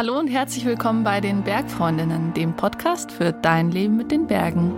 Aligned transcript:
Hallo 0.00 0.18
und 0.18 0.28
herzlich 0.28 0.64
willkommen 0.64 1.04
bei 1.04 1.20
den 1.20 1.42
Bergfreundinnen, 1.42 2.32
dem 2.32 2.56
Podcast 2.56 3.12
für 3.12 3.34
dein 3.34 3.70
Leben 3.70 3.98
mit 3.98 4.10
den 4.10 4.26
Bergen. 4.26 4.72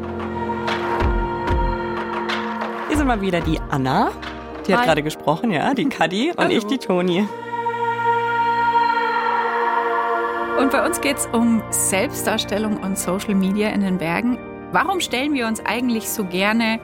Hier 2.89 2.97
sind 2.97 3.07
mal 3.07 3.21
wieder 3.21 3.41
die 3.41 3.61
Anna, 3.71 4.11
die 4.67 4.73
hat 4.73 4.81
Hi. 4.81 4.87
gerade 4.87 5.05
gesprochen, 5.05 5.53
ja, 5.53 5.75
die 5.75 5.85
Kadi 5.85 6.33
und 6.37 6.51
ich, 6.51 6.67
die 6.67 6.79
Toni. 6.79 7.21
Und 10.59 10.73
bei 10.73 10.85
uns 10.85 11.01
geht 11.01 11.19
es 11.19 11.27
um 11.27 11.63
Selbstdarstellung 11.71 12.79
und 12.79 12.99
Social 12.99 13.37
Media 13.37 13.69
in 13.69 13.83
den 13.83 13.99
Bergen. 13.99 14.39
Warum 14.73 14.99
stellen 14.99 15.35
wir 15.35 15.47
uns 15.47 15.65
eigentlich 15.65 16.09
so 16.09 16.25
gerne 16.25 16.81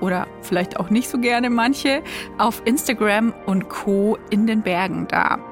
oder 0.00 0.28
vielleicht 0.42 0.78
auch 0.78 0.90
nicht 0.90 1.08
so 1.08 1.18
gerne 1.18 1.50
manche 1.50 2.04
auf 2.38 2.62
Instagram 2.66 3.34
und 3.46 3.68
Co. 3.68 4.16
in 4.30 4.46
den 4.46 4.62
Bergen 4.62 5.08
dar? 5.08 5.49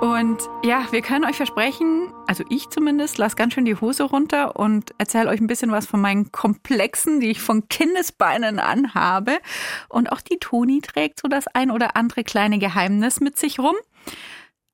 Und 0.00 0.48
ja, 0.62 0.86
wir 0.92 1.02
können 1.02 1.26
euch 1.26 1.36
versprechen, 1.36 2.10
also 2.26 2.42
ich 2.48 2.70
zumindest, 2.70 3.18
lass 3.18 3.36
ganz 3.36 3.52
schön 3.52 3.66
die 3.66 3.74
Hose 3.74 4.04
runter 4.04 4.56
und 4.56 4.94
erzähle 4.96 5.28
euch 5.28 5.40
ein 5.40 5.46
bisschen 5.46 5.72
was 5.72 5.84
von 5.84 6.00
meinen 6.00 6.32
Komplexen, 6.32 7.20
die 7.20 7.28
ich 7.28 7.40
von 7.42 7.68
Kindesbeinen 7.68 8.58
anhabe. 8.60 9.38
Und 9.90 10.10
auch 10.10 10.22
die 10.22 10.38
Toni 10.38 10.80
trägt 10.80 11.20
so 11.20 11.28
das 11.28 11.48
ein 11.48 11.70
oder 11.70 11.96
andere 11.96 12.24
kleine 12.24 12.58
Geheimnis 12.58 13.20
mit 13.20 13.36
sich 13.36 13.58
rum. 13.58 13.76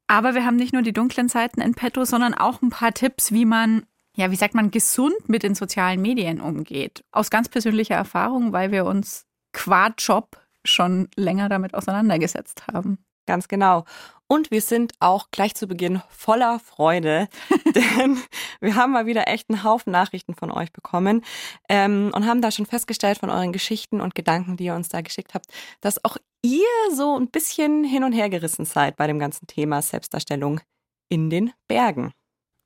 Aber 0.06 0.36
wir 0.36 0.46
haben 0.46 0.54
nicht 0.54 0.72
nur 0.72 0.82
die 0.82 0.92
dunklen 0.92 1.28
Seiten 1.28 1.60
in 1.60 1.74
petto, 1.74 2.04
sondern 2.04 2.32
auch 2.32 2.62
ein 2.62 2.70
paar 2.70 2.94
Tipps, 2.94 3.32
wie 3.32 3.46
man, 3.46 3.84
ja, 4.14 4.30
wie 4.30 4.36
sagt 4.36 4.54
man, 4.54 4.70
gesund 4.70 5.28
mit 5.28 5.42
den 5.42 5.56
sozialen 5.56 6.00
Medien 6.00 6.40
umgeht. 6.40 7.02
Aus 7.10 7.30
ganz 7.30 7.48
persönlicher 7.48 7.96
Erfahrung, 7.96 8.52
weil 8.52 8.70
wir 8.70 8.84
uns 8.84 9.26
qua 9.52 9.88
Job 9.98 10.40
schon 10.64 11.08
länger 11.16 11.48
damit 11.48 11.74
auseinandergesetzt 11.74 12.68
haben. 12.72 12.98
Ganz 13.26 13.48
genau. 13.48 13.84
Und 14.28 14.50
wir 14.50 14.60
sind 14.60 14.92
auch 14.98 15.30
gleich 15.30 15.54
zu 15.54 15.68
Beginn 15.68 16.02
voller 16.08 16.58
Freude, 16.58 17.28
denn 17.74 18.18
wir 18.60 18.74
haben 18.74 18.92
mal 18.92 19.06
wieder 19.06 19.28
echt 19.28 19.48
einen 19.48 19.62
Haufen 19.62 19.92
Nachrichten 19.92 20.34
von 20.34 20.50
euch 20.50 20.72
bekommen 20.72 21.22
ähm, 21.68 22.10
und 22.12 22.26
haben 22.26 22.42
da 22.42 22.50
schon 22.50 22.66
festgestellt 22.66 23.18
von 23.18 23.30
euren 23.30 23.52
Geschichten 23.52 24.00
und 24.00 24.16
Gedanken, 24.16 24.56
die 24.56 24.64
ihr 24.64 24.74
uns 24.74 24.88
da 24.88 25.00
geschickt 25.00 25.34
habt, 25.34 25.46
dass 25.80 26.04
auch 26.04 26.16
ihr 26.42 26.66
so 26.92 27.16
ein 27.16 27.28
bisschen 27.28 27.84
hin 27.84 28.02
und 28.02 28.12
her 28.12 28.28
gerissen 28.28 28.64
seid 28.64 28.96
bei 28.96 29.06
dem 29.06 29.20
ganzen 29.20 29.46
Thema 29.46 29.80
Selbstdarstellung 29.80 30.60
in 31.08 31.30
den 31.30 31.52
Bergen. 31.68 32.12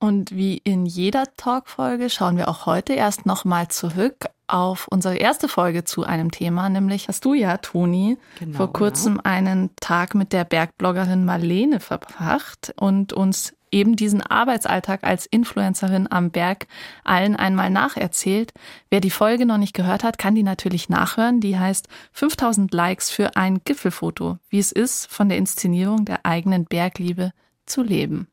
Und 0.01 0.34
wie 0.34 0.56
in 0.56 0.87
jeder 0.87 1.25
Talkfolge 1.37 2.09
schauen 2.09 2.39
wir 2.39 2.48
auch 2.48 2.65
heute 2.65 2.95
erst 2.95 3.27
nochmal 3.27 3.69
zurück 3.69 4.31
auf 4.47 4.89
unsere 4.89 5.17
erste 5.17 5.47
Folge 5.47 5.84
zu 5.84 6.05
einem 6.05 6.31
Thema, 6.31 6.70
nämlich 6.70 7.06
hast 7.06 7.25
du 7.25 7.34
ja, 7.34 7.59
Toni, 7.59 8.17
Genau, 8.39 8.56
vor 8.56 8.73
kurzem 8.73 9.21
einen 9.23 9.71
Tag 9.77 10.15
mit 10.15 10.33
der 10.33 10.45
Bergbloggerin 10.45 11.27
Marlene 11.27 11.81
verbracht 11.81 12.73
und 12.77 13.12
uns 13.12 13.53
eben 13.71 13.95
diesen 13.95 14.23
Arbeitsalltag 14.23 15.05
als 15.05 15.27
Influencerin 15.27 16.11
am 16.11 16.31
Berg 16.31 16.67
allen 17.05 17.37
einmal 17.37 17.69
nacherzählt. 17.69 18.53
Wer 18.89 19.01
die 19.01 19.11
Folge 19.11 19.45
noch 19.45 19.59
nicht 19.59 19.75
gehört 19.75 20.03
hat, 20.03 20.19
kann 20.19 20.34
die 20.34 20.43
natürlich 20.43 20.89
nachhören. 20.89 21.41
Die 21.41 21.59
heißt 21.59 21.89
5000 22.12 22.73
Likes 22.73 23.11
für 23.11 23.37
ein 23.37 23.61
Gipfelfoto, 23.65 24.39
wie 24.48 24.59
es 24.59 24.73
ist, 24.73 25.06
von 25.11 25.28
der 25.28 25.39
Inszenierung 25.39 26.06
der 26.06 26.25
eigenen 26.25 26.65
Bergliebe 26.65 27.33
zu 27.67 27.83
leben. 27.83 28.28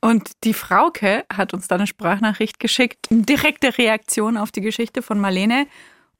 Und 0.00 0.30
die 0.44 0.54
Frauke 0.54 1.24
hat 1.32 1.54
uns 1.54 1.68
dann 1.68 1.80
eine 1.80 1.86
Sprachnachricht 1.86 2.60
geschickt, 2.60 3.08
eine 3.10 3.22
direkte 3.22 3.76
Reaktion 3.78 4.36
auf 4.36 4.52
die 4.52 4.60
Geschichte 4.60 5.02
von 5.02 5.18
Marlene. 5.18 5.66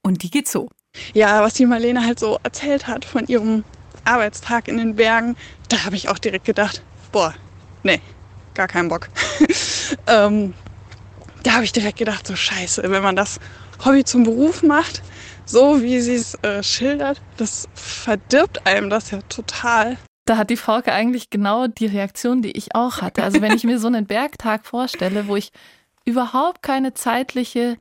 Und 0.01 0.23
die 0.23 0.29
geht 0.29 0.47
so. 0.47 0.69
ja, 1.13 1.41
was 1.41 1.53
die 1.53 1.65
Marlene 1.65 2.05
halt 2.05 2.19
so 2.19 2.39
erzählt 2.43 2.87
hat 2.87 3.05
von 3.05 3.25
ihrem 3.27 3.63
Arbeitstag 4.05 4.67
in 4.67 4.77
den 4.77 4.95
Bergen, 4.95 5.35
da 5.69 5.85
habe 5.85 5.95
ich 5.95 6.09
auch 6.09 6.19
direkt 6.19 6.45
gedacht, 6.45 6.81
boah, 7.11 7.33
nee, 7.83 8.01
gar 8.53 8.67
keinen 8.67 8.89
Bock. 8.89 9.09
ähm, 10.07 10.53
da 11.43 11.53
habe 11.53 11.63
ich 11.63 11.71
direkt 11.71 11.99
gedacht, 11.99 12.27
so 12.27 12.35
scheiße, 12.35 12.83
wenn 12.83 13.03
man 13.03 13.15
das 13.15 13.39
Hobby 13.85 14.03
zum 14.03 14.23
Beruf 14.23 14.63
macht, 14.63 15.01
so 15.45 15.81
wie 15.81 15.99
sie 15.99 16.15
es 16.15 16.35
äh, 16.43 16.61
schildert, 16.63 17.21
das 17.37 17.67
verdirbt 17.73 18.65
einem 18.65 18.89
das 18.89 19.11
ja 19.11 19.19
total. 19.29 19.97
Da 20.29 20.37
hat 20.37 20.51
die 20.51 20.57
Frauke 20.57 20.93
eigentlich 20.93 21.31
genau 21.31 21.65
die 21.65 21.87
Reaktion, 21.87 22.43
die 22.43 22.51
ich 22.51 22.75
auch 22.75 23.01
hatte. 23.01 23.23
Also 23.23 23.41
wenn 23.41 23.55
ich 23.55 23.63
mir 23.63 23.79
so 23.79 23.87
einen 23.87 24.05
Bergtag 24.05 24.63
vorstelle, 24.63 25.27
wo 25.27 25.35
ich 25.35 25.51
überhaupt 26.05 26.61
keine 26.61 26.93
zeitliche 26.93 27.77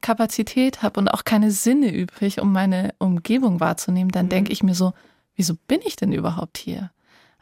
Kapazität 0.00 0.82
habe 0.82 0.98
und 0.98 1.08
auch 1.08 1.24
keine 1.24 1.50
Sinne 1.50 1.92
übrig, 1.92 2.40
um 2.40 2.50
meine 2.50 2.94
Umgebung 2.96 3.60
wahrzunehmen, 3.60 4.10
dann 4.10 4.30
denke 4.30 4.52
ich 4.52 4.62
mir 4.62 4.74
so, 4.74 4.94
wieso 5.36 5.54
bin 5.68 5.80
ich 5.84 5.94
denn 5.96 6.14
überhaupt 6.14 6.56
hier? 6.56 6.92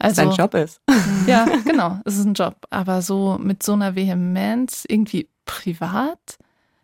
Also 0.00 0.16
Sein 0.16 0.32
Job 0.32 0.54
ist. 0.54 0.80
ja, 1.28 1.46
genau, 1.64 2.00
es 2.04 2.18
ist 2.18 2.24
ein 2.24 2.34
Job, 2.34 2.56
aber 2.70 3.02
so 3.02 3.38
mit 3.40 3.62
so 3.62 3.74
einer 3.74 3.94
Vehemenz 3.94 4.84
irgendwie 4.84 5.28
privat 5.44 6.38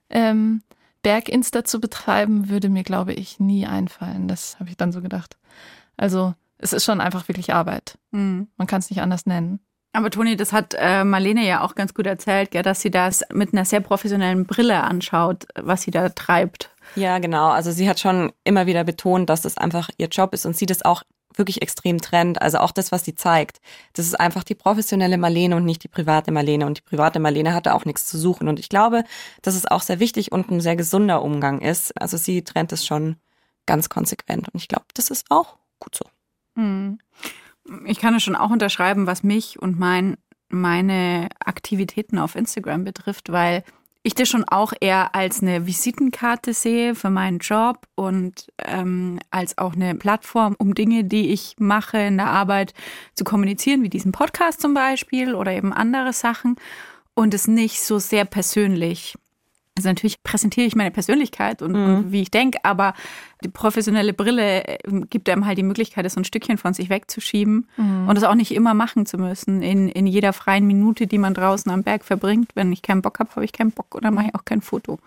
ähm, 0.09 0.63
Berginsta 1.03 1.65
zu 1.65 1.81
betreiben, 1.81 2.49
würde 2.49 2.69
mir 2.69 2.85
glaube 2.85 3.13
ich 3.13 3.41
nie 3.41 3.67
einfallen. 3.67 4.29
Das 4.29 4.61
habe 4.61 4.71
ich 4.71 4.77
dann 4.77 4.93
so 4.93 5.03
gedacht. 5.03 5.37
Also 5.97 6.35
es 6.59 6.73
ist 6.73 6.85
schon 6.85 7.01
einfach 7.01 7.29
wirklich 7.29 7.53
Arbeit. 7.53 7.99
Mhm. 8.11 8.49
Man 8.57 8.67
kann 8.67 8.81
es 8.81 8.91
nicht 8.91 9.01
anders 9.01 9.27
nennen. 9.27 9.61
Aber 9.93 10.11
Toni, 10.11 10.37
das 10.37 10.53
hat 10.53 10.75
äh, 10.79 11.05
Marlene 11.05 11.47
ja 11.47 11.63
auch 11.63 11.75
ganz 11.75 11.95
gut 11.95 12.07
erzählt, 12.07 12.51
gell, 12.51 12.63
dass 12.63 12.83
sie 12.83 12.91
das 12.91 13.25
mit 13.33 13.55
einer 13.55 13.65
sehr 13.65 13.81
professionellen 13.81 14.45
Brille 14.45 14.83
anschaut, 14.83 15.47
was 15.55 15.83
sie 15.83 15.91
da 15.91 16.11
treibt. 16.11 16.71
Ja, 16.97 17.19
genau. 17.19 17.49
Also 17.49 17.71
sie 17.71 17.89
hat 17.89 17.99
schon 17.99 18.31
immer 18.45 18.67
wieder 18.67 18.85
betont, 18.85 19.31
dass 19.31 19.41
das 19.41 19.57
einfach 19.57 19.89
ihr 19.97 20.09
Job 20.09 20.35
ist 20.35 20.45
und 20.45 20.55
sie 20.55 20.67
das 20.67 20.85
auch 20.85 21.03
wirklich 21.35 21.63
extrem 21.63 22.01
trennt. 22.01 22.43
Also 22.43 22.59
auch 22.59 22.73
das, 22.73 22.93
was 22.93 23.05
sie 23.05 23.15
zeigt. 23.15 23.61
Das 23.95 24.07
ist 24.07 24.21
einfach 24.21 24.45
die 24.45 24.55
professionelle 24.55 25.19
Marlene 25.19 25.57
und 25.57 25.65
nicht 25.65 25.83
die 25.83 25.89
private 25.89 26.31
Marlene. 26.31 26.67
Und 26.67 26.79
die 26.79 26.83
private 26.83 27.19
Marlene 27.19 27.55
hatte 27.55 27.75
auch 27.75 27.85
nichts 27.85 28.07
zu 28.07 28.19
suchen. 28.19 28.49
Und 28.49 28.59
ich 28.59 28.69
glaube, 28.69 29.03
dass 29.41 29.55
es 29.55 29.67
auch 29.67 29.83
sehr 29.83 29.99
wichtig 29.99 30.31
und 30.31 30.51
ein 30.51 30.61
sehr 30.61 30.77
gesunder 30.77 31.23
Umgang 31.23 31.61
ist. 31.61 31.99
Also 32.01 32.17
sie 32.17 32.45
trennt 32.45 32.73
es 32.73 32.85
schon 32.85 33.17
ganz 33.67 33.89
konsequent. 33.89 34.49
Und 34.53 34.61
ich 34.61 34.69
glaube, 34.69 34.87
das 34.95 35.11
ist 35.11 35.27
auch 35.31 35.57
gut 35.81 35.95
so. 35.95 36.05
Mhm. 36.57 36.99
Ich 37.85 37.99
kann 37.99 38.15
es 38.15 38.23
schon 38.23 38.37
auch 38.37 38.51
unterschreiben, 38.51 39.07
was 39.07 39.23
mich 39.23 39.61
und 39.61 39.79
mein, 39.79 40.17
meine 40.49 41.29
Aktivitäten 41.39 42.19
auf 42.19 42.37
Instagram 42.37 42.85
betrifft, 42.85 43.31
weil 43.31 43.65
ich 44.07 44.15
das 44.15 44.29
schon 44.29 44.45
auch 44.45 44.73
eher 44.79 45.17
als 45.17 45.43
eine 45.43 45.67
Visitenkarte 45.67 46.55
sehe 46.55 46.95
für 46.95 47.11
meinen 47.11 47.39
Job 47.39 47.89
und 47.97 48.53
ähm, 48.65 49.19
als 49.33 49.59
auch 49.59 49.75
eine 49.75 49.97
Plattform, 49.97 50.55
um 50.59 50.75
Dinge, 50.75 51.03
die 51.03 51.33
ich 51.33 51.57
mache 51.59 51.99
in 51.99 52.17
der 52.17 52.29
Arbeit 52.29 52.73
zu 53.15 53.25
kommunizieren, 53.25 53.83
wie 53.83 53.89
diesen 53.89 54.13
Podcast 54.13 54.61
zum 54.61 54.75
Beispiel 54.75 55.35
oder 55.35 55.51
eben 55.51 55.73
andere 55.73 56.13
Sachen 56.13 56.55
und 57.15 57.35
es 57.35 57.49
nicht 57.49 57.83
so 57.83 57.99
sehr 57.99 58.25
persönlich. 58.25 59.17
Also 59.77 59.89
natürlich 59.91 60.23
präsentiere 60.23 60.67
ich 60.67 60.75
meine 60.75 60.91
Persönlichkeit 60.91 61.61
und, 61.61 61.75
und 61.75 62.13
wie 62.13 62.23
ich 62.23 62.31
denke, 62.31 62.59
aber 62.63 62.95
die 63.45 63.49
professionelle 63.51 64.15
Brille 64.15 64.67
äh, 64.67 64.79
gibt 65.11 65.29
einem 65.29 65.45
halt 65.45 65.59
die 65.59 65.63
Möglichkeit, 65.63 66.07
das 66.07 66.15
so 66.15 66.21
ein 66.21 66.25
Stückchen 66.25 66.57
von 66.57 66.73
sich 66.73 66.89
wegzuschieben 66.89 67.69
und 68.09 68.15
das 68.15 68.25
auch 68.25 68.35
nicht 68.35 68.53
immer 68.53 68.73
machen 68.73 69.05
zu 69.05 69.19
müssen. 69.19 69.61
In, 69.63 69.89
in 69.89 70.07
jeder 70.07 70.33
freien 70.33 70.67
Minute, 70.67 71.07
die 71.07 71.19
man 71.19 71.35
draußen 71.35 71.71
am 71.71 71.83
Berg 71.83 72.05
verbringt. 72.05 72.53
Wenn 72.55 72.73
ich 72.73 72.81
keinen 72.81 73.03
Bock 73.03 73.19
habe, 73.19 73.31
habe 73.33 73.45
ich 73.45 73.53
keinen 73.53 73.71
Bock 73.73 73.95
oder 73.95 74.11
mache 74.11 74.29
ich 74.29 74.35
auch 74.35 74.47
kein 74.47 74.63
Foto. 74.63 74.99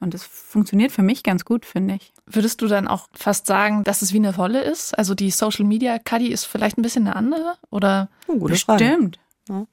Und 0.00 0.12
das 0.14 0.24
funktioniert 0.24 0.92
für 0.92 1.02
mich 1.02 1.22
ganz 1.22 1.44
gut, 1.44 1.64
finde 1.64 1.94
ich. 1.94 2.12
Würdest 2.26 2.60
du 2.62 2.66
dann 2.68 2.86
auch 2.88 3.08
fast 3.14 3.46
sagen, 3.46 3.84
dass 3.84 4.02
es 4.02 4.12
wie 4.12 4.18
eine 4.18 4.34
Rolle 4.34 4.62
ist? 4.62 4.96
Also 4.98 5.14
die 5.14 5.30
Social 5.30 5.64
Media 5.64 5.98
Cuddy 5.98 6.28
ist 6.28 6.44
vielleicht 6.44 6.78
ein 6.78 6.82
bisschen 6.82 7.06
eine 7.06 7.16
andere? 7.16 7.54
Oder 7.70 8.08
Oh, 8.26 8.36
gute 8.38 8.56
Frage. 8.56 8.84
Bestimmt. 8.84 9.18
Ja. 9.48 9.66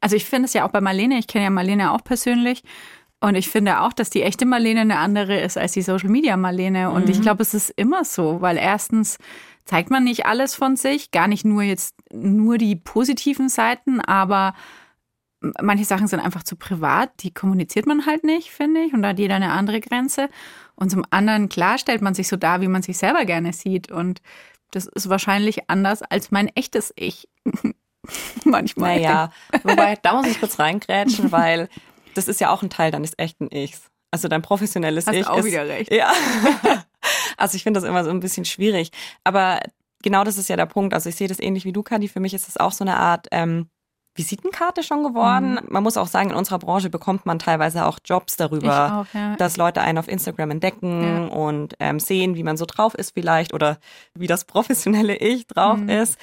Also 0.00 0.14
ich 0.16 0.24
finde 0.24 0.46
es 0.46 0.52
ja 0.52 0.64
auch 0.64 0.70
bei 0.70 0.80
Marlene, 0.80 1.18
ich 1.18 1.26
kenne 1.26 1.44
ja 1.44 1.50
Marlene 1.50 1.92
auch 1.92 2.02
persönlich. 2.04 2.62
Und 3.20 3.34
ich 3.34 3.48
finde 3.48 3.80
auch, 3.80 3.92
dass 3.92 4.10
die 4.10 4.22
echte 4.22 4.46
Marlene 4.46 4.80
eine 4.80 4.98
andere 4.98 5.40
ist 5.40 5.58
als 5.58 5.72
die 5.72 5.82
Social 5.82 6.08
Media 6.08 6.36
Marlene. 6.36 6.90
Und 6.90 7.08
ich 7.08 7.20
glaube, 7.20 7.42
es 7.42 7.52
ist 7.52 7.70
immer 7.70 8.04
so, 8.04 8.40
weil 8.40 8.56
erstens 8.56 9.18
zeigt 9.64 9.90
man 9.90 10.04
nicht 10.04 10.24
alles 10.24 10.54
von 10.54 10.76
sich, 10.76 11.10
gar 11.10 11.26
nicht 11.26 11.44
nur 11.44 11.62
jetzt 11.62 11.96
nur 12.12 12.58
die 12.58 12.76
positiven 12.76 13.48
Seiten, 13.48 14.00
aber 14.00 14.54
manche 15.60 15.84
Sachen 15.84 16.06
sind 16.06 16.20
einfach 16.20 16.42
zu 16.42 16.56
privat, 16.56 17.10
die 17.20 17.32
kommuniziert 17.32 17.86
man 17.86 18.06
halt 18.06 18.24
nicht, 18.24 18.50
finde 18.50 18.82
ich. 18.82 18.92
Und 18.92 19.02
da 19.02 19.08
hat 19.08 19.18
jeder 19.18 19.36
eine 19.36 19.52
andere 19.52 19.80
Grenze. 19.80 20.28
Und 20.74 20.90
zum 20.90 21.04
anderen, 21.10 21.48
klar, 21.48 21.78
stellt 21.78 22.02
man 22.02 22.14
sich 22.14 22.28
so 22.28 22.36
dar, 22.36 22.60
wie 22.60 22.68
man 22.68 22.82
sich 22.82 22.98
selber 22.98 23.24
gerne 23.24 23.52
sieht. 23.52 23.90
Und 23.90 24.20
das 24.70 24.86
ist 24.86 25.08
wahrscheinlich 25.08 25.68
anders 25.68 26.02
als 26.02 26.30
mein 26.30 26.48
echtes 26.48 26.92
Ich. 26.96 27.28
Manchmal. 28.44 28.96
Naja, 28.96 29.32
wobei, 29.64 29.96
da 30.02 30.14
muss 30.14 30.26
ich 30.26 30.40
kurz 30.40 30.58
reingrätschen, 30.58 31.32
weil 31.32 31.68
das 32.18 32.28
ist 32.28 32.40
ja 32.40 32.50
auch 32.50 32.62
ein 32.62 32.70
Teil 32.70 32.90
deines 32.90 33.12
echten 33.16 33.48
Ichs. 33.50 33.82
Also 34.10 34.28
dein 34.28 34.42
professionelles 34.42 35.06
Hast 35.06 35.14
Ich 35.14 35.26
auch 35.26 35.38
ist, 35.38 35.44
wieder 35.46 35.66
recht. 35.68 35.92
Ja. 35.92 36.12
Also 37.36 37.54
ich 37.54 37.62
finde 37.62 37.80
das 37.80 37.88
immer 37.88 38.02
so 38.04 38.10
ein 38.10 38.18
bisschen 38.20 38.44
schwierig. 38.44 38.90
Aber 39.22 39.60
genau 40.02 40.24
das 40.24 40.36
ist 40.38 40.48
ja 40.48 40.56
der 40.56 40.66
Punkt. 40.66 40.92
Also 40.92 41.08
ich 41.08 41.14
sehe 41.14 41.28
das 41.28 41.38
ähnlich 41.38 41.64
wie 41.64 41.72
du, 41.72 41.82
Kadi. 41.84 42.08
Für 42.08 42.18
mich 42.20 42.34
ist 42.34 42.48
das 42.48 42.56
auch 42.56 42.72
so 42.72 42.82
eine 42.82 42.96
Art 42.96 43.28
ähm, 43.30 43.68
Visitenkarte 44.16 44.82
schon 44.82 45.04
geworden. 45.04 45.52
Mhm. 45.52 45.60
Man 45.68 45.82
muss 45.84 45.96
auch 45.96 46.08
sagen, 46.08 46.30
in 46.30 46.36
unserer 46.36 46.58
Branche 46.58 46.90
bekommt 46.90 47.24
man 47.26 47.38
teilweise 47.38 47.86
auch 47.86 48.00
Jobs 48.04 48.36
darüber, 48.36 49.06
auch, 49.08 49.14
ja. 49.14 49.36
dass 49.36 49.56
Leute 49.56 49.80
einen 49.80 49.98
auf 49.98 50.08
Instagram 50.08 50.50
entdecken 50.50 51.02
Ja. 51.04 51.26
und 51.36 51.74
ähm, 51.78 52.00
sehen, 52.00 52.34
wie 52.34 52.42
man 52.42 52.56
so 52.56 52.66
drauf 52.66 52.94
ist 52.94 53.14
vielleicht 53.14 53.54
oder 53.54 53.78
wie 54.14 54.26
das 54.26 54.44
professionelle 54.44 55.16
Ich 55.16 55.46
drauf 55.46 55.78
Mhm. 55.78 55.88
ist. 55.88 56.18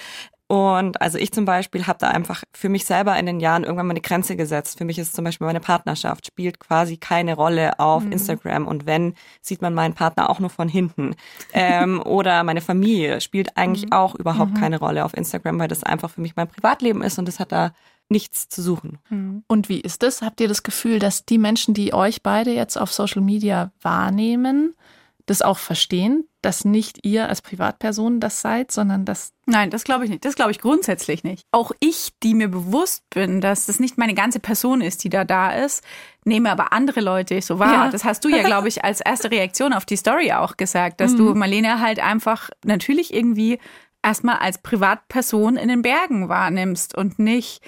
Und 0.48 1.02
also 1.02 1.18
ich 1.18 1.32
zum 1.32 1.46
Beispiel 1.46 1.88
habe 1.88 1.98
da 2.00 2.10
einfach 2.10 2.44
für 2.54 2.70
mich 2.70 2.86
selber 2.86 3.18
in 3.18 3.26
den 3.26 3.40
Jahren 3.40 3.64
irgendwann 3.64 3.88
mal 3.88 3.94
eine 3.94 4.02
Grenze 4.02 4.36
gesetzt. 4.36 4.78
Für 4.78 4.86
mich 4.86 5.00
ist 5.00 5.16
zum 5.16 5.26
Beispiel 5.26 5.48
meine 5.48 5.60
Partnerschaft 5.60 6.28
spielt 6.28 6.60
quasi 6.60 6.98
keine 6.98 7.36
Rolle 7.36 7.80
auf 7.80 8.04
mhm. 8.04 8.12
Instagram 8.12 8.68
und 8.68 8.86
wenn 8.86 9.16
sieht 9.42 9.64
man 9.64 9.74
meinen 9.74 9.96
Partner 9.96 10.30
auch 10.30 10.40
nur 10.40 10.52
von 10.52 10.70
hinten. 10.70 11.16
ähm, 11.54 12.00
oder 12.06 12.44
meine 12.44 12.62
Familie 12.62 13.22
spielt 13.22 13.58
eigentlich 13.58 13.88
mhm. 13.88 13.94
auch 13.94 14.14
überhaupt 14.14 14.52
mhm. 14.52 14.60
keine 14.60 14.78
Rolle 14.78 15.04
auf 15.04 15.18
Instagram, 15.18 15.58
weil 15.58 15.68
das 15.68 15.84
einfach 15.84 16.12
für 16.12 16.22
mich 16.22 16.36
mein 16.36 16.48
Privatleben 16.48 17.02
ist 17.02 17.18
und 17.18 17.28
das 17.28 17.40
hat 17.40 17.52
da 17.52 17.72
nichts 18.08 18.48
zu 18.48 18.62
suchen. 18.62 19.00
Mhm. 19.10 19.44
Und 19.48 19.68
wie 19.68 19.82
ist 19.82 20.04
es? 20.04 20.22
Habt 20.22 20.40
ihr 20.42 20.48
das 20.48 20.62
Gefühl, 20.62 21.00
dass 21.00 21.26
die 21.26 21.40
Menschen, 21.40 21.74
die 21.74 21.92
euch 21.92 22.22
beide 22.22 22.52
jetzt 22.52 22.78
auf 22.78 22.94
Social 22.94 23.24
Media 23.24 23.72
wahrnehmen, 23.82 24.76
das 25.26 25.42
auch 25.42 25.58
verstehen, 25.58 26.28
dass 26.42 26.66
nicht 26.66 27.06
ihr 27.06 27.28
als 27.28 27.42
Privatperson 27.42 28.20
das 28.20 28.42
seid, 28.42 28.72
sondern 28.72 29.06
dass. 29.06 29.34
Nein, 29.48 29.72
das 29.72 29.84
glaube 29.84 30.04
ich 30.04 30.12
nicht. 30.12 30.24
Das 30.24 30.36
glaube 30.36 30.52
ich 30.52 30.60
grundsätzlich 30.60 31.24
nicht. 31.24 31.44
Auch 31.52 31.72
ich, 31.80 32.12
die 32.22 32.36
mir 32.36 32.48
bewusst 32.48 33.04
bin, 33.10 33.42
dass 33.42 33.66
das 33.66 33.80
nicht 33.80 33.98
meine 33.98 34.14
ganze 34.14 34.40
Person 34.40 34.82
ist, 34.82 35.04
die 35.04 35.10
da 35.10 35.26
da 35.26 35.52
ist, 35.52 35.84
nehme 36.24 36.52
aber 36.52 36.72
andere 36.74 37.02
Leute 37.02 37.42
so 37.42 37.58
wahr. 37.58 37.86
Ja. 37.86 37.90
Das 37.90 38.04
hast 38.04 38.24
du 38.24 38.30
ja, 38.30 38.44
glaube 38.44 38.68
ich, 38.68 38.84
als 38.84 39.02
erste 39.02 39.32
Reaktion 39.32 39.74
auf 39.74 39.86
die 39.86 39.98
Story 39.98 40.32
auch 40.34 40.58
gesagt, 40.58 41.02
dass 41.02 41.14
mhm. 41.14 41.18
du 41.18 41.36
Marlene 41.36 41.82
halt 41.82 42.00
einfach 42.00 42.50
natürlich 42.64 43.14
irgendwie 43.14 43.60
erstmal 44.04 44.38
als 44.38 44.60
Privatperson 44.60 45.58
in 45.58 45.68
den 45.68 45.82
Bergen 45.82 46.30
wahrnimmst 46.30 46.96
und 46.96 47.18
nicht 47.18 47.62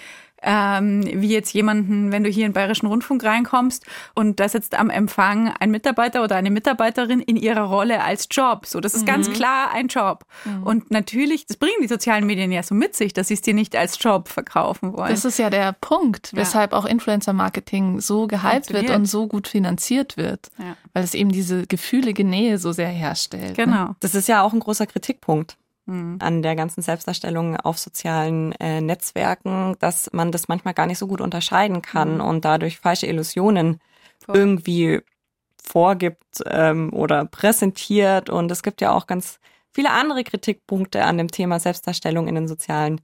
ähm, 0.44 1.04
wie 1.06 1.30
jetzt 1.30 1.54
jemanden, 1.54 2.12
wenn 2.12 2.24
du 2.24 2.30
hier 2.30 2.46
in 2.46 2.52
den 2.52 2.54
Bayerischen 2.54 2.88
Rundfunk 2.88 3.24
reinkommst 3.24 3.86
und 4.14 4.40
da 4.40 4.48
sitzt 4.48 4.76
am 4.76 4.90
Empfang 4.90 5.54
ein 5.60 5.72
Mitarbeiter 5.72 6.24
oder 6.24 6.36
eine 6.36 6.52
Mitarbeiterin 6.52 7.20
in 7.20 7.36
ihrer 7.36 7.64
Rolle 7.64 8.04
als 8.04 8.28
Job. 8.30 8.66
So, 8.66 8.80
das 8.80 8.94
ist 8.94 9.02
mhm. 9.02 9.08
ganz 9.08 9.32
klar 9.32 9.72
ein 9.72 9.88
Job. 9.88 10.26
Mhm. 10.46 10.64
Und 10.64 10.92
natürlich, 10.92 11.46
das 11.48 11.58
bringen 11.58 11.78
die 11.82 11.88
sozialen 11.88 12.26
Medien 12.26 12.52
ja 12.52 12.64
so 12.64 12.76
mit 12.76 12.96
sich, 12.96 13.14
dass 13.14 13.30
sie 13.30 13.34
es 13.34 13.42
dir 13.42 13.54
nicht 13.54 13.76
als 13.76 14.02
Job 14.02 14.28
verkaufen 14.28 14.94
wollen. 14.94 15.10
Das 15.10 15.26
ist 15.26 15.40
ja 15.40 15.50
der 15.50 15.74
Punkt, 15.74 16.32
ja. 16.32 16.40
weshalb 16.40 16.74
auch 16.74 16.86
Influencer-Marketing 16.86 18.00
so 18.00 18.28
gehypt 18.28 18.72
wird 18.72 18.90
und 18.90 19.06
so 19.06 19.28
gut 19.28 19.48
finanziert 19.48 20.18
wird. 20.18 20.50
Ja. 20.58 20.76
Weil 20.94 21.04
es 21.04 21.14
eben 21.14 21.32
diese 21.32 21.66
gefühlige 21.66 22.24
Nähe 22.24 22.58
so 22.58 22.72
sehr 22.72 22.90
herstellt. 22.90 23.58
Ne? 23.58 23.66
Genau. 23.66 23.86
Ne? 23.86 23.96
Das 24.00 24.16
ist 24.16 24.28
ja 24.28 24.42
auch 24.44 24.54
ein 24.54 24.60
großer 24.60 24.86
Kritikpunkt 24.86 25.58
mhm. 25.88 26.18
an 26.20 26.42
der 26.42 26.56
ganzen 26.56 26.82
Selbstdarstellung 26.82 27.58
auf 27.58 27.80
sozialen 27.80 28.52
äh, 28.54 28.82
Netzwerken, 28.82 29.76
dass 29.80 30.12
man 30.14 30.32
das 30.32 30.48
manchmal 30.48 30.74
gar 30.74 30.86
nicht 30.86 31.00
so 31.00 31.08
gut 31.08 31.22
unterscheiden 31.22 31.82
kann 31.82 32.16
mhm. 32.16 32.22
und 32.22 32.46
dadurch 32.46 32.80
falsche 32.80 33.08
Illusionen 33.08 33.80
Voll. 34.24 34.36
irgendwie 34.36 35.02
vorgibt 35.64 36.44
ähm, 36.46 36.94
oder 36.94 37.26
präsentiert. 37.26 38.30
Und 38.30 38.52
es 38.52 38.64
gibt 38.64 38.82
ja 38.82 38.92
auch 38.92 39.08
ganz 39.08 39.40
viele 39.72 39.92
andere 39.92 40.24
Kritikpunkte 40.24 41.04
an 41.04 41.18
dem 41.18 41.30
Thema 41.30 41.60
Selbstdarstellung 41.60 42.28
in 42.28 42.36
den 42.36 42.48
sozialen 42.48 43.02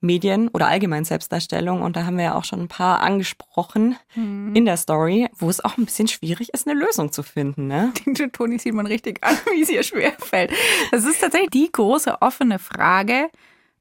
Medien 0.00 0.48
oder 0.48 0.68
allgemein 0.68 1.04
Selbstdarstellung. 1.04 1.82
Und 1.82 1.96
da 1.96 2.04
haben 2.04 2.16
wir 2.16 2.24
ja 2.24 2.34
auch 2.34 2.44
schon 2.44 2.60
ein 2.60 2.68
paar 2.68 3.00
angesprochen 3.00 3.96
mhm. 4.14 4.54
in 4.54 4.64
der 4.64 4.76
Story, 4.76 5.28
wo 5.36 5.50
es 5.50 5.64
auch 5.64 5.78
ein 5.78 5.84
bisschen 5.84 6.08
schwierig 6.08 6.52
ist, 6.54 6.66
eine 6.66 6.78
Lösung 6.78 7.12
zu 7.12 7.22
finden. 7.22 7.66
Ne? 7.66 7.92
Den 8.06 8.32
Toni 8.32 8.58
sieht 8.58 8.74
man 8.74 8.86
richtig 8.86 9.22
an, 9.22 9.36
wie 9.54 9.62
es 9.62 9.70
ihr 9.70 9.82
schwer 9.82 10.12
fällt. 10.18 10.52
Das 10.90 11.04
ist 11.04 11.20
tatsächlich 11.20 11.50
die 11.50 11.70
große 11.70 12.22
offene 12.22 12.58
Frage 12.58 13.28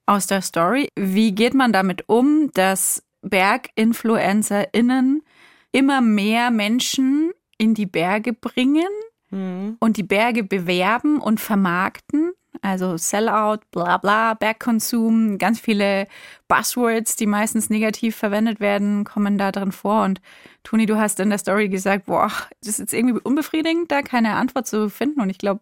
aus 0.06 0.28
der 0.28 0.42
Story. 0.42 0.90
Wie 0.96 1.34
geht 1.34 1.54
man 1.54 1.72
damit 1.72 2.10
um, 2.10 2.52
dass 2.54 3.04
BerginfluencerInnen 3.22 5.24
immer 5.72 6.02
mehr 6.02 6.52
Menschen 6.52 7.32
in 7.58 7.74
die 7.74 7.86
Berge 7.86 8.34
bringen 8.34 8.90
mhm. 9.30 9.78
und 9.80 9.98
die 9.98 10.04
Berge 10.04 10.44
bewerben 10.44 11.20
und 11.20 11.40
vermarkten? 11.40 12.29
Also 12.62 12.98
Sellout, 12.98 13.60
bla 13.72 13.98
bla, 13.98 14.34
Bergkonsum, 14.34 15.38
ganz 15.38 15.60
viele 15.60 16.08
Buzzwords, 16.48 17.16
die 17.16 17.26
meistens 17.26 17.70
negativ 17.70 18.16
verwendet 18.16 18.60
werden, 18.60 19.06
kommen 19.06 19.38
da 19.38 19.52
drin 19.52 19.72
vor. 19.72 20.04
Und 20.04 20.22
Toni, 20.64 20.86
du 20.86 20.98
hast 20.98 21.20
in 21.20 21.30
der 21.30 21.40
Story 21.40 21.70
gesagt, 21.70 22.06
boah, 22.06 22.32
das 22.60 22.70
ist 22.70 22.80
jetzt 22.80 22.94
irgendwie 22.94 23.20
unbefriedigend, 23.24 23.92
da 23.92 24.02
keine 24.02 24.36
Antwort 24.36 24.68
zu 24.68 24.90
finden. 24.90 25.22
Und 25.22 25.30
ich 25.30 25.38
glaube, 25.38 25.62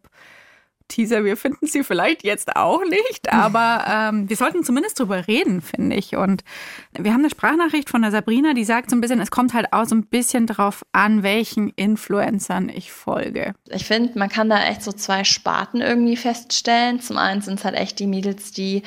Teaser, 0.88 1.24
wir 1.24 1.38
finden 1.38 1.68
sie 1.68 1.84
vielleicht 1.84 2.24
jetzt 2.24 2.56
auch 2.56 2.84
nicht, 2.84 3.32
aber 3.32 3.86
ähm, 4.14 4.30
wir 4.30 4.36
sollten 4.36 4.64
zumindest 4.64 5.00
drüber 5.00 5.28
reden, 5.28 5.62
finde 5.62 5.96
ich. 5.96 6.16
Und 6.16 6.44
wir 6.98 7.14
haben 7.14 7.22
eine 7.22 7.30
Sprachnachricht 7.30 7.90
von 7.90 8.02
der 8.02 8.12
Sabrina, 8.12 8.54
die 8.54 8.64
sagt 8.64 8.90
so 8.90 8.96
ein 8.96 9.02
bisschen, 9.02 9.20
es 9.20 9.32
kommt 9.32 9.54
halt 9.54 9.74
auch 9.74 9.86
so 9.86 9.96
ein 9.96 10.06
bisschen 10.06 10.48
drauf 10.48 10.86
an, 10.92 11.24
welchen 11.24 11.70
Influencern 11.70 12.70
ich 12.70 12.92
folge. 12.92 13.54
Ich 13.70 13.86
finde, 13.86 14.18
man 14.18 14.30
kann 14.30 14.50
da 14.50 14.64
echt 14.64 14.84
so 14.84 14.92
zwei 14.92 15.24
Sparten 15.24 15.82
irgendwie 15.82 16.18
feststellen. 16.18 17.00
Zum 17.02 17.18
einen 17.18 17.42
sind 17.42 17.60
es 17.60 17.66
halt 17.66 17.76
echt 17.76 18.00
die 18.00 18.08
Mädels, 18.08 18.52
die 18.52 18.84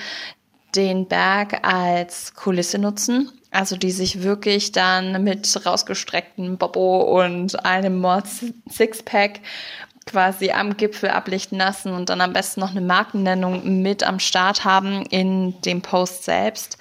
den 0.74 1.06
Berg 1.06 1.66
als 1.66 2.34
Kulisse 2.34 2.78
nutzen. 2.78 3.30
Also 3.52 3.76
die 3.76 3.90
sich 3.90 4.22
wirklich 4.22 4.70
dann 4.70 5.24
mit 5.24 5.66
rausgestrecktem 5.66 6.56
Bobo 6.56 7.20
und 7.20 7.64
einem 7.64 7.98
Mod 7.98 8.24
Sixpack 8.70 9.40
quasi 10.06 10.50
am 10.50 10.76
Gipfel 10.76 11.10
ablichten 11.10 11.58
lassen 11.58 11.92
und 11.92 12.08
dann 12.08 12.20
am 12.20 12.32
besten 12.32 12.60
noch 12.60 12.70
eine 12.70 12.80
Markennennung 12.80 13.82
mit 13.82 14.02
am 14.02 14.18
Start 14.18 14.64
haben 14.64 15.04
in 15.06 15.60
dem 15.62 15.82
Post 15.82 16.24
selbst. 16.24 16.78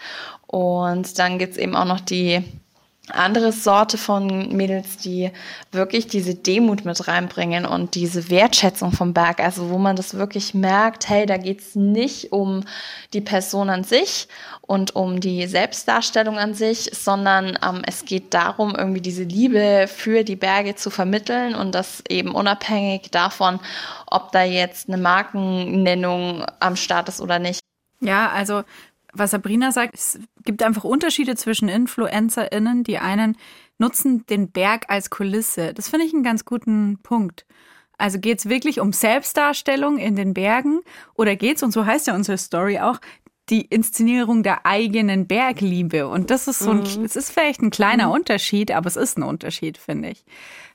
Und 0.48 1.20
dann 1.20 1.38
gibt's 1.38 1.58
eben 1.58 1.76
auch 1.76 1.86
noch 1.86 2.00
die 2.00 2.44
andere 3.14 3.52
Sorte 3.52 3.98
von 3.98 4.56
Mädels, 4.56 4.98
die 4.98 5.32
wirklich 5.72 6.08
diese 6.08 6.36
Demut 6.36 6.86
mit 6.86 7.08
reinbringen 7.08 7.66
und 7.66 7.96
diese 7.96 8.30
Wertschätzung 8.30 8.92
vom 8.92 9.14
Berg, 9.14 9.40
also 9.40 9.70
wo 9.70 9.78
man 9.78 9.96
das 9.96 10.14
wirklich 10.14 10.54
merkt, 10.54 11.10
hey, 11.10 11.26
da 11.26 11.38
geht's 11.38 11.76
nicht 11.76 12.32
um 12.32 12.64
die 13.14 13.22
Person 13.22 13.70
an 13.70 13.84
sich 13.84 14.28
und 14.62 14.96
um 14.96 15.20
die 15.20 15.48
Selbstdarstellung 15.48 16.38
an 16.38 16.54
sich, 16.54 16.92
sondern 16.94 17.58
ähm, 17.64 17.82
es 17.86 18.06
geht 18.06 18.34
darum, 18.34 18.76
irgendwie 18.76 19.02
diese 19.02 19.24
Liebe 19.24 19.88
für 19.88 20.24
die 20.24 20.36
Berge 20.36 20.76
zu 20.76 20.90
vermitteln 20.90 21.56
und 21.56 21.74
das 21.76 22.04
eben 22.10 22.36
unabhängig 22.36 23.12
davon, 23.12 23.60
ob 24.08 24.32
da 24.32 24.44
jetzt 24.44 24.88
eine 24.88 24.98
Markennennung 24.98 26.46
am 26.60 26.76
Start 26.76 27.10
ist 27.10 27.22
oder 27.22 27.40
nicht. 27.40 27.60
Ja, 28.02 28.30
also 28.30 28.64
was 29.14 29.32
Sabrina 29.32 29.72
sagt, 29.72 29.96
es 29.96 30.20
gibt 30.44 30.64
einfach 30.64 30.84
Unterschiede 30.84 31.36
zwischen 31.36 31.70
InfluencerInnen. 31.70 32.84
Die 32.84 33.00
einen 33.00 33.38
nutzen 33.78 34.26
den 34.28 34.52
Berg 34.52 34.86
als 34.90 35.10
Kulisse. 35.10 35.74
Das 35.74 35.90
finde 35.90 36.06
ich 36.06 36.14
einen 36.14 36.24
ganz 36.24 36.46
guten 36.46 37.00
Punkt. 37.02 37.46
Also 37.98 38.20
geht 38.20 38.40
es 38.40 38.50
wirklich 38.50 38.80
um 38.80 38.94
Selbstdarstellung 38.94 39.98
in 39.98 40.16
den 40.16 40.34
Bergen 40.34 40.80
oder 41.16 41.36
geht 41.36 41.58
es, 41.58 41.64
und 41.64 41.72
so 41.72 41.86
heißt 41.86 42.08
ja 42.08 42.16
unsere 42.16 42.38
Story 42.38 42.80
auch, 42.80 43.00
die 43.50 43.62
Inszenierung 43.62 44.44
der 44.44 44.66
eigenen 44.66 45.28
Bergliebe. 45.28 46.08
Und 46.08 46.30
das 46.30 46.48
ist 46.48 46.60
so 46.60 46.72
ein, 46.72 46.78
mhm. 46.78 47.04
es 47.04 47.16
ist 47.16 47.32
vielleicht 47.32 47.62
ein 47.62 47.72
kleiner 47.72 48.08
mhm. 48.08 48.14
Unterschied, 48.14 48.72
aber 48.72 48.88
es 48.88 48.96
ist 48.96 49.18
ein 49.18 49.24
Unterschied, 49.24 49.78
finde 49.78 50.10
ich. 50.10 50.24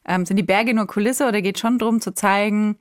Ähm, 0.04 0.26
sind 0.26 0.36
die 0.36 0.42
Berge 0.42 0.74
nur 0.74 0.86
Kulisse 0.86 1.26
oder 1.26 1.40
geht 1.40 1.58
schon 1.58 1.78
darum 1.78 2.00
zu 2.00 2.12
zeigen, 2.12 2.76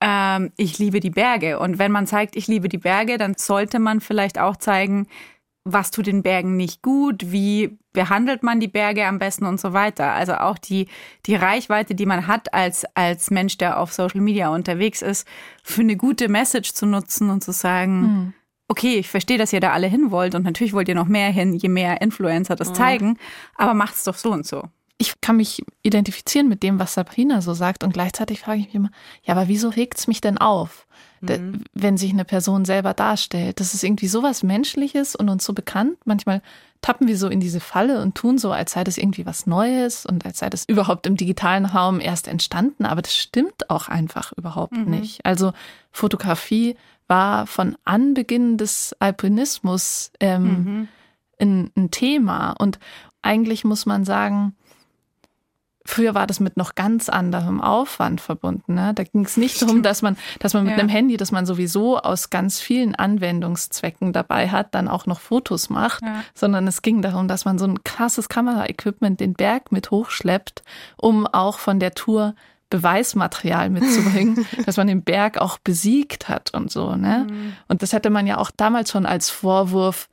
ähm, 0.00 0.52
ich 0.56 0.78
liebe 0.78 1.00
die 1.00 1.10
Berge. 1.10 1.58
Und 1.58 1.78
wenn 1.78 1.92
man 1.92 2.06
zeigt, 2.06 2.36
ich 2.36 2.46
liebe 2.46 2.68
die 2.68 2.78
Berge, 2.78 3.18
dann 3.18 3.34
sollte 3.36 3.78
man 3.78 4.00
vielleicht 4.00 4.38
auch 4.38 4.56
zeigen, 4.56 5.06
was 5.64 5.90
tut 5.90 6.06
den 6.06 6.22
Bergen 6.22 6.56
nicht 6.56 6.82
gut, 6.82 7.30
wie 7.30 7.78
behandelt 7.92 8.42
man 8.42 8.60
die 8.60 8.68
Berge 8.68 9.06
am 9.06 9.18
besten 9.18 9.44
und 9.44 9.60
so 9.60 9.72
weiter. 9.72 10.12
Also 10.12 10.34
auch 10.34 10.56
die, 10.56 10.88
die 11.26 11.34
Reichweite, 11.34 11.94
die 11.94 12.06
man 12.06 12.26
hat 12.26 12.54
als, 12.54 12.84
als 12.94 13.30
Mensch, 13.30 13.58
der 13.58 13.78
auf 13.78 13.92
Social 13.92 14.20
Media 14.20 14.48
unterwegs 14.48 15.02
ist, 15.02 15.26
für 15.62 15.82
eine 15.82 15.96
gute 15.96 16.28
Message 16.28 16.72
zu 16.72 16.86
nutzen 16.86 17.28
und 17.28 17.44
zu 17.44 17.52
sagen, 17.52 18.00
mhm. 18.00 18.34
okay, 18.68 18.96
ich 18.96 19.08
verstehe, 19.08 19.38
dass 19.38 19.52
ihr 19.52 19.60
da 19.60 19.72
alle 19.72 19.88
hin 19.88 20.10
wollt 20.10 20.34
und 20.34 20.44
natürlich 20.44 20.72
wollt 20.72 20.88
ihr 20.88 20.94
noch 20.94 21.08
mehr 21.08 21.30
hin, 21.30 21.54
je 21.54 21.68
mehr 21.68 22.00
Influencer 22.00 22.56
das 22.56 22.70
mhm. 22.70 22.74
zeigen, 22.74 23.18
aber 23.56 23.74
macht's 23.74 24.04
doch 24.04 24.16
so 24.16 24.32
und 24.32 24.46
so 24.46 24.62
ich 24.98 25.20
kann 25.20 25.36
mich 25.36 25.64
identifizieren 25.82 26.48
mit 26.48 26.64
dem, 26.64 26.80
was 26.80 26.94
Sabrina 26.94 27.40
so 27.40 27.54
sagt 27.54 27.84
und 27.84 27.92
gleichzeitig 27.94 28.40
frage 28.40 28.60
ich 28.60 28.66
mich 28.66 28.74
immer, 28.74 28.90
ja, 29.22 29.34
aber 29.34 29.46
wieso 29.46 29.68
regt 29.68 29.96
es 29.96 30.08
mich 30.08 30.20
denn 30.20 30.38
auf, 30.38 30.86
mhm. 31.20 31.62
wenn 31.72 31.96
sich 31.96 32.12
eine 32.12 32.24
Person 32.24 32.64
selber 32.64 32.94
darstellt? 32.94 33.60
Das 33.60 33.74
ist 33.74 33.84
irgendwie 33.84 34.08
sowas 34.08 34.42
Menschliches 34.42 35.14
und 35.14 35.28
uns 35.28 35.44
so 35.44 35.52
bekannt. 35.52 35.96
Manchmal 36.04 36.42
tappen 36.80 37.06
wir 37.06 37.16
so 37.16 37.28
in 37.28 37.38
diese 37.38 37.60
Falle 37.60 38.02
und 38.02 38.16
tun 38.16 38.38
so, 38.38 38.50
als 38.50 38.72
sei 38.72 38.82
das 38.82 38.98
irgendwie 38.98 39.24
was 39.24 39.46
Neues 39.46 40.04
und 40.04 40.26
als 40.26 40.38
sei 40.38 40.50
das 40.50 40.64
überhaupt 40.64 41.06
im 41.06 41.16
digitalen 41.16 41.64
Raum 41.64 42.00
erst 42.00 42.26
entstanden, 42.26 42.84
aber 42.84 43.00
das 43.02 43.16
stimmt 43.16 43.70
auch 43.70 43.88
einfach 43.88 44.32
überhaupt 44.36 44.76
mhm. 44.76 44.90
nicht. 44.90 45.24
Also 45.24 45.52
Fotografie 45.92 46.76
war 47.06 47.46
von 47.46 47.76
Anbeginn 47.84 48.58
des 48.58 48.96
Alpinismus 48.98 50.10
ähm, 50.18 50.42
mhm. 50.42 50.88
ein, 51.40 51.70
ein 51.76 51.90
Thema 51.92 52.52
und 52.58 52.80
eigentlich 53.22 53.64
muss 53.64 53.86
man 53.86 54.04
sagen, 54.04 54.54
Früher 55.88 56.14
war 56.14 56.26
das 56.26 56.38
mit 56.38 56.58
noch 56.58 56.74
ganz 56.74 57.08
anderem 57.08 57.62
Aufwand 57.62 58.20
verbunden. 58.20 58.74
Ne? 58.74 58.92
Da 58.92 59.04
ging 59.04 59.24
es 59.24 59.38
nicht 59.38 59.62
darum, 59.62 59.82
dass 59.82 60.02
man, 60.02 60.18
dass 60.38 60.52
man 60.52 60.64
mit 60.64 60.72
ja. 60.72 60.78
einem 60.78 60.90
Handy, 60.90 61.16
das 61.16 61.32
man 61.32 61.46
sowieso 61.46 61.98
aus 61.98 62.28
ganz 62.28 62.60
vielen 62.60 62.94
Anwendungszwecken 62.94 64.12
dabei 64.12 64.50
hat, 64.50 64.74
dann 64.74 64.86
auch 64.86 65.06
noch 65.06 65.20
Fotos 65.20 65.70
macht, 65.70 66.02
ja. 66.02 66.22
sondern 66.34 66.66
es 66.66 66.82
ging 66.82 67.00
darum, 67.00 67.26
dass 67.26 67.46
man 67.46 67.58
so 67.58 67.64
ein 67.64 67.82
krasses 67.84 68.28
Kameraequipment 68.28 69.18
den 69.18 69.32
Berg 69.32 69.72
mit 69.72 69.90
hochschleppt, 69.90 70.62
um 70.98 71.26
auch 71.26 71.58
von 71.58 71.80
der 71.80 71.94
Tour 71.94 72.34
Beweismaterial 72.68 73.70
mitzubringen, 73.70 74.46
dass 74.66 74.76
man 74.76 74.88
den 74.88 75.02
Berg 75.02 75.38
auch 75.38 75.56
besiegt 75.56 76.28
hat 76.28 76.52
und 76.52 76.70
so, 76.70 76.96
ne? 76.96 77.26
Mhm. 77.30 77.54
Und 77.66 77.80
das 77.80 77.94
hätte 77.94 78.10
man 78.10 78.26
ja 78.26 78.36
auch 78.36 78.50
damals 78.54 78.90
schon 78.90 79.06
als 79.06 79.30
Vorwurf 79.30 80.10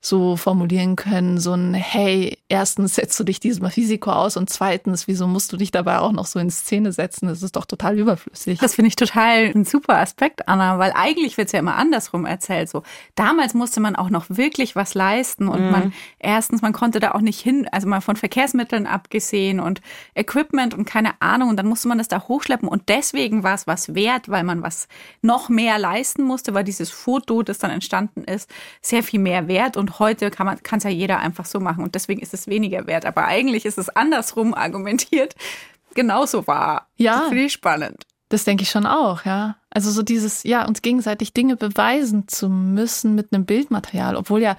so 0.00 0.36
formulieren 0.36 0.94
können, 0.94 1.38
so 1.38 1.52
ein, 1.54 1.74
hey, 1.74 2.38
erstens 2.48 2.94
setzt 2.94 3.18
du 3.18 3.24
dich 3.24 3.40
diesem 3.40 3.66
Risiko 3.66 4.12
aus 4.12 4.36
und 4.36 4.48
zweitens, 4.48 5.08
wieso 5.08 5.26
musst 5.26 5.52
du 5.52 5.56
dich 5.56 5.72
dabei 5.72 5.98
auch 5.98 6.12
noch 6.12 6.26
so 6.26 6.38
in 6.38 6.50
Szene 6.50 6.92
setzen? 6.92 7.26
Das 7.26 7.42
ist 7.42 7.56
doch 7.56 7.64
total 7.64 7.98
überflüssig. 7.98 8.60
Das 8.60 8.76
finde 8.76 8.88
ich 8.88 8.96
total 8.96 9.46
ein 9.46 9.64
super 9.64 9.98
Aspekt, 9.98 10.48
Anna, 10.48 10.78
weil 10.78 10.92
eigentlich 10.94 11.36
wird 11.36 11.46
es 11.48 11.52
ja 11.52 11.58
immer 11.58 11.74
andersrum 11.74 12.24
erzählt. 12.24 12.68
So, 12.68 12.84
damals 13.16 13.54
musste 13.54 13.80
man 13.80 13.96
auch 13.96 14.10
noch 14.10 14.26
wirklich 14.28 14.76
was 14.76 14.94
leisten 14.94 15.48
und 15.48 15.64
mhm. 15.64 15.70
man, 15.70 15.92
erstens, 16.20 16.62
man 16.62 16.72
konnte 16.72 17.00
da 17.00 17.12
auch 17.12 17.20
nicht 17.20 17.40
hin, 17.40 17.68
also 17.72 17.88
mal 17.88 18.00
von 18.00 18.14
Verkehrsmitteln 18.16 18.86
abgesehen 18.86 19.58
und 19.58 19.80
Equipment 20.14 20.72
und 20.72 20.84
keine 20.84 21.20
Ahnung 21.20 21.48
und 21.48 21.56
dann 21.56 21.66
musste 21.66 21.88
man 21.88 21.98
das 21.98 22.08
da 22.08 22.28
hochschleppen 22.28 22.68
und 22.68 22.88
deswegen 22.88 23.42
war 23.42 23.54
es 23.54 23.66
was 23.66 23.94
wert, 23.94 24.28
weil 24.28 24.44
man 24.44 24.62
was 24.62 24.86
noch 25.20 25.48
mehr 25.48 25.78
leisten 25.78 26.22
musste, 26.22 26.54
weil 26.54 26.64
dieses 26.64 26.90
Foto, 26.90 27.42
das 27.42 27.58
dann 27.58 27.72
entstanden 27.72 28.22
ist, 28.22 28.48
sehr 28.80 29.02
viel 29.02 29.18
mehr 29.18 29.48
wert 29.48 29.76
und 29.76 29.85
heute 29.98 30.30
kann 30.30 30.58
es 30.58 30.84
ja 30.84 30.90
jeder 30.90 31.18
einfach 31.18 31.44
so 31.44 31.60
machen 31.60 31.84
und 31.84 31.94
deswegen 31.94 32.20
ist 32.20 32.34
es 32.34 32.46
weniger 32.46 32.86
wert. 32.86 33.06
Aber 33.06 33.26
eigentlich 33.26 33.64
ist 33.64 33.78
es 33.78 33.88
andersrum 33.88 34.54
argumentiert 34.54 35.34
genauso 35.94 36.46
wahr. 36.46 36.88
Ja. 36.96 37.20
Das 37.20 37.28
finde 37.28 37.44
ich 37.44 37.52
spannend. 37.52 38.06
Das 38.28 38.44
denke 38.44 38.62
ich 38.62 38.70
schon 38.70 38.86
auch, 38.86 39.24
ja. 39.24 39.56
Also 39.70 39.90
so 39.90 40.02
dieses, 40.02 40.42
ja, 40.42 40.66
uns 40.66 40.82
gegenseitig 40.82 41.32
Dinge 41.32 41.56
beweisen 41.56 42.28
zu 42.28 42.48
müssen 42.48 43.14
mit 43.14 43.32
einem 43.32 43.44
Bildmaterial, 43.44 44.16
obwohl 44.16 44.42
ja 44.42 44.56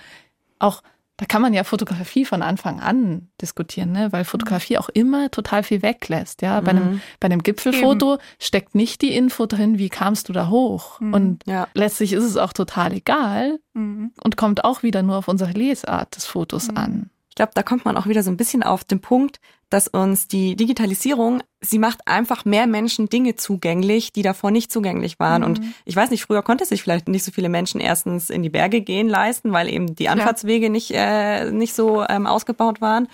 auch 0.60 0.84
da 1.18 1.26
kann 1.26 1.42
man 1.42 1.54
ja 1.54 1.64
Fotografie 1.64 2.26
von 2.26 2.44
Anfang 2.44 2.80
an 2.80 3.30
diskutieren, 3.42 3.92
ne? 3.92 4.12
weil 4.12 4.24
Fotografie 4.24 4.78
auch 4.78 4.90
immer 4.90 5.32
total 5.32 5.64
viel 5.64 5.82
weglässt. 5.82 6.44
Ja, 6.44 6.62
bei 6.62 6.70
einem, 6.70 6.92
mhm. 6.92 7.02
bei 7.20 7.26
einem 7.26 7.42
Gipfelfoto 7.42 8.14
Eben. 8.14 8.24
steckt 8.38 8.76
nicht 8.76 9.02
die 9.02 9.16
Info 9.16 9.48
drin, 9.48 9.80
wie 9.80 9.90
kamst 9.90 10.30
du 10.30 10.34
da 10.34 10.50
hoch? 10.50 11.00
Mhm. 11.00 11.14
Und 11.14 11.48
ja. 11.48 11.68
letztlich 11.74 12.14
ist 12.14 12.24
es 12.24 12.38
auch 12.38 12.54
total 12.54 12.94
egal 12.94 13.60
mhm. 13.74 14.12
und 14.24 14.38
kommt 14.38 14.64
auch 14.64 14.84
wieder 14.84 15.02
nur 15.02 15.18
auf 15.18 15.28
unsere 15.28 15.52
Lesart 15.52 16.16
des 16.16 16.26
Fotos 16.26 16.70
mhm. 16.70 16.78
an 16.78 17.10
glaube, 17.38 17.54
da 17.56 17.64
kommt 17.64 17.86
man 17.86 17.96
auch 17.96 18.08
wieder 18.08 18.24
so 18.24 18.30
ein 18.30 18.36
bisschen 18.36 18.64
auf 18.64 18.84
den 18.84 19.00
Punkt, 19.00 19.40
dass 19.70 19.88
uns 19.88 20.28
die 20.28 20.56
Digitalisierung, 20.56 21.42
sie 21.62 21.80
macht 21.80 22.08
einfach 22.08 22.46
mehr 22.46 22.68
Menschen 22.68 23.10
Dinge 23.10 23.36
zugänglich, 23.36 24.12
die 24.12 24.22
davor 24.22 24.52
nicht 24.52 24.72
zugänglich 24.72 25.20
waren. 25.20 25.42
Mhm. 25.42 25.48
Und 25.48 25.62
ich 25.86 25.96
weiß 25.96 26.10
nicht, 26.10 26.24
früher 26.24 26.42
konnte 26.42 26.66
sich 26.66 26.82
vielleicht 26.82 27.08
nicht 27.08 27.24
so 27.24 27.32
viele 27.32 27.50
Menschen 27.50 27.80
erstens 27.80 28.30
in 28.30 28.44
die 28.44 28.50
Berge 28.50 28.82
gehen 28.82 29.08
leisten, 29.08 29.52
weil 29.52 29.70
eben 29.70 29.96
die 29.96 30.10
Anfahrtswege 30.10 30.66
ja. 30.66 30.72
nicht, 30.72 30.92
äh, 30.94 31.52
nicht 31.52 31.74
so 31.74 32.04
ähm, 32.08 32.28
ausgebaut 32.28 32.82
waren. 32.82 33.08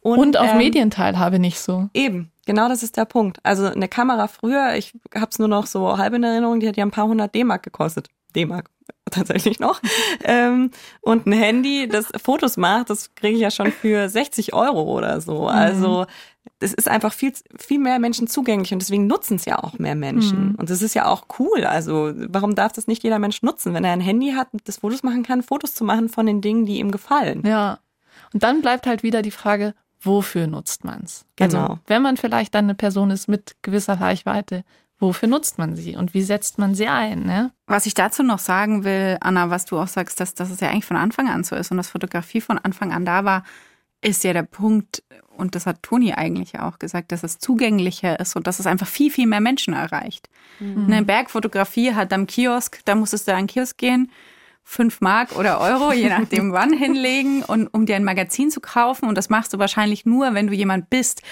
Und, 0.00 0.18
Und 0.18 0.36
auf 0.36 0.52
ähm, 0.52 0.58
Medienteilhabe 0.58 1.38
nicht 1.38 1.60
so. 1.60 1.88
Eben, 1.92 2.30
genau 2.46 2.68
das 2.68 2.82
ist 2.82 2.96
der 2.96 3.04
Punkt. 3.04 3.38
Also 3.42 3.66
eine 3.66 3.88
Kamera 3.88 4.28
früher, 4.28 4.74
ich 4.76 4.94
habe 5.14 5.28
es 5.30 5.38
nur 5.38 5.48
noch 5.48 5.66
so 5.66 5.98
halb 5.98 6.14
in 6.14 6.22
Erinnerung, 6.22 6.60
die 6.60 6.68
hat 6.68 6.76
ja 6.76 6.84
ein 6.84 6.90
paar 6.90 7.06
hundert 7.06 7.34
D-Mark 7.34 7.62
gekostet. 7.62 8.08
D-Mark, 8.34 8.70
tatsächlich 9.10 9.58
noch. 9.58 9.80
ähm, 10.24 10.70
und 11.00 11.26
ein 11.26 11.32
Handy, 11.32 11.88
das 11.88 12.08
Fotos 12.22 12.56
macht, 12.56 12.90
das 12.90 13.14
kriege 13.14 13.36
ich 13.36 13.42
ja 13.42 13.50
schon 13.50 13.72
für 13.72 14.08
60 14.08 14.54
Euro 14.54 14.82
oder 14.82 15.20
so. 15.20 15.42
Mhm. 15.42 15.48
Also 15.48 16.06
es 16.60 16.74
ist 16.74 16.88
einfach 16.88 17.12
viel, 17.12 17.32
viel 17.56 17.78
mehr 17.78 17.98
Menschen 17.98 18.26
zugänglich 18.26 18.72
und 18.72 18.80
deswegen 18.80 19.06
nutzen 19.06 19.36
es 19.36 19.44
ja 19.44 19.62
auch 19.62 19.78
mehr 19.78 19.94
Menschen. 19.94 20.50
Mhm. 20.50 20.54
Und 20.56 20.70
das 20.70 20.82
ist 20.82 20.94
ja 20.94 21.06
auch 21.06 21.26
cool. 21.38 21.64
Also 21.64 22.12
warum 22.14 22.54
darf 22.54 22.72
das 22.72 22.86
nicht 22.86 23.02
jeder 23.02 23.18
Mensch 23.18 23.42
nutzen, 23.42 23.74
wenn 23.74 23.84
er 23.84 23.92
ein 23.92 24.00
Handy 24.00 24.32
hat, 24.32 24.48
das 24.64 24.78
Fotos 24.78 25.02
machen 25.02 25.22
kann, 25.22 25.42
Fotos 25.42 25.74
zu 25.74 25.84
machen 25.84 26.08
von 26.08 26.26
den 26.26 26.40
Dingen, 26.40 26.66
die 26.66 26.78
ihm 26.78 26.90
gefallen? 26.90 27.42
Ja. 27.46 27.78
Und 28.32 28.42
dann 28.42 28.60
bleibt 28.60 28.86
halt 28.86 29.02
wieder 29.02 29.22
die 29.22 29.30
Frage, 29.30 29.74
wofür 30.00 30.46
nutzt 30.46 30.84
man 30.84 31.02
es? 31.04 31.24
Genau. 31.36 31.60
Also, 31.60 31.78
wenn 31.86 32.02
man 32.02 32.16
vielleicht 32.16 32.54
dann 32.54 32.64
eine 32.64 32.74
Person 32.74 33.10
ist 33.10 33.28
mit 33.28 33.56
gewisser 33.62 34.00
Reichweite, 34.00 34.64
wofür 34.98 35.28
nutzt 35.28 35.58
man 35.58 35.76
sie 35.76 35.96
und 35.96 36.14
wie 36.14 36.22
setzt 36.22 36.58
man 36.58 36.74
sie 36.74 36.88
ein? 36.88 37.24
Ne? 37.24 37.52
Was 37.66 37.86
ich 37.86 37.94
dazu 37.94 38.22
noch 38.22 38.38
sagen 38.38 38.84
will, 38.84 39.16
Anna, 39.20 39.50
was 39.50 39.64
du 39.64 39.78
auch 39.78 39.88
sagst, 39.88 40.20
dass, 40.20 40.34
dass 40.34 40.50
es 40.50 40.60
ja 40.60 40.68
eigentlich 40.68 40.86
von 40.86 40.96
Anfang 40.96 41.28
an 41.28 41.44
so 41.44 41.54
ist 41.56 41.70
und 41.70 41.76
dass 41.76 41.90
Fotografie 41.90 42.40
von 42.40 42.58
Anfang 42.58 42.92
an 42.92 43.04
da 43.04 43.24
war, 43.24 43.44
ist 44.00 44.24
ja 44.24 44.32
der 44.32 44.42
Punkt, 44.44 45.02
und 45.36 45.54
das 45.54 45.66
hat 45.66 45.82
Toni 45.82 46.12
eigentlich 46.12 46.58
auch 46.58 46.78
gesagt, 46.78 47.12
dass 47.12 47.22
es 47.22 47.38
zugänglicher 47.38 48.18
ist 48.18 48.34
und 48.36 48.46
dass 48.46 48.58
es 48.58 48.66
einfach 48.66 48.86
viel, 48.86 49.10
viel 49.10 49.26
mehr 49.26 49.40
Menschen 49.40 49.74
erreicht. 49.74 50.28
Mhm. 50.58 50.86
Eine 50.86 51.04
Bergfotografie 51.04 51.94
hat 51.94 52.12
am 52.12 52.26
Kiosk, 52.26 52.80
da 52.84 52.94
musstest 52.94 53.28
du 53.28 53.32
an 53.32 53.42
den 53.42 53.46
Kiosk 53.46 53.78
gehen, 53.78 54.10
fünf 54.70 55.00
Mark 55.00 55.34
oder 55.34 55.62
Euro, 55.62 55.92
je 55.92 56.10
nachdem 56.10 56.52
wann, 56.52 56.74
hinlegen, 56.74 57.42
und, 57.42 57.68
um 57.68 57.86
dir 57.86 57.96
ein 57.96 58.04
Magazin 58.04 58.50
zu 58.50 58.60
kaufen. 58.60 59.08
Und 59.08 59.16
das 59.16 59.30
machst 59.30 59.54
du 59.54 59.58
wahrscheinlich 59.58 60.04
nur, 60.04 60.34
wenn 60.34 60.46
du 60.46 60.52
jemand 60.52 60.90
bist, 60.90 61.22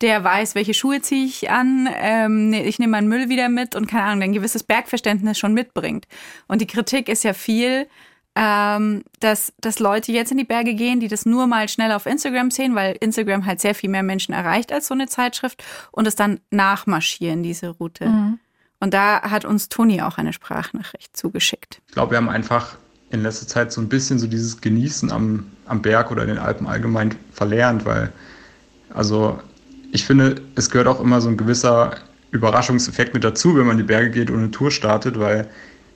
der 0.00 0.22
weiß, 0.22 0.54
welche 0.54 0.74
Schuhe 0.74 1.02
ziehe 1.02 1.26
ich 1.26 1.50
an, 1.50 1.88
ähm, 1.92 2.52
ich 2.52 2.78
nehme 2.78 2.92
meinen 2.92 3.08
Müll 3.08 3.28
wieder 3.28 3.48
mit 3.48 3.74
und 3.74 3.88
keine 3.88 4.04
Ahnung, 4.04 4.22
ein 4.22 4.32
gewisses 4.32 4.62
Bergverständnis 4.62 5.38
schon 5.38 5.54
mitbringt. 5.54 6.06
Und 6.46 6.60
die 6.60 6.68
Kritik 6.68 7.08
ist 7.08 7.24
ja 7.24 7.32
viel, 7.32 7.88
ähm, 8.36 9.02
dass, 9.18 9.52
dass 9.60 9.80
Leute 9.80 10.12
jetzt 10.12 10.30
in 10.30 10.38
die 10.38 10.44
Berge 10.44 10.74
gehen, 10.74 11.00
die 11.00 11.08
das 11.08 11.26
nur 11.26 11.48
mal 11.48 11.68
schnell 11.68 11.90
auf 11.90 12.06
Instagram 12.06 12.52
sehen, 12.52 12.76
weil 12.76 12.96
Instagram 13.00 13.44
halt 13.44 13.60
sehr 13.60 13.74
viel 13.74 13.90
mehr 13.90 14.04
Menschen 14.04 14.34
erreicht 14.34 14.72
als 14.72 14.86
so 14.86 14.94
eine 14.94 15.08
Zeitschrift 15.08 15.64
und 15.90 16.06
es 16.06 16.14
dann 16.14 16.38
nachmarschieren, 16.50 17.42
diese 17.42 17.70
Route. 17.70 18.06
Mhm. 18.06 18.38
Und 18.78 18.94
da 18.94 19.22
hat 19.22 19.44
uns 19.44 19.68
Toni 19.68 20.00
auch 20.02 20.18
eine 20.18 20.32
Sprachnachricht 20.32 21.16
zugeschickt. 21.16 21.80
Ich 21.88 21.94
glaube, 21.94 22.12
wir 22.12 22.18
haben 22.18 22.28
einfach 22.28 22.76
in 23.14 23.22
letzter 23.22 23.46
Zeit 23.46 23.72
so 23.72 23.80
ein 23.80 23.88
bisschen 23.88 24.18
so 24.18 24.26
dieses 24.26 24.60
Genießen 24.60 25.10
am, 25.10 25.46
am 25.66 25.80
Berg 25.80 26.10
oder 26.10 26.22
in 26.22 26.28
den 26.28 26.38
Alpen 26.38 26.66
allgemein 26.66 27.14
verlernt, 27.32 27.86
weil, 27.86 28.12
also 28.92 29.38
ich 29.92 30.04
finde, 30.04 30.42
es 30.56 30.68
gehört 30.68 30.88
auch 30.88 31.00
immer 31.00 31.20
so 31.20 31.28
ein 31.28 31.36
gewisser 31.36 31.94
Überraschungseffekt 32.32 33.14
mit 33.14 33.22
dazu, 33.22 33.56
wenn 33.56 33.66
man 33.66 33.76
die 33.76 33.84
Berge 33.84 34.10
geht 34.10 34.30
und 34.30 34.38
eine 34.38 34.50
Tour 34.50 34.70
startet, 34.70 35.18
weil 35.18 35.48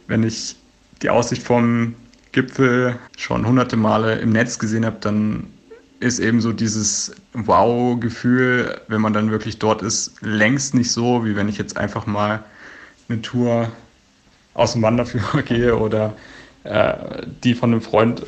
wenn 0.07 0.23
ich 0.23 0.57
die 1.03 1.11
Aussicht 1.11 1.43
vom 1.43 1.95
Gipfel 2.33 2.97
schon 3.17 3.47
hunderte 3.47 3.77
Male 3.77 4.19
im 4.21 4.31
Netz 4.31 4.59
gesehen 4.59 4.87
habe, 4.87 4.99
dann 5.01 5.49
ist 6.01 6.21
eben 6.21 6.41
so 6.41 6.53
dieses 6.53 7.13
Wow-Gefühl, 7.33 8.81
wenn 8.87 9.01
man 9.01 9.13
dann 9.13 9.33
wirklich 9.33 9.59
dort 9.59 9.83
ist, 9.83 10.15
längst 10.21 10.75
nicht 10.75 10.93
so, 10.93 11.25
wie 11.25 11.35
wenn 11.35 11.49
ich 11.49 11.59
jetzt 11.59 11.77
einfach 11.77 12.07
mal 12.07 12.45
eine 13.09 13.21
Tour 13.21 13.73
aus 14.55 14.75
dem 14.75 14.83
Wanderführer 14.83 15.43
gehe 15.43 15.77
oder 15.77 16.15
äh, 16.69 17.27
die 17.43 17.55
von 17.55 17.73
einem 17.73 17.81
Freund 17.81 18.27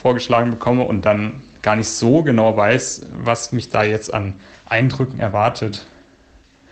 vorgeschlagen 0.00 0.52
bekomme 0.52 0.84
und 0.84 1.04
dann 1.04 1.42
gar 1.62 1.74
nicht 1.74 1.88
so 1.88 2.22
genau 2.22 2.56
weiß, 2.56 3.06
was 3.24 3.52
mich 3.52 3.70
da 3.70 3.82
jetzt 3.82 4.14
an 4.14 4.34
Eindrücken 4.68 5.18
erwartet. 5.18 5.84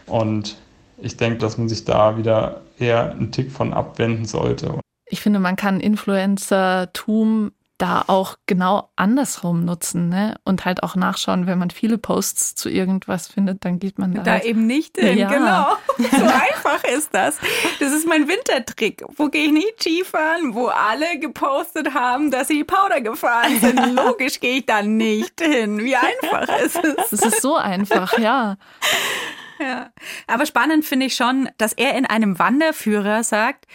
Und 0.07 0.57
ich 0.99 1.17
denke, 1.17 1.39
dass 1.39 1.59
man 1.59 1.69
sich 1.69 1.85
da 1.85 2.17
wieder 2.17 2.61
eher 2.79 3.11
einen 3.11 3.33
Tick 3.33 3.51
von 3.51 3.73
abwenden 3.73 4.25
sollte. 4.25 4.79
Ich 5.07 5.21
finde, 5.21 5.41
man 5.41 5.57
kann 5.57 5.81
Influencertum 5.81 7.51
da 7.81 8.05
auch 8.07 8.37
genau 8.47 8.91
andersrum 8.97 9.65
nutzen 9.65 10.11
ne? 10.11 10.39
und 10.45 10.65
halt 10.67 10.83
auch 10.83 10.97
nachschauen, 10.97 11.47
wenn 11.47 11.59
man 11.59 11.71
viele 11.71 11.97
Posts 11.97 12.55
zu 12.55 12.69
irgendwas 12.69 13.29
findet, 13.29 13.65
dann 13.65 13.79
geht 13.79 13.99
man 13.99 14.13
da, 14.13 14.23
da 14.23 14.31
halt. 14.33 14.45
eben 14.45 14.67
nicht 14.67 14.99
hin. 14.99 15.17
Ja. 15.17 15.29
Genau, 15.29 15.77
so 16.11 16.25
einfach 16.25 16.85
ist 16.85 17.15
das. 17.15 17.39
Das 17.79 17.93
ist 17.93 18.07
mein 18.07 18.29
Wintertrick. 18.29 19.03
Wo 19.17 19.29
gehe 19.29 19.47
ich 19.47 19.53
nicht 19.53 19.81
Skifahren, 19.81 20.55
wo 20.55 20.67
alle 20.67 21.19
gepostet 21.19 21.95
haben, 21.95 22.31
dass 22.31 22.49
sie 22.49 22.65
Powder 22.65 23.01
gefahren 23.01 23.59
sind. 23.61 23.79
Logisch 23.95 24.41
gehe 24.41 24.59
ich 24.59 24.67
da 24.67 24.83
nicht 24.83 25.41
hin. 25.41 25.79
Wie 25.79 25.97
einfach 25.97 26.49
ist 26.65 26.85
es? 26.85 27.13
Es 27.13 27.23
ist 27.23 27.41
so 27.41 27.57
einfach, 27.57 28.19
ja. 28.19 28.57
Ja, 29.59 29.91
aber 30.27 30.47
spannend 30.47 30.87
finde 30.87 31.07
ich 31.07 31.15
schon, 31.15 31.49
dass 31.59 31.75
er 31.75 31.95
in 31.95 32.07
einem 32.07 32.39
Wanderführer 32.39 33.23
sagt, 33.23 33.67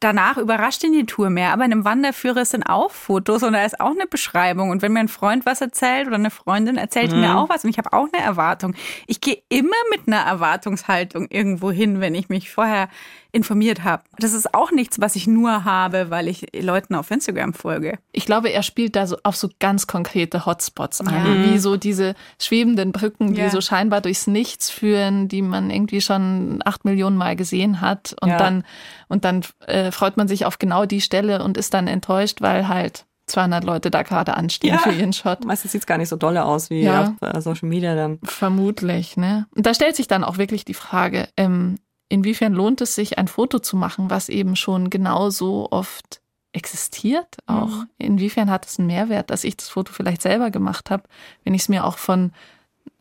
danach 0.00 0.36
überrascht 0.36 0.84
ihn 0.84 0.92
die 0.92 1.06
Tour 1.06 1.30
mehr. 1.30 1.52
Aber 1.52 1.64
in 1.64 1.72
einem 1.72 1.84
Wanderführer 1.84 2.44
sind 2.44 2.64
auch 2.64 2.90
Fotos 2.90 3.42
und 3.42 3.52
da 3.52 3.64
ist 3.64 3.80
auch 3.80 3.90
eine 3.90 4.06
Beschreibung. 4.06 4.70
Und 4.70 4.82
wenn 4.82 4.92
mir 4.92 5.00
ein 5.00 5.08
Freund 5.08 5.46
was 5.46 5.60
erzählt 5.60 6.06
oder 6.06 6.16
eine 6.16 6.30
Freundin 6.30 6.76
erzählt 6.76 7.12
mhm. 7.12 7.20
mir 7.20 7.38
auch 7.38 7.48
was 7.48 7.64
und 7.64 7.70
ich 7.70 7.78
habe 7.78 7.92
auch 7.92 8.08
eine 8.12 8.24
Erwartung. 8.24 8.74
Ich 9.06 9.20
gehe 9.20 9.42
immer 9.48 9.70
mit 9.90 10.06
einer 10.06 10.20
Erwartungshaltung 10.20 11.28
irgendwo 11.30 11.70
hin, 11.70 12.00
wenn 12.00 12.14
ich 12.14 12.28
mich 12.28 12.50
vorher 12.50 12.88
informiert 13.32 13.82
habe. 13.82 14.02
Das 14.18 14.34
ist 14.34 14.54
auch 14.54 14.70
nichts, 14.70 15.00
was 15.00 15.16
ich 15.16 15.26
nur 15.26 15.64
habe, 15.64 16.10
weil 16.10 16.28
ich 16.28 16.46
Leuten 16.54 16.94
auf 16.94 17.10
Instagram 17.10 17.54
folge. 17.54 17.98
Ich 18.12 18.26
glaube, 18.26 18.50
er 18.50 18.62
spielt 18.62 18.94
da 18.94 19.06
so 19.06 19.16
auf 19.22 19.36
so 19.36 19.48
ganz 19.58 19.86
konkrete 19.86 20.44
Hotspots 20.44 21.00
an, 21.00 21.14
ja. 21.14 21.44
wie 21.44 21.58
so 21.58 21.78
diese 21.78 22.14
schwebenden 22.38 22.92
Brücken, 22.92 23.32
die 23.32 23.40
ja. 23.40 23.50
so 23.50 23.62
scheinbar 23.62 24.02
durchs 24.02 24.26
Nichts 24.26 24.70
führen, 24.70 25.28
die 25.28 25.40
man 25.40 25.70
irgendwie 25.70 26.02
schon 26.02 26.60
acht 26.64 26.84
Millionen 26.84 27.16
Mal 27.16 27.34
gesehen 27.34 27.80
hat 27.80 28.14
und 28.20 28.28
ja. 28.28 28.36
dann 28.36 28.64
und 29.08 29.24
dann 29.24 29.42
äh, 29.66 29.90
freut 29.90 30.16
man 30.16 30.28
sich 30.28 30.44
auf 30.44 30.58
genau 30.58 30.84
die 30.84 31.00
Stelle 31.00 31.42
und 31.42 31.56
ist 31.56 31.72
dann 31.74 31.86
enttäuscht, 31.86 32.42
weil 32.42 32.68
halt 32.68 33.06
200 33.26 33.64
Leute 33.64 33.90
da 33.90 34.02
gerade 34.02 34.34
anstehen 34.36 34.74
ja. 34.74 34.78
für 34.78 34.90
ihren 34.90 35.12
Shot. 35.12 35.44
Meistens 35.44 35.72
sieht 35.72 35.82
es 35.82 35.86
gar 35.86 35.96
nicht 35.98 36.08
so 36.08 36.16
dolle 36.16 36.44
aus 36.44 36.70
wie 36.70 36.82
ja. 36.82 37.14
auf 37.20 37.34
äh, 37.34 37.40
Social 37.40 37.68
Media 37.68 37.94
dann. 37.94 38.18
Vermutlich, 38.24 39.16
ne? 39.16 39.46
Und 39.54 39.64
da 39.64 39.74
stellt 39.74 39.96
sich 39.96 40.08
dann 40.08 40.24
auch 40.24 40.38
wirklich 40.38 40.64
die 40.64 40.74
Frage, 40.74 41.28
ähm, 41.36 41.76
inwiefern 42.12 42.52
lohnt 42.52 42.80
es 42.82 42.94
sich, 42.94 43.18
ein 43.18 43.26
Foto 43.26 43.58
zu 43.58 43.76
machen, 43.76 44.10
was 44.10 44.28
eben 44.28 44.54
schon 44.54 44.90
genauso 44.90 45.68
oft 45.70 46.20
existiert 46.52 47.38
auch? 47.46 47.68
Mhm. 47.68 47.88
Inwiefern 47.98 48.50
hat 48.50 48.66
es 48.66 48.78
einen 48.78 48.88
Mehrwert, 48.88 49.30
dass 49.30 49.44
ich 49.44 49.56
das 49.56 49.70
Foto 49.70 49.92
vielleicht 49.92 50.20
selber 50.20 50.50
gemacht 50.50 50.90
habe, 50.90 51.04
wenn 51.44 51.54
ich 51.54 51.62
es 51.62 51.68
mir 51.70 51.84
auch 51.86 51.96
von 51.96 52.32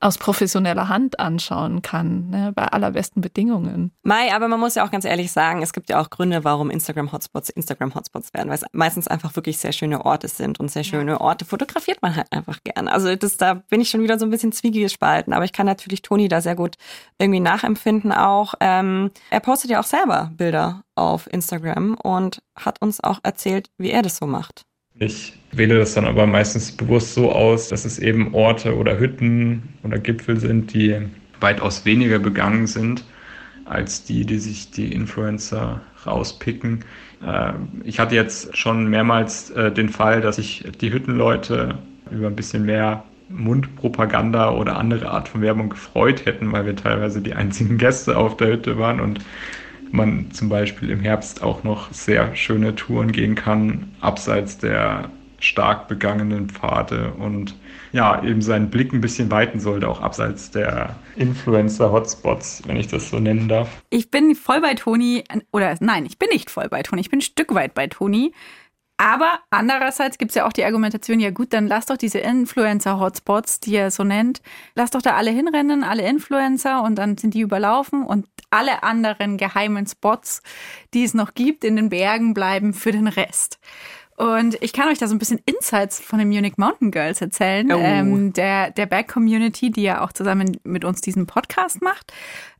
aus 0.01 0.17
professioneller 0.17 0.89
Hand 0.89 1.19
anschauen 1.19 1.81
kann, 1.81 2.29
ne, 2.31 2.51
bei 2.55 2.65
allerbesten 2.65 3.21
Bedingungen. 3.21 3.91
Mai, 4.01 4.33
aber 4.33 4.47
man 4.47 4.59
muss 4.59 4.75
ja 4.75 4.83
auch 4.83 4.91
ganz 4.91 5.05
ehrlich 5.05 5.31
sagen, 5.31 5.61
es 5.61 5.73
gibt 5.73 5.89
ja 5.89 6.01
auch 6.01 6.09
Gründe, 6.09 6.43
warum 6.43 6.71
Instagram-Hotspots 6.71 7.49
Instagram-Hotspots 7.49 8.33
werden, 8.33 8.49
weil 8.49 8.55
es 8.55 8.65
meistens 8.71 9.07
einfach 9.07 9.35
wirklich 9.35 9.59
sehr 9.59 9.71
schöne 9.71 10.03
Orte 10.03 10.27
sind 10.27 10.59
und 10.59 10.71
sehr 10.71 10.83
schöne. 10.83 11.21
Orte 11.21 11.45
fotografiert 11.45 12.01
man 12.01 12.15
halt 12.15 12.31
einfach 12.31 12.59
gern. 12.63 12.87
Also 12.87 13.15
das, 13.15 13.37
da 13.37 13.53
bin 13.53 13.79
ich 13.79 13.89
schon 13.89 14.01
wieder 14.01 14.17
so 14.17 14.25
ein 14.25 14.31
bisschen 14.31 14.51
zwiegespalten, 14.51 15.33
aber 15.33 15.45
ich 15.45 15.53
kann 15.53 15.67
natürlich 15.67 16.01
Toni 16.01 16.27
da 16.27 16.41
sehr 16.41 16.55
gut 16.55 16.77
irgendwie 17.19 17.39
nachempfinden 17.39 18.11
auch. 18.11 18.55
Ähm, 18.59 19.11
er 19.29 19.39
postet 19.39 19.69
ja 19.69 19.79
auch 19.79 19.85
selber 19.85 20.31
Bilder 20.35 20.83
auf 20.95 21.31
Instagram 21.31 21.95
und 21.95 22.41
hat 22.55 22.81
uns 22.81 23.03
auch 23.03 23.19
erzählt, 23.23 23.69
wie 23.77 23.91
er 23.91 24.01
das 24.01 24.17
so 24.17 24.25
macht. 24.25 24.65
Ich 24.95 25.33
wähle 25.51 25.79
das 25.79 25.93
dann 25.93 26.05
aber 26.05 26.27
meistens 26.27 26.71
bewusst 26.71 27.13
so 27.13 27.31
aus, 27.31 27.69
dass 27.69 27.85
es 27.85 27.99
eben 27.99 28.33
Orte 28.33 28.75
oder 28.75 28.99
Hütten 28.99 29.69
oder 29.83 29.97
Gipfel 29.97 30.39
sind, 30.39 30.73
die 30.73 30.97
weitaus 31.39 31.85
weniger 31.85 32.19
begangen 32.19 32.67
sind 32.67 33.03
als 33.65 34.03
die, 34.03 34.25
die 34.25 34.37
sich 34.37 34.71
die 34.71 34.91
Influencer 34.91 35.81
rauspicken. 36.05 36.83
Äh, 37.25 37.53
ich 37.83 37.99
hatte 37.99 38.15
jetzt 38.15 38.57
schon 38.57 38.87
mehrmals 38.87 39.49
äh, 39.51 39.71
den 39.71 39.89
Fall, 39.89 40.21
dass 40.21 40.35
sich 40.37 40.65
die 40.81 40.91
Hüttenleute 40.91 41.75
über 42.11 42.27
ein 42.27 42.35
bisschen 42.35 42.65
mehr 42.65 43.03
Mundpropaganda 43.29 44.51
oder 44.51 44.77
andere 44.77 45.09
Art 45.09 45.29
von 45.29 45.41
Werbung 45.41 45.69
gefreut 45.69 46.25
hätten, 46.25 46.51
weil 46.51 46.65
wir 46.65 46.75
teilweise 46.75 47.21
die 47.21 47.33
einzigen 47.33 47.77
Gäste 47.77 48.17
auf 48.17 48.35
der 48.37 48.49
Hütte 48.49 48.77
waren 48.77 48.99
und 48.99 49.19
man 49.93 50.31
zum 50.31 50.49
Beispiel 50.49 50.89
im 50.89 51.01
Herbst 51.01 51.43
auch 51.43 51.63
noch 51.63 51.91
sehr 51.91 52.35
schöne 52.35 52.75
Touren 52.75 53.11
gehen 53.11 53.35
kann, 53.35 53.91
abseits 54.01 54.57
der 54.57 55.09
stark 55.39 55.87
begangenen 55.87 56.49
Pfade 56.49 57.13
und 57.17 57.55
ja, 57.91 58.23
eben 58.23 58.41
seinen 58.41 58.69
Blick 58.69 58.93
ein 58.93 59.01
bisschen 59.01 59.31
weiten 59.31 59.59
sollte, 59.59 59.87
auch 59.89 59.99
abseits 59.99 60.51
der 60.51 60.95
Influencer-Hotspots, 61.15 62.63
wenn 62.67 62.77
ich 62.77 62.87
das 62.87 63.09
so 63.09 63.19
nennen 63.19 63.49
darf. 63.49 63.81
Ich 63.89 64.11
bin 64.11 64.35
voll 64.35 64.61
bei 64.61 64.75
Toni, 64.75 65.23
oder 65.51 65.75
nein, 65.79 66.05
ich 66.05 66.17
bin 66.17 66.29
nicht 66.29 66.49
voll 66.49 66.69
bei 66.69 66.83
Toni, 66.83 67.01
ich 67.01 67.09
bin 67.09 67.19
ein 67.19 67.23
Stück 67.23 67.53
weit 67.53 67.73
bei 67.73 67.87
Toni. 67.87 68.33
Aber 68.97 69.39
andererseits 69.49 70.19
gibt 70.19 70.29
es 70.29 70.35
ja 70.35 70.45
auch 70.45 70.53
die 70.53 70.63
Argumentation, 70.63 71.19
ja 71.19 71.31
gut, 71.31 71.53
dann 71.53 71.65
lass 71.65 71.87
doch 71.87 71.97
diese 71.97 72.19
Influencer-Hotspots, 72.19 73.59
die 73.59 73.75
er 73.75 73.89
so 73.89 74.03
nennt, 74.03 74.43
lass 74.75 74.91
doch 74.91 75.01
da 75.01 75.15
alle 75.15 75.31
hinrennen, 75.31 75.83
alle 75.83 76.07
Influencer 76.07 76.83
und 76.83 76.95
dann 76.99 77.17
sind 77.17 77.33
die 77.33 77.41
überlaufen 77.41 78.03
und 78.03 78.27
alle 78.51 78.83
anderen 78.83 79.37
geheimen 79.37 79.87
Spots, 79.87 80.41
die 80.93 81.03
es 81.03 81.13
noch 81.13 81.33
gibt 81.33 81.63
in 81.63 81.75
den 81.75 81.89
Bergen, 81.89 82.33
bleiben 82.33 82.73
für 82.73 82.91
den 82.91 83.07
Rest. 83.07 83.59
Und 84.17 84.61
ich 84.61 84.71
kann 84.71 84.87
euch 84.89 84.99
da 84.99 85.07
so 85.07 85.15
ein 85.15 85.19
bisschen 85.19 85.41
Insights 85.45 85.99
von 85.99 86.19
den 86.19 86.27
Munich 86.27 86.57
Mountain 86.57 86.91
Girls 86.91 87.21
erzählen, 87.21 87.71
oh. 87.71 87.79
ähm, 87.79 88.33
der, 88.33 88.69
der 88.69 88.85
Berg-Community, 88.85 89.71
die 89.71 89.81
ja 89.81 90.03
auch 90.03 90.11
zusammen 90.11 90.57
mit 90.63 90.85
uns 90.85 91.01
diesen 91.01 91.25
Podcast 91.25 91.81
macht. 91.81 92.13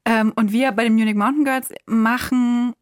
Ähm, 0.04 0.34
und 0.36 0.52
wir 0.52 0.72
bei 0.72 0.84
den 0.84 0.96
Munich 0.96 1.14
Mountain 1.14 1.46
Girls 1.46 1.70
machen 1.86 2.74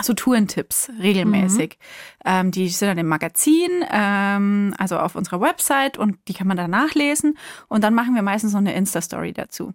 so 0.00 0.14
Tourentipps 0.14 0.90
regelmäßig. 1.00 1.76
Mhm. 1.78 2.30
Ähm, 2.30 2.50
die 2.52 2.68
sind 2.68 2.88
dann 2.88 2.98
im 2.98 3.08
Magazin, 3.08 3.84
ähm, 3.90 4.74
also 4.78 4.98
auf 4.98 5.16
unserer 5.16 5.40
Website 5.40 5.98
und 5.98 6.16
die 6.28 6.32
kann 6.32 6.46
man 6.46 6.56
da 6.56 6.68
nachlesen. 6.68 7.36
Und 7.68 7.82
dann 7.82 7.94
machen 7.94 8.14
wir 8.14 8.22
meistens 8.22 8.52
noch 8.52 8.60
eine 8.60 8.74
Insta-Story 8.74 9.32
dazu. 9.32 9.72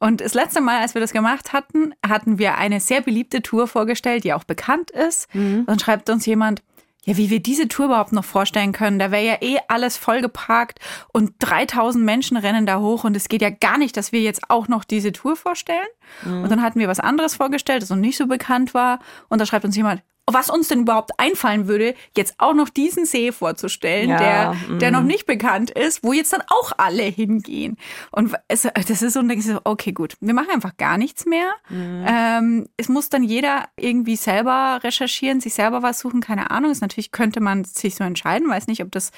Und 0.00 0.20
das 0.20 0.34
letzte 0.34 0.60
Mal, 0.60 0.80
als 0.80 0.94
wir 0.94 1.00
das 1.00 1.12
gemacht 1.12 1.52
hatten, 1.52 1.92
hatten 2.06 2.38
wir 2.38 2.56
eine 2.56 2.80
sehr 2.80 3.00
beliebte 3.00 3.42
Tour 3.42 3.66
vorgestellt, 3.66 4.24
die 4.24 4.32
auch 4.32 4.44
bekannt 4.44 4.90
ist. 4.90 5.32
Mhm. 5.34 5.66
Dann 5.66 5.78
schreibt 5.78 6.08
uns 6.10 6.24
jemand, 6.26 6.62
ja, 7.04 7.16
wie 7.16 7.30
wir 7.30 7.40
diese 7.40 7.68
Tour 7.68 7.86
überhaupt 7.86 8.12
noch 8.12 8.24
vorstellen 8.24 8.72
können. 8.72 8.98
Da 8.98 9.10
wäre 9.10 9.24
ja 9.24 9.36
eh 9.40 9.58
alles 9.68 9.96
vollgeparkt 9.96 10.78
und 11.12 11.32
3000 11.38 12.04
Menschen 12.04 12.36
rennen 12.36 12.66
da 12.66 12.80
hoch 12.80 13.04
und 13.04 13.16
es 13.16 13.28
geht 13.28 13.40
ja 13.40 13.48
gar 13.48 13.78
nicht, 13.78 13.96
dass 13.96 14.12
wir 14.12 14.20
jetzt 14.20 14.50
auch 14.50 14.68
noch 14.68 14.84
diese 14.84 15.12
Tour 15.12 15.34
vorstellen. 15.34 15.88
Mhm. 16.24 16.42
Und 16.42 16.50
dann 16.50 16.62
hatten 16.62 16.78
wir 16.78 16.88
was 16.88 17.00
anderes 17.00 17.36
vorgestellt, 17.36 17.82
das 17.82 17.90
noch 17.90 17.96
nicht 17.96 18.18
so 18.18 18.26
bekannt 18.26 18.74
war. 18.74 18.98
Und 19.28 19.40
da 19.40 19.46
schreibt 19.46 19.64
uns 19.64 19.76
jemand, 19.76 20.02
was 20.34 20.50
uns 20.50 20.68
denn 20.68 20.80
überhaupt 20.80 21.12
einfallen 21.18 21.68
würde, 21.68 21.94
jetzt 22.16 22.34
auch 22.38 22.54
noch 22.54 22.68
diesen 22.68 23.06
See 23.06 23.32
vorzustellen, 23.32 24.10
ja, 24.10 24.18
der, 24.18 24.54
mm. 24.68 24.78
der 24.78 24.90
noch 24.90 25.02
nicht 25.02 25.26
bekannt 25.26 25.70
ist, 25.70 26.04
wo 26.04 26.12
jetzt 26.12 26.32
dann 26.32 26.42
auch 26.48 26.72
alle 26.76 27.04
hingehen. 27.04 27.76
Und 28.10 28.34
es, 28.48 28.62
das 28.62 29.02
ist 29.02 29.14
so, 29.14 29.20
und 29.20 29.42
so, 29.42 29.60
okay, 29.64 29.92
gut, 29.92 30.16
wir 30.20 30.34
machen 30.34 30.50
einfach 30.50 30.76
gar 30.76 30.98
nichts 30.98 31.26
mehr. 31.26 31.52
Mm. 31.68 32.04
Ähm, 32.06 32.68
es 32.76 32.88
muss 32.88 33.08
dann 33.08 33.22
jeder 33.22 33.68
irgendwie 33.76 34.16
selber 34.16 34.80
recherchieren, 34.82 35.40
sich 35.40 35.54
selber 35.54 35.82
was 35.82 36.00
suchen, 36.00 36.20
keine 36.20 36.50
Ahnung. 36.50 36.70
Ist 36.70 36.82
natürlich 36.82 37.12
könnte 37.12 37.40
man 37.40 37.64
sich 37.64 37.94
so 37.94 38.04
entscheiden, 38.04 38.48
weiß 38.48 38.66
nicht, 38.66 38.82
ob 38.82 38.90
das, 38.92 39.10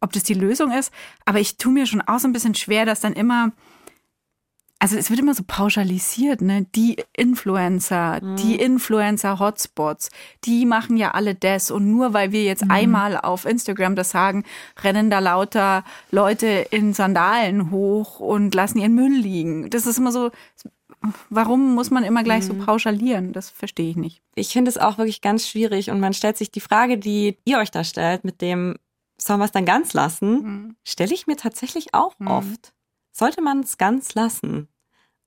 ob 0.00 0.12
das 0.12 0.22
die 0.22 0.34
Lösung 0.34 0.72
ist. 0.72 0.92
Aber 1.24 1.40
ich 1.40 1.56
tue 1.56 1.72
mir 1.72 1.86
schon 1.86 2.02
auch 2.02 2.18
so 2.18 2.28
ein 2.28 2.32
bisschen 2.32 2.54
schwer, 2.54 2.86
dass 2.86 3.00
dann 3.00 3.12
immer 3.12 3.52
also 4.82 4.96
es 4.96 5.10
wird 5.10 5.20
immer 5.20 5.32
so 5.32 5.44
pauschalisiert, 5.46 6.40
ne? 6.40 6.66
Die 6.74 6.96
Influencer, 7.16 8.18
mhm. 8.20 8.34
die 8.34 8.56
Influencer-Hotspots, 8.56 10.10
die 10.42 10.66
machen 10.66 10.96
ja 10.96 11.12
alle 11.12 11.36
das. 11.36 11.70
Und 11.70 11.88
nur 11.88 12.14
weil 12.14 12.32
wir 12.32 12.42
jetzt 12.42 12.64
mhm. 12.64 12.72
einmal 12.72 13.16
auf 13.16 13.44
Instagram 13.44 13.94
das 13.94 14.10
sagen, 14.10 14.42
rennen 14.82 15.08
da 15.08 15.20
lauter 15.20 15.84
Leute 16.10 16.66
in 16.70 16.94
Sandalen 16.94 17.70
hoch 17.70 18.18
und 18.18 18.56
lassen 18.56 18.78
ihren 18.78 18.96
Müll 18.96 19.12
liegen. 19.12 19.70
Das 19.70 19.86
ist 19.86 19.98
immer 19.98 20.10
so, 20.10 20.32
warum 21.30 21.76
muss 21.76 21.92
man 21.92 22.02
immer 22.02 22.24
gleich 22.24 22.42
mhm. 22.42 22.58
so 22.58 22.66
pauschalieren? 22.66 23.32
Das 23.32 23.50
verstehe 23.50 23.88
ich 23.88 23.96
nicht. 23.96 24.20
Ich 24.34 24.48
finde 24.48 24.68
es 24.68 24.78
auch 24.78 24.98
wirklich 24.98 25.20
ganz 25.20 25.46
schwierig 25.46 25.92
und 25.92 26.00
man 26.00 26.12
stellt 26.12 26.36
sich 26.36 26.50
die 26.50 26.58
Frage, 26.58 26.98
die 26.98 27.38
ihr 27.44 27.58
euch 27.58 27.70
da 27.70 27.84
stellt, 27.84 28.24
mit 28.24 28.40
dem, 28.40 28.74
sollen 29.16 29.38
wir 29.38 29.44
es 29.44 29.52
dann 29.52 29.64
ganz 29.64 29.92
lassen, 29.92 30.32
mhm. 30.32 30.76
stelle 30.82 31.14
ich 31.14 31.28
mir 31.28 31.36
tatsächlich 31.36 31.94
auch 31.94 32.18
mhm. 32.18 32.26
oft. 32.26 32.72
Sollte 33.12 33.42
man 33.42 33.60
es 33.60 33.76
ganz 33.76 34.14
lassen? 34.14 34.68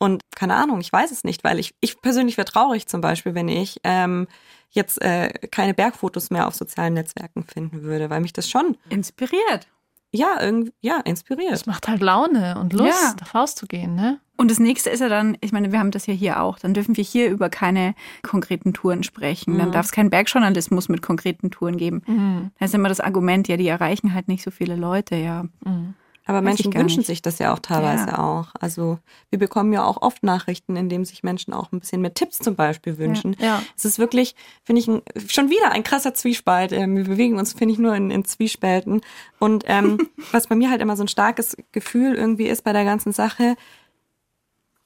Und 0.05 0.21
keine 0.35 0.53
Ahnung, 0.53 0.81
ich 0.81 0.93
weiß 0.93 1.09
es 1.09 1.23
nicht, 1.23 1.43
weil 1.43 1.57
ich, 1.57 1.73
ich 1.81 1.99
persönlich 1.99 2.37
wäre 2.37 2.45
traurig 2.45 2.85
zum 2.85 3.01
Beispiel, 3.01 3.33
wenn 3.33 3.47
ich 3.47 3.79
ähm, 3.83 4.27
jetzt 4.69 5.01
äh, 5.01 5.29
keine 5.49 5.73
Bergfotos 5.73 6.29
mehr 6.29 6.45
auf 6.45 6.53
sozialen 6.53 6.93
Netzwerken 6.93 7.43
finden 7.43 7.81
würde, 7.81 8.11
weil 8.11 8.21
mich 8.21 8.31
das 8.31 8.47
schon 8.47 8.77
inspiriert. 8.89 9.67
Ja, 10.11 10.39
irgendwie, 10.39 10.73
ja, 10.79 10.99
inspiriert. 10.99 11.53
Es 11.53 11.65
macht 11.65 11.87
halt 11.87 12.03
Laune 12.03 12.59
und 12.59 12.73
Lust, 12.73 13.01
ja. 13.01 13.15
da 13.17 13.39
rauszugehen, 13.39 13.95
ne? 13.95 14.19
Und 14.37 14.51
das 14.51 14.59
nächste 14.59 14.91
ist 14.91 14.99
ja 14.99 15.09
dann, 15.09 15.37
ich 15.41 15.51
meine, 15.51 15.71
wir 15.71 15.79
haben 15.79 15.89
das 15.89 16.05
ja 16.05 16.13
hier 16.13 16.39
auch, 16.39 16.59
dann 16.59 16.75
dürfen 16.75 16.95
wir 16.95 17.03
hier 17.03 17.31
über 17.31 17.49
keine 17.49 17.95
konkreten 18.21 18.73
Touren 18.73 19.01
sprechen. 19.01 19.55
Mhm. 19.55 19.57
Dann 19.57 19.71
darf 19.71 19.87
es 19.87 19.91
keinen 19.91 20.11
Bergjournalismus 20.11 20.87
mit 20.87 21.01
konkreten 21.01 21.49
Touren 21.49 21.77
geben. 21.77 22.03
Mhm. 22.05 22.51
Da 22.59 22.65
ist 22.65 22.75
immer 22.75 22.89
das 22.89 22.99
Argument, 22.99 23.47
ja, 23.47 23.57
die 23.57 23.67
erreichen 23.67 24.13
halt 24.13 24.27
nicht 24.27 24.43
so 24.43 24.51
viele 24.51 24.75
Leute, 24.75 25.15
ja. 25.15 25.45
Mhm. 25.65 25.95
Aber 26.27 26.41
Menschen 26.41 26.73
wünschen 26.73 26.99
nicht. 26.99 27.07
sich 27.07 27.21
das 27.21 27.37
ja 27.37 27.53
auch 27.53 27.59
teilweise 27.59 28.07
ja. 28.07 28.17
auch. 28.17 28.47
Also 28.59 28.97
wir 29.29 29.37
bekommen 29.37 29.71
ja 29.73 29.83
auch 29.83 30.01
oft 30.01 30.23
Nachrichten, 30.23 30.75
in 30.75 30.89
denen 30.89 31.05
sich 31.05 31.21
Menschen 31.21 31.53
auch 31.53 31.71
ein 31.71 31.79
bisschen 31.79 32.01
mehr 32.01 32.15
Tipps 32.15 32.39
zum 32.39 32.55
Beispiel 32.55 32.97
wünschen. 32.97 33.35
Ja. 33.39 33.45
ja. 33.45 33.63
Es 33.77 33.85
ist 33.85 33.99
wirklich, 33.99 34.35
finde 34.63 34.81
ich, 34.81 34.87
ein, 34.87 35.03
schon 35.27 35.51
wieder 35.51 35.71
ein 35.71 35.83
krasser 35.83 36.15
Zwiespalt. 36.15 36.71
Ähm, 36.71 36.97
wir 36.97 37.03
bewegen 37.03 37.37
uns, 37.37 37.53
finde 37.53 37.73
ich, 37.73 37.79
nur 37.79 37.95
in, 37.95 38.09
in 38.09 38.25
Zwiespälten. 38.25 39.01
Und 39.39 39.65
ähm, 39.67 40.09
was 40.31 40.47
bei 40.47 40.55
mir 40.55 40.71
halt 40.71 40.81
immer 40.81 40.97
so 40.97 41.03
ein 41.03 41.07
starkes 41.07 41.55
Gefühl 41.71 42.15
irgendwie 42.15 42.47
ist 42.47 42.63
bei 42.63 42.73
der 42.73 42.85
ganzen 42.85 43.11
Sache, 43.11 43.55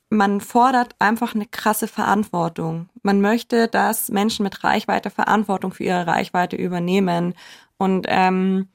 man 0.09 0.41
fordert 0.41 0.95
einfach 0.99 1.35
eine 1.35 1.45
krasse 1.45 1.87
Verantwortung. 1.87 2.89
Man 3.01 3.21
möchte, 3.21 3.67
dass 3.67 4.09
Menschen 4.09 4.43
mit 4.43 4.63
Reichweite 4.63 5.09
Verantwortung 5.09 5.71
für 5.71 5.83
ihre 5.83 6.07
Reichweite 6.07 6.57
übernehmen. 6.57 7.35
Und 7.77 8.07
ähm, 8.09 8.67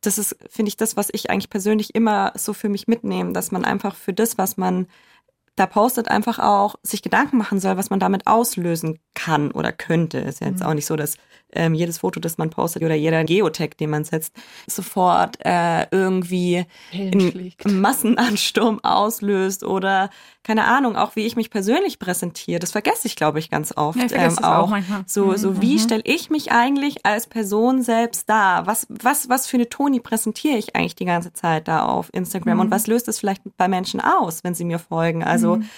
das 0.00 0.18
ist, 0.18 0.36
finde 0.50 0.68
ich, 0.68 0.76
das, 0.76 0.96
was 0.96 1.08
ich 1.12 1.30
eigentlich 1.30 1.50
persönlich 1.50 1.94
immer 1.94 2.32
so 2.36 2.52
für 2.52 2.68
mich 2.68 2.88
mitnehme, 2.88 3.32
dass 3.32 3.52
man 3.52 3.64
einfach 3.64 3.94
für 3.94 4.12
das, 4.12 4.36
was 4.38 4.56
man 4.56 4.86
da 5.56 5.66
postet, 5.66 6.08
einfach 6.08 6.38
auch 6.38 6.76
sich 6.82 7.02
Gedanken 7.02 7.36
machen 7.36 7.60
soll, 7.60 7.76
was 7.76 7.90
man 7.90 8.00
damit 8.00 8.26
auslösen 8.26 8.98
kann 9.14 9.50
oder 9.50 9.72
könnte. 9.72 10.18
Ist 10.18 10.40
ja 10.40 10.48
jetzt 10.48 10.60
mhm. 10.60 10.66
auch 10.66 10.74
nicht 10.74 10.86
so, 10.86 10.96
dass 10.96 11.18
ähm, 11.54 11.74
jedes 11.74 11.98
Foto, 11.98 12.18
das 12.18 12.38
man 12.38 12.48
postet 12.48 12.82
oder 12.82 12.94
jeder 12.94 13.22
Geotag, 13.24 13.76
den 13.76 13.90
man 13.90 14.04
setzt, 14.04 14.34
sofort 14.66 15.36
äh, 15.44 15.86
irgendwie 15.90 16.64
einen 16.94 17.80
Massenansturm 17.80 18.80
auslöst 18.82 19.62
oder 19.62 20.08
keine 20.42 20.64
Ahnung, 20.64 20.96
auch 20.96 21.14
wie 21.14 21.26
ich 21.26 21.36
mich 21.36 21.50
persönlich 21.50 21.98
präsentiere. 21.98 22.58
Das 22.58 22.72
vergesse 22.72 23.06
ich, 23.06 23.14
glaube 23.14 23.38
ich, 23.38 23.50
ganz 23.50 23.76
oft 23.76 23.98
ja, 23.98 24.06
ich 24.06 24.12
ähm, 24.12 24.38
auch. 24.38 24.72
auch 24.72 24.78
so, 25.06 25.36
so 25.36 25.50
mhm. 25.50 25.60
wie 25.62 25.78
stelle 25.78 26.02
ich 26.04 26.30
mich 26.30 26.50
eigentlich 26.50 27.04
als 27.04 27.26
Person 27.26 27.82
selbst 27.82 28.28
dar? 28.28 28.66
Was, 28.66 28.86
was, 28.88 29.28
was 29.28 29.46
für 29.46 29.58
eine 29.58 29.68
Toni 29.68 30.00
präsentiere 30.00 30.56
ich 30.56 30.74
eigentlich 30.74 30.96
die 30.96 31.04
ganze 31.04 31.32
Zeit 31.32 31.68
da 31.68 31.84
auf 31.84 32.08
Instagram? 32.12 32.54
Mhm. 32.54 32.60
Und 32.60 32.70
was 32.70 32.86
löst 32.86 33.08
es 33.08 33.18
vielleicht 33.18 33.42
bei 33.56 33.68
Menschen 33.68 34.00
aus, 34.00 34.42
wenn 34.42 34.54
sie 34.54 34.64
mir 34.64 34.78
folgen? 34.78 35.22
Also 35.22 35.41
mhm. 35.56 35.68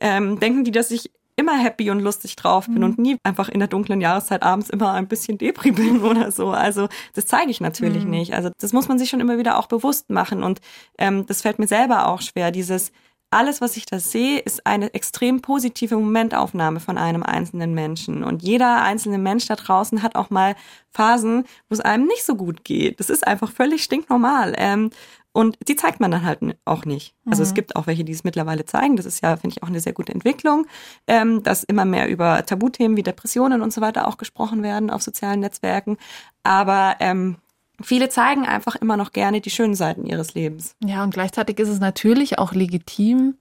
ähm, 0.00 0.40
denken 0.40 0.64
die, 0.64 0.72
dass 0.72 0.90
ich 0.90 1.10
immer 1.36 1.56
happy 1.56 1.90
und 1.90 2.00
lustig 2.00 2.36
drauf 2.36 2.66
bin 2.66 2.78
mhm. 2.78 2.84
und 2.84 2.98
nie 2.98 3.16
einfach 3.22 3.48
in 3.48 3.58
der 3.60 3.68
dunklen 3.68 4.00
Jahreszeit 4.00 4.42
abends 4.42 4.68
immer 4.68 4.92
ein 4.92 5.08
bisschen 5.08 5.38
depri 5.38 5.72
bin 5.72 6.00
oder 6.02 6.30
so. 6.30 6.50
Also 6.50 6.88
das 7.14 7.26
zeige 7.26 7.50
ich 7.50 7.60
natürlich 7.60 8.04
mhm. 8.04 8.10
nicht. 8.10 8.34
Also 8.34 8.50
das 8.58 8.72
muss 8.72 8.88
man 8.88 8.98
sich 8.98 9.08
schon 9.08 9.20
immer 9.20 9.38
wieder 9.38 9.58
auch 9.58 9.66
bewusst 9.66 10.10
machen 10.10 10.42
und 10.42 10.60
ähm, 10.98 11.26
das 11.26 11.42
fällt 11.42 11.58
mir 11.58 11.66
selber 11.66 12.08
auch 12.08 12.20
schwer, 12.20 12.50
dieses 12.50 12.92
alles, 13.32 13.60
was 13.60 13.76
ich 13.76 13.86
da 13.86 14.00
sehe, 14.00 14.40
ist 14.40 14.66
eine 14.66 14.92
extrem 14.92 15.40
positive 15.40 15.94
Momentaufnahme 15.94 16.80
von 16.80 16.98
einem 16.98 17.22
einzelnen 17.22 17.74
Menschen. 17.74 18.24
Und 18.24 18.42
jeder 18.42 18.82
einzelne 18.82 19.18
Mensch 19.18 19.46
da 19.46 19.54
draußen 19.54 20.02
hat 20.02 20.16
auch 20.16 20.30
mal 20.30 20.56
Phasen, 20.90 21.44
wo 21.68 21.74
es 21.74 21.80
einem 21.80 22.06
nicht 22.06 22.24
so 22.24 22.34
gut 22.34 22.64
geht. 22.64 22.98
Das 22.98 23.08
ist 23.08 23.24
einfach 23.24 23.52
völlig 23.52 23.84
stinknormal. 23.84 24.54
Ähm, 24.58 24.90
Und 25.32 25.56
die 25.68 25.76
zeigt 25.76 26.00
man 26.00 26.10
dann 26.10 26.24
halt 26.24 26.40
auch 26.64 26.84
nicht. 26.84 27.14
Also 27.24 27.42
mhm. 27.42 27.48
es 27.48 27.54
gibt 27.54 27.76
auch 27.76 27.86
welche, 27.86 28.02
die 28.02 28.12
es 28.12 28.24
mittlerweile 28.24 28.64
zeigen. 28.64 28.96
Das 28.96 29.06
ist 29.06 29.22
ja, 29.22 29.36
finde 29.36 29.56
ich, 29.56 29.62
auch 29.62 29.68
eine 29.68 29.80
sehr 29.80 29.92
gute 29.92 30.12
Entwicklung, 30.12 30.66
ähm, 31.06 31.42
dass 31.44 31.62
immer 31.62 31.84
mehr 31.84 32.08
über 32.08 32.44
Tabuthemen 32.44 32.96
wie 32.96 33.04
Depressionen 33.04 33.62
und 33.62 33.72
so 33.72 33.80
weiter 33.80 34.08
auch 34.08 34.16
gesprochen 34.16 34.62
werden 34.62 34.90
auf 34.90 35.02
sozialen 35.02 35.40
Netzwerken. 35.40 35.98
Aber 36.42 36.96
ähm, 36.98 37.36
viele 37.80 38.08
zeigen 38.08 38.44
einfach 38.44 38.74
immer 38.74 38.96
noch 38.96 39.12
gerne 39.12 39.40
die 39.40 39.50
schönen 39.50 39.76
Seiten 39.76 40.04
ihres 40.04 40.34
Lebens. 40.34 40.74
Ja, 40.84 41.04
und 41.04 41.14
gleichzeitig 41.14 41.60
ist 41.60 41.68
es 41.68 41.78
natürlich 41.78 42.40
auch 42.40 42.52
legitim, 42.52 43.34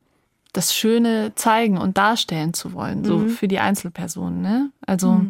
das 0.54 0.76
Schöne 0.76 1.34
zeigen 1.36 1.78
und 1.78 1.98
darstellen 1.98 2.54
zu 2.54 2.74
wollen, 2.74 3.04
so 3.04 3.18
mhm. 3.18 3.30
für 3.30 3.48
die 3.48 3.60
Einzelpersonen. 3.60 4.42
Ne? 4.42 4.72
Also, 4.86 5.14
mhm. 5.14 5.30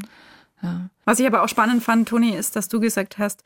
ja. 0.61 0.89
Was 1.05 1.19
ich 1.19 1.27
aber 1.27 1.43
auch 1.43 1.49
spannend 1.49 1.83
fand, 1.83 2.09
Toni, 2.09 2.35
ist, 2.35 2.55
dass 2.55 2.67
du 2.67 2.79
gesagt 2.79 3.17
hast, 3.17 3.43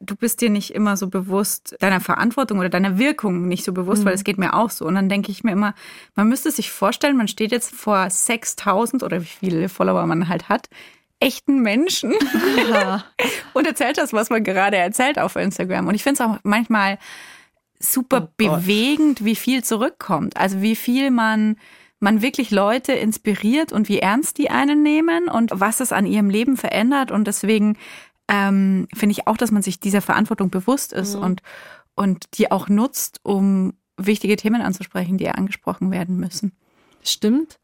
du 0.00 0.16
bist 0.16 0.40
dir 0.40 0.50
nicht 0.50 0.74
immer 0.74 0.96
so 0.96 1.08
bewusst 1.08 1.76
deiner 1.80 2.00
Verantwortung 2.00 2.58
oder 2.58 2.68
deiner 2.68 2.98
Wirkung 2.98 3.46
nicht 3.46 3.64
so 3.64 3.72
bewusst, 3.72 4.02
mhm. 4.02 4.06
weil 4.06 4.14
es 4.14 4.24
geht 4.24 4.38
mir 4.38 4.54
auch 4.54 4.70
so. 4.70 4.84
Und 4.84 4.94
dann 4.94 5.08
denke 5.08 5.30
ich 5.30 5.44
mir 5.44 5.52
immer, 5.52 5.74
man 6.16 6.28
müsste 6.28 6.50
sich 6.50 6.70
vorstellen, 6.70 7.16
man 7.16 7.28
steht 7.28 7.52
jetzt 7.52 7.74
vor 7.74 8.10
6000 8.10 9.02
oder 9.02 9.20
wie 9.20 9.26
viele 9.26 9.68
Follower 9.68 10.04
man 10.06 10.28
halt 10.28 10.48
hat, 10.48 10.68
echten 11.20 11.62
Menschen 11.62 12.14
ja. 12.70 13.04
und 13.52 13.66
erzählt 13.66 13.98
das, 13.98 14.12
was 14.12 14.30
man 14.30 14.42
gerade 14.42 14.76
erzählt 14.76 15.18
auf 15.18 15.36
Instagram. 15.36 15.86
Und 15.86 15.94
ich 15.94 16.02
finde 16.02 16.22
es 16.22 16.28
auch 16.28 16.38
manchmal 16.42 16.98
super 17.78 18.28
oh 18.28 18.34
bewegend, 18.36 19.24
wie 19.24 19.36
viel 19.36 19.62
zurückkommt. 19.62 20.36
Also 20.36 20.60
wie 20.60 20.76
viel 20.76 21.10
man 21.10 21.56
man 22.00 22.22
wirklich 22.22 22.50
Leute 22.50 22.92
inspiriert 22.92 23.72
und 23.72 23.88
wie 23.88 23.98
ernst 23.98 24.38
die 24.38 24.50
einen 24.50 24.82
nehmen 24.82 25.28
und 25.28 25.50
was 25.54 25.80
es 25.80 25.92
an 25.92 26.06
ihrem 26.06 26.30
Leben 26.30 26.56
verändert. 26.56 27.10
Und 27.10 27.26
deswegen 27.26 27.76
ähm, 28.28 28.88
finde 28.94 29.12
ich 29.12 29.26
auch, 29.26 29.36
dass 29.36 29.50
man 29.50 29.62
sich 29.62 29.80
dieser 29.80 30.00
Verantwortung 30.00 30.50
bewusst 30.50 30.92
ist 30.92 31.16
mhm. 31.16 31.22
und, 31.22 31.42
und 31.94 32.38
die 32.38 32.50
auch 32.50 32.68
nutzt, 32.68 33.20
um 33.22 33.74
wichtige 33.96 34.36
Themen 34.36 34.62
anzusprechen, 34.62 35.18
die 35.18 35.28
angesprochen 35.28 35.90
werden 35.90 36.18
müssen. 36.18 36.52
Stimmt. 37.02 37.58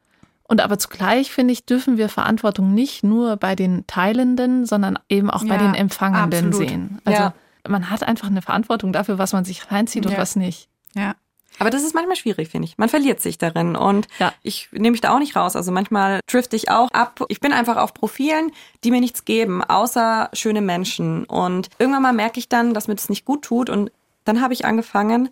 Und 0.46 0.60
aber 0.60 0.78
zugleich, 0.78 1.30
finde 1.30 1.52
ich, 1.52 1.64
dürfen 1.64 1.96
wir 1.96 2.08
Verantwortung 2.08 2.74
nicht 2.74 3.02
nur 3.02 3.36
bei 3.36 3.54
den 3.54 3.86
Teilenden, 3.86 4.66
sondern 4.66 4.98
eben 5.08 5.30
auch 5.30 5.44
bei 5.44 5.56
den 5.56 5.74
Empfangenden 5.74 6.48
absolut. 6.48 6.68
sehen. 6.68 6.98
Also 7.04 7.22
ja. 7.22 7.34
man 7.66 7.88
hat 7.88 8.02
einfach 8.02 8.28
eine 8.28 8.42
Verantwortung 8.42 8.92
dafür, 8.92 9.16
was 9.16 9.32
man 9.32 9.44
sich 9.44 9.70
reinzieht 9.70 10.04
ja. 10.04 10.10
und 10.10 10.18
was 10.18 10.36
nicht. 10.36 10.68
Ja. 10.94 11.14
Aber 11.58 11.70
das 11.70 11.84
ist 11.84 11.94
manchmal 11.94 12.16
schwierig, 12.16 12.48
finde 12.48 12.66
ich. 12.66 12.78
Man 12.78 12.88
verliert 12.88 13.20
sich 13.20 13.38
darin 13.38 13.76
und 13.76 14.08
ja. 14.18 14.32
ich 14.42 14.68
nehme 14.72 14.90
mich 14.90 15.00
da 15.00 15.14
auch 15.14 15.18
nicht 15.18 15.36
raus. 15.36 15.54
Also 15.54 15.70
manchmal 15.70 16.20
drifte 16.26 16.56
ich 16.56 16.70
auch 16.70 16.90
ab. 16.90 17.24
Ich 17.28 17.40
bin 17.40 17.52
einfach 17.52 17.76
auf 17.76 17.94
Profilen, 17.94 18.50
die 18.82 18.90
mir 18.90 19.00
nichts 19.00 19.24
geben, 19.24 19.62
außer 19.62 20.30
schöne 20.32 20.60
Menschen. 20.60 21.24
Und 21.24 21.68
irgendwann 21.78 22.02
mal 22.02 22.12
merke 22.12 22.40
ich 22.40 22.48
dann, 22.48 22.74
dass 22.74 22.88
mir 22.88 22.96
das 22.96 23.08
nicht 23.08 23.24
gut 23.24 23.42
tut 23.42 23.70
und 23.70 23.90
dann 24.24 24.40
habe 24.40 24.54
ich 24.54 24.64
angefangen, 24.64 25.28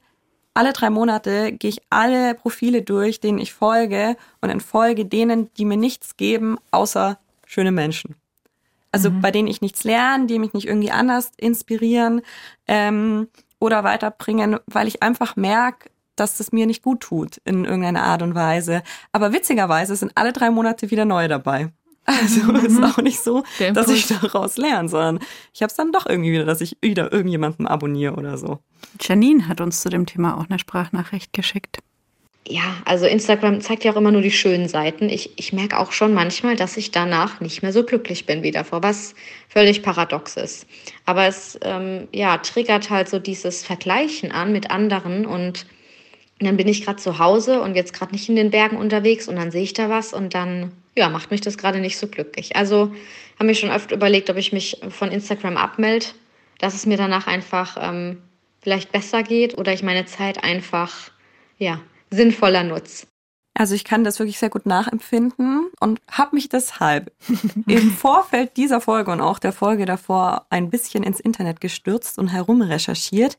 alle 0.55 0.73
drei 0.73 0.91
Monate 0.91 1.53
gehe 1.53 1.71
ich 1.71 1.81
alle 1.89 2.35
Profile 2.35 2.83
durch, 2.83 3.21
denen 3.21 3.39
ich 3.39 3.55
folge 3.55 4.17
und 4.41 4.51
entfolge 4.51 5.07
denen, 5.07 5.51
die 5.55 5.65
mir 5.65 5.79
nichts 5.79 6.17
geben, 6.17 6.59
außer 6.71 7.19
schöne 7.47 7.73
Menschen. 7.73 8.17
Also 8.91 9.11
mhm. 9.11 9.23
bei 9.23 9.31
denen 9.31 9.49
ich 9.49 9.63
nichts 9.63 9.85
lerne, 9.85 10.27
die 10.27 10.39
mich 10.39 10.53
nicht 10.53 10.69
irgendwie 10.69 10.91
anders 10.91 11.33
inspirieren 11.39 12.21
ähm, 12.69 13.29
oder 13.59 13.83
weiterbringen, 13.83 14.59
weil 14.67 14.89
ich 14.89 15.03
einfach 15.03 15.37
merke, 15.37 15.89
dass 16.17 16.39
das 16.39 16.53
mir 16.53 16.67
nicht 16.67 16.83
gut 16.83 17.01
tut 17.01 17.39
in 17.45 17.65
irgendeiner 17.65 18.03
Art 18.03 18.23
und 18.23 18.35
Weise. 18.35 18.83
Aber 19.13 19.33
witzigerweise 19.33 19.97
sind 19.97 20.13
alle 20.15 20.33
drei 20.33 20.51
Monate 20.51 20.91
wieder 20.91 21.05
neue 21.05 21.29
dabei. 21.29 21.69
Also 22.05 22.41
mhm. 22.53 22.67
ist 22.67 22.83
auch 22.83 23.01
nicht 23.01 23.21
so, 23.21 23.45
dass 23.75 23.89
ich 23.89 24.09
daraus 24.09 24.57
lerne, 24.57 24.89
sondern 24.89 25.21
ich 25.55 25.63
habe 25.63 25.71
es 25.71 25.77
dann 25.77 25.93
doch 25.93 26.05
irgendwie 26.05 26.33
wieder, 26.33 26.45
dass 26.45 26.61
ich 26.61 26.77
wieder 26.81 27.13
irgendjemanden 27.13 27.69
abonniere 27.69 28.15
oder 28.15 28.37
so. 28.39 28.59
Janine 29.01 29.47
hat 29.47 29.61
uns 29.61 29.83
zu 29.83 29.89
dem 29.89 30.05
Thema 30.05 30.37
auch 30.37 30.51
eine 30.51 30.59
Sprachnachricht 30.59 31.33
geschickt. 31.33 31.79
Ja, 32.49 32.83
also 32.85 33.07
Instagram 33.07 33.61
zeigt 33.61 33.85
ja 33.85 33.93
auch 33.93 33.97
immer 33.97 34.11
nur 34.11 34.21
die 34.21 34.33
schönen 34.33 34.69
Seiten. 34.69 35.09
Ich, 35.09 35.31
ich 35.37 35.53
merke 35.53 35.79
auch 35.79 35.93
schon 35.93 36.13
manchmal, 36.13 36.57
dass 36.57 36.77
ich 36.77 36.91
danach 36.91 37.41
nicht 37.41 37.63
mehr 37.63 37.73
so 37.73 37.85
glücklich 37.85 38.27
bin 38.27 38.43
wie 38.43 38.51
davor, 38.51 38.83
was 38.83 39.15
völlig 39.49 39.83
paradox 39.83 40.37
ist. 40.37 40.67
Aber 41.07 41.27
es 41.27 41.57
ähm, 41.63 42.09
ja, 42.13 42.39
triggert 42.39 42.91
halt 42.91 43.09
so 43.09 43.21
dieses 43.21 43.65
Vergleichen 43.65 44.33
an 44.33 44.51
mit 44.51 44.73
anderen 44.73 45.25
und 45.25 45.67
dann 46.45 46.57
bin 46.57 46.69
ich 46.69 46.85
gerade 46.85 46.97
zu 46.97 47.19
Hause 47.19 47.61
und 47.61 47.75
jetzt 47.75 47.93
gerade 47.93 48.13
nicht 48.13 48.29
in 48.29 48.37
den 48.37 48.51
Bergen 48.51 48.77
unterwegs 48.77 49.29
und 49.29 49.37
dann 49.37 49.51
sehe 49.51 49.63
ich 49.63 49.73
da 49.73 49.89
was 49.89 50.13
und 50.13 50.35
dann 50.35 50.73
ja, 50.97 51.09
macht 51.09 51.31
mich 51.31 51.41
das 51.41 51.59
gerade 51.59 51.81
nicht 51.81 51.99
so 51.99 52.07
glücklich. 52.07 52.57
Also 52.57 52.93
habe 53.39 53.51
ich 53.51 53.61
schon 53.61 53.71
oft 53.71 53.93
überlegt, 53.93 54.31
ob 54.31 54.37
ich 54.37 54.53
mich 54.53 54.81
von 54.91 55.11
Instagram 55.11 55.57
abmelde, 55.57 56.07
dass 56.59 56.75
es 56.75 56.87
mir 56.87 56.97
danach 56.97 57.27
einfach 57.27 57.77
ähm, 57.81 58.19
vielleicht 58.61 58.93
besser 58.93 59.23
geht 59.23 59.59
oder 59.59 59.73
ich 59.73 59.83
meine 59.83 60.07
Zeit 60.07 60.43
einfach 60.45 61.11
ja, 61.59 61.81
sinnvoller 62.11 62.65
nutze. 62.65 63.07
Also 63.55 63.75
ich 63.75 63.85
kann 63.85 64.03
das 64.03 64.19
wirklich 64.19 64.39
sehr 64.39 64.49
gut 64.49 64.65
nachempfinden 64.65 65.71
und 65.79 66.01
habe 66.11 66.37
mich 66.37 66.49
deshalb 66.49 67.13
im 67.67 67.91
Vorfeld 67.91 68.57
dieser 68.57 68.81
Folge 68.81 69.11
und 69.11 69.21
auch 69.21 69.39
der 69.39 69.53
Folge 69.53 69.85
davor 69.85 70.47
ein 70.49 70.71
bisschen 70.71 71.05
ins 71.05 71.21
Internet 71.21 71.61
gestürzt 71.61 72.19
und 72.19 72.29
herumrecherchiert 72.29 73.37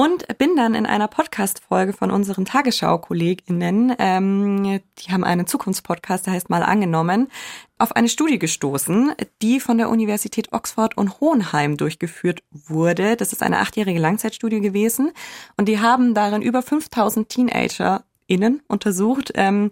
und 0.00 0.38
bin 0.38 0.56
dann 0.56 0.74
in 0.74 0.86
einer 0.86 1.08
Podcast-Folge 1.08 1.92
von 1.92 2.10
unseren 2.10 2.46
Tagesschau-KollegInnen, 2.46 3.94
ähm, 3.98 4.80
die 4.98 5.12
haben 5.12 5.24
einen 5.24 5.46
Zukunftspodcast, 5.46 6.24
der 6.24 6.32
heißt 6.32 6.48
Mal 6.48 6.62
angenommen, 6.62 7.28
auf 7.76 7.94
eine 7.94 8.08
Studie 8.08 8.38
gestoßen, 8.38 9.12
die 9.42 9.60
von 9.60 9.76
der 9.76 9.90
Universität 9.90 10.54
Oxford 10.54 10.96
und 10.96 11.20
Hohenheim 11.20 11.76
durchgeführt 11.76 12.42
wurde. 12.50 13.14
Das 13.16 13.34
ist 13.34 13.42
eine 13.42 13.58
achtjährige 13.58 14.00
Langzeitstudie 14.00 14.62
gewesen. 14.62 15.12
Und 15.58 15.68
die 15.68 15.80
haben 15.80 16.14
darin 16.14 16.40
über 16.40 16.62
5000 16.62 17.28
TeenagerInnen 17.28 18.62
untersucht, 18.68 19.32
ähm, 19.34 19.70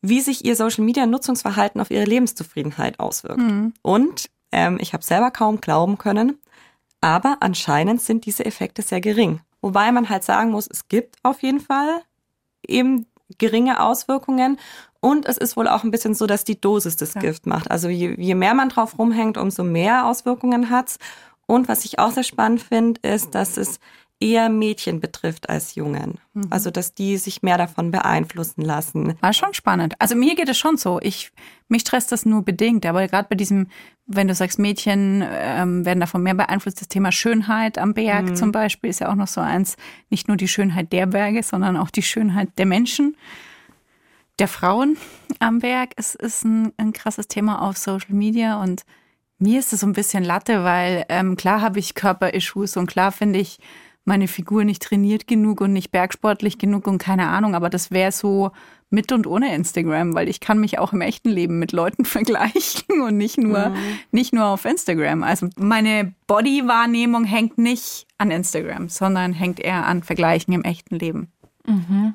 wie 0.00 0.20
sich 0.20 0.44
ihr 0.44 0.54
Social-Media-Nutzungsverhalten 0.54 1.80
auf 1.80 1.90
ihre 1.90 2.04
Lebenszufriedenheit 2.04 3.00
auswirkt. 3.00 3.40
Mhm. 3.40 3.74
Und 3.82 4.30
ähm, 4.52 4.78
ich 4.80 4.92
habe 4.92 5.02
selber 5.02 5.32
kaum 5.32 5.60
glauben 5.60 5.98
können, 5.98 6.38
aber 7.00 7.38
anscheinend 7.40 8.00
sind 8.00 8.26
diese 8.26 8.46
Effekte 8.46 8.82
sehr 8.82 9.00
gering. 9.00 9.40
Wobei 9.60 9.90
man 9.92 10.08
halt 10.08 10.24
sagen 10.24 10.50
muss, 10.50 10.66
es 10.66 10.88
gibt 10.88 11.16
auf 11.22 11.42
jeden 11.42 11.60
Fall 11.60 12.02
eben 12.66 13.06
geringe 13.38 13.82
Auswirkungen. 13.82 14.58
Und 15.00 15.26
es 15.26 15.36
ist 15.36 15.56
wohl 15.56 15.68
auch 15.68 15.84
ein 15.84 15.90
bisschen 15.90 16.14
so, 16.14 16.26
dass 16.26 16.44
die 16.44 16.60
Dosis 16.60 16.96
das 16.96 17.14
ja. 17.14 17.20
Gift 17.20 17.46
macht. 17.46 17.70
Also 17.70 17.88
je, 17.88 18.14
je 18.18 18.34
mehr 18.34 18.54
man 18.54 18.68
drauf 18.68 18.98
rumhängt, 18.98 19.38
umso 19.38 19.62
mehr 19.62 20.06
Auswirkungen 20.06 20.70
hat's. 20.70 20.98
Und 21.46 21.68
was 21.68 21.84
ich 21.84 21.98
auch 21.98 22.10
sehr 22.10 22.24
spannend 22.24 22.60
finde, 22.60 23.00
ist, 23.02 23.34
dass 23.34 23.56
es 23.56 23.78
eher 24.18 24.48
Mädchen 24.48 25.00
betrifft 25.00 25.50
als 25.50 25.74
Jungen. 25.74 26.18
Mhm. 26.32 26.46
Also, 26.50 26.70
dass 26.70 26.94
die 26.94 27.18
sich 27.18 27.42
mehr 27.42 27.58
davon 27.58 27.90
beeinflussen 27.90 28.62
lassen. 28.62 29.14
War 29.20 29.32
schon 29.32 29.52
spannend. 29.52 29.94
Also 29.98 30.14
mir 30.14 30.34
geht 30.34 30.48
es 30.48 30.56
schon 30.56 30.76
so. 30.76 30.98
Ich, 31.02 31.32
mich 31.68 31.82
stresst 31.82 32.12
das 32.12 32.24
nur 32.24 32.42
bedingt. 32.42 32.86
Aber 32.86 33.06
gerade 33.08 33.28
bei 33.28 33.36
diesem, 33.36 33.68
wenn 34.06 34.28
du 34.28 34.34
sagst, 34.34 34.58
Mädchen 34.58 35.22
ähm, 35.28 35.84
werden 35.84 36.00
davon 36.00 36.22
mehr 36.22 36.34
beeinflusst, 36.34 36.80
das 36.80 36.88
Thema 36.88 37.12
Schönheit 37.12 37.76
am 37.76 37.92
Berg 37.92 38.30
mhm. 38.30 38.36
zum 38.36 38.52
Beispiel 38.52 38.88
ist 38.88 39.00
ja 39.00 39.10
auch 39.10 39.16
noch 39.16 39.28
so 39.28 39.40
eins, 39.40 39.76
nicht 40.08 40.28
nur 40.28 40.38
die 40.38 40.48
Schönheit 40.48 40.92
der 40.92 41.06
Berge, 41.06 41.42
sondern 41.42 41.76
auch 41.76 41.90
die 41.90 42.02
Schönheit 42.02 42.48
der 42.56 42.66
Menschen, 42.66 43.16
der 44.38 44.48
Frauen 44.48 44.96
am 45.40 45.58
Berg. 45.58 45.90
Es 45.96 46.14
ist 46.14 46.44
ein, 46.44 46.72
ein 46.78 46.94
krasses 46.94 47.28
Thema 47.28 47.60
auf 47.60 47.76
Social 47.76 48.14
Media 48.14 48.62
und 48.62 48.84
mir 49.38 49.58
ist 49.58 49.74
es 49.74 49.80
so 49.80 49.86
ein 49.86 49.92
bisschen 49.92 50.24
Latte, 50.24 50.64
weil 50.64 51.04
ähm, 51.10 51.36
klar 51.36 51.60
habe 51.60 51.78
ich 51.78 51.94
Körperissues 51.94 52.78
und 52.78 52.86
klar 52.86 53.12
finde 53.12 53.38
ich, 53.38 53.58
meine 54.06 54.28
Figur 54.28 54.64
nicht 54.64 54.82
trainiert 54.82 55.26
genug 55.26 55.60
und 55.60 55.72
nicht 55.72 55.90
bergsportlich 55.90 56.58
genug 56.58 56.86
und 56.86 56.98
keine 56.98 57.28
Ahnung, 57.28 57.54
aber 57.54 57.68
das 57.68 57.90
wäre 57.90 58.12
so 58.12 58.52
mit 58.88 59.10
und 59.10 59.26
ohne 59.26 59.52
Instagram, 59.52 60.14
weil 60.14 60.28
ich 60.28 60.38
kann 60.38 60.58
mich 60.58 60.78
auch 60.78 60.92
im 60.92 61.00
echten 61.00 61.28
Leben 61.28 61.58
mit 61.58 61.72
Leuten 61.72 62.04
vergleichen 62.06 63.02
und 63.02 63.16
nicht 63.16 63.36
nur, 63.36 63.70
mhm. 63.70 63.98
nicht 64.12 64.32
nur 64.32 64.46
auf 64.46 64.64
Instagram. 64.64 65.24
Also 65.24 65.48
meine 65.56 66.14
Body-Wahrnehmung 66.28 67.24
hängt 67.24 67.58
nicht 67.58 68.06
an 68.16 68.30
Instagram, 68.30 68.88
sondern 68.88 69.32
hängt 69.32 69.58
eher 69.60 69.84
an 69.84 70.04
Vergleichen 70.04 70.54
im 70.54 70.62
echten 70.62 70.96
Leben. 70.96 71.32
Mhm. 71.66 72.14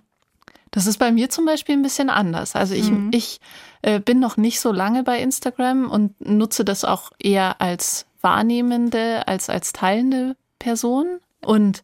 Das 0.72 0.88
ist 0.88 0.98
bei 0.98 1.12
mir 1.12 1.30
zum 1.30 1.46
Beispiel 1.46 1.76
ein 1.76 1.82
bisschen 1.82 2.10
anders. 2.10 2.56
Also 2.56 2.74
ich, 2.74 2.90
mhm. 2.90 3.12
ich 3.14 3.42
äh, 3.82 4.00
bin 4.00 4.20
noch 4.20 4.38
nicht 4.38 4.62
so 4.62 4.72
lange 4.72 5.04
bei 5.04 5.20
Instagram 5.20 5.90
und 5.92 6.26
nutze 6.26 6.64
das 6.64 6.86
auch 6.86 7.12
eher 7.20 7.60
als 7.60 8.06
wahrnehmende, 8.22 9.28
als 9.28 9.50
als 9.50 9.74
teilende 9.74 10.38
Person. 10.58 11.20
Und 11.42 11.84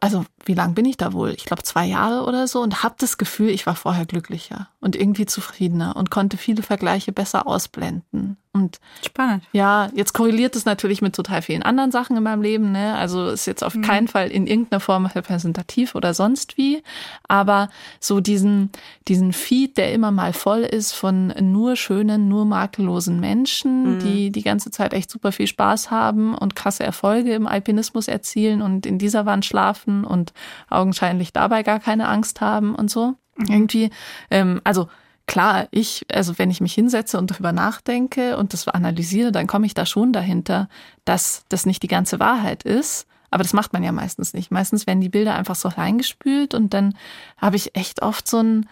also 0.00 0.24
wie 0.44 0.54
lang 0.54 0.74
bin 0.74 0.84
ich 0.84 0.96
da 0.96 1.12
wohl? 1.12 1.30
Ich 1.30 1.44
glaube 1.44 1.62
zwei 1.62 1.86
Jahre 1.86 2.26
oder 2.26 2.48
so 2.48 2.60
und 2.60 2.82
habe 2.82 2.96
das 2.98 3.18
Gefühl, 3.18 3.50
ich 3.50 3.66
war 3.66 3.76
vorher 3.76 4.04
glücklicher 4.04 4.68
und 4.80 4.96
irgendwie 4.96 5.26
zufriedener 5.26 5.94
und 5.94 6.10
konnte 6.10 6.36
viele 6.36 6.62
Vergleiche 6.62 7.12
besser 7.12 7.46
ausblenden. 7.46 8.36
Und 8.54 8.80
Spannend. 9.02 9.44
ja, 9.52 9.88
jetzt 9.94 10.12
korreliert 10.12 10.54
es 10.56 10.66
natürlich 10.66 11.00
mit 11.00 11.14
total 11.14 11.40
vielen 11.40 11.62
anderen 11.62 11.90
Sachen 11.90 12.18
in 12.18 12.22
meinem 12.22 12.42
Leben. 12.42 12.70
Ne? 12.70 12.94
Also 12.96 13.28
ist 13.28 13.46
jetzt 13.46 13.64
auf 13.64 13.80
keinen 13.80 14.08
Fall 14.08 14.28
in 14.30 14.46
irgendeiner 14.46 14.80
Form 14.80 15.06
repräsentativ 15.06 15.94
oder 15.94 16.12
sonst 16.12 16.58
wie. 16.58 16.82
Aber 17.26 17.70
so 17.98 18.20
diesen, 18.20 18.70
diesen 19.08 19.32
Feed, 19.32 19.78
der 19.78 19.94
immer 19.94 20.10
mal 20.10 20.34
voll 20.34 20.60
ist 20.60 20.92
von 20.92 21.28
nur 21.40 21.76
schönen, 21.76 22.28
nur 22.28 22.44
makellosen 22.44 23.20
Menschen, 23.20 23.98
die 24.00 24.30
die 24.30 24.42
ganze 24.42 24.70
Zeit 24.70 24.92
echt 24.92 25.10
super 25.10 25.32
viel 25.32 25.46
Spaß 25.46 25.90
haben 25.90 26.34
und 26.34 26.54
krasse 26.54 26.82
Erfolge 26.82 27.32
im 27.32 27.46
Alpinismus 27.46 28.06
erzielen 28.06 28.60
und 28.60 28.84
in 28.84 28.98
dieser 28.98 29.24
Wand 29.24 29.46
schlafen 29.46 30.04
und 30.04 30.34
augenscheinlich 30.68 31.32
dabei 31.32 31.62
gar 31.62 31.80
keine 31.80 32.06
Angst 32.06 32.42
haben 32.42 32.74
und 32.74 32.90
so. 32.90 33.14
Irgendwie, 33.48 33.88
ähm, 34.30 34.60
also 34.62 34.88
klar, 35.26 35.68
ich, 35.70 36.06
also 36.12 36.38
wenn 36.38 36.50
ich 36.50 36.60
mich 36.60 36.74
hinsetze 36.74 37.18
und 37.18 37.30
darüber 37.30 37.52
nachdenke 37.52 38.36
und 38.36 38.52
das 38.52 38.68
analysiere, 38.68 39.32
dann 39.32 39.46
komme 39.46 39.66
ich 39.66 39.74
da 39.74 39.86
schon 39.86 40.12
dahinter, 40.12 40.68
dass 41.04 41.44
das 41.48 41.66
nicht 41.66 41.82
die 41.82 41.88
ganze 41.88 42.20
Wahrheit 42.20 42.62
ist. 42.62 43.06
Aber 43.30 43.42
das 43.42 43.54
macht 43.54 43.72
man 43.72 43.82
ja 43.82 43.92
meistens 43.92 44.34
nicht. 44.34 44.50
Meistens 44.50 44.86
werden 44.86 45.00
die 45.00 45.08
Bilder 45.08 45.34
einfach 45.34 45.54
so 45.54 45.68
reingespült 45.68 46.54
und 46.54 46.74
dann 46.74 46.94
habe 47.38 47.56
ich 47.56 47.74
echt 47.74 48.02
oft 48.02 48.28
so 48.28 48.38
ein 48.40 48.68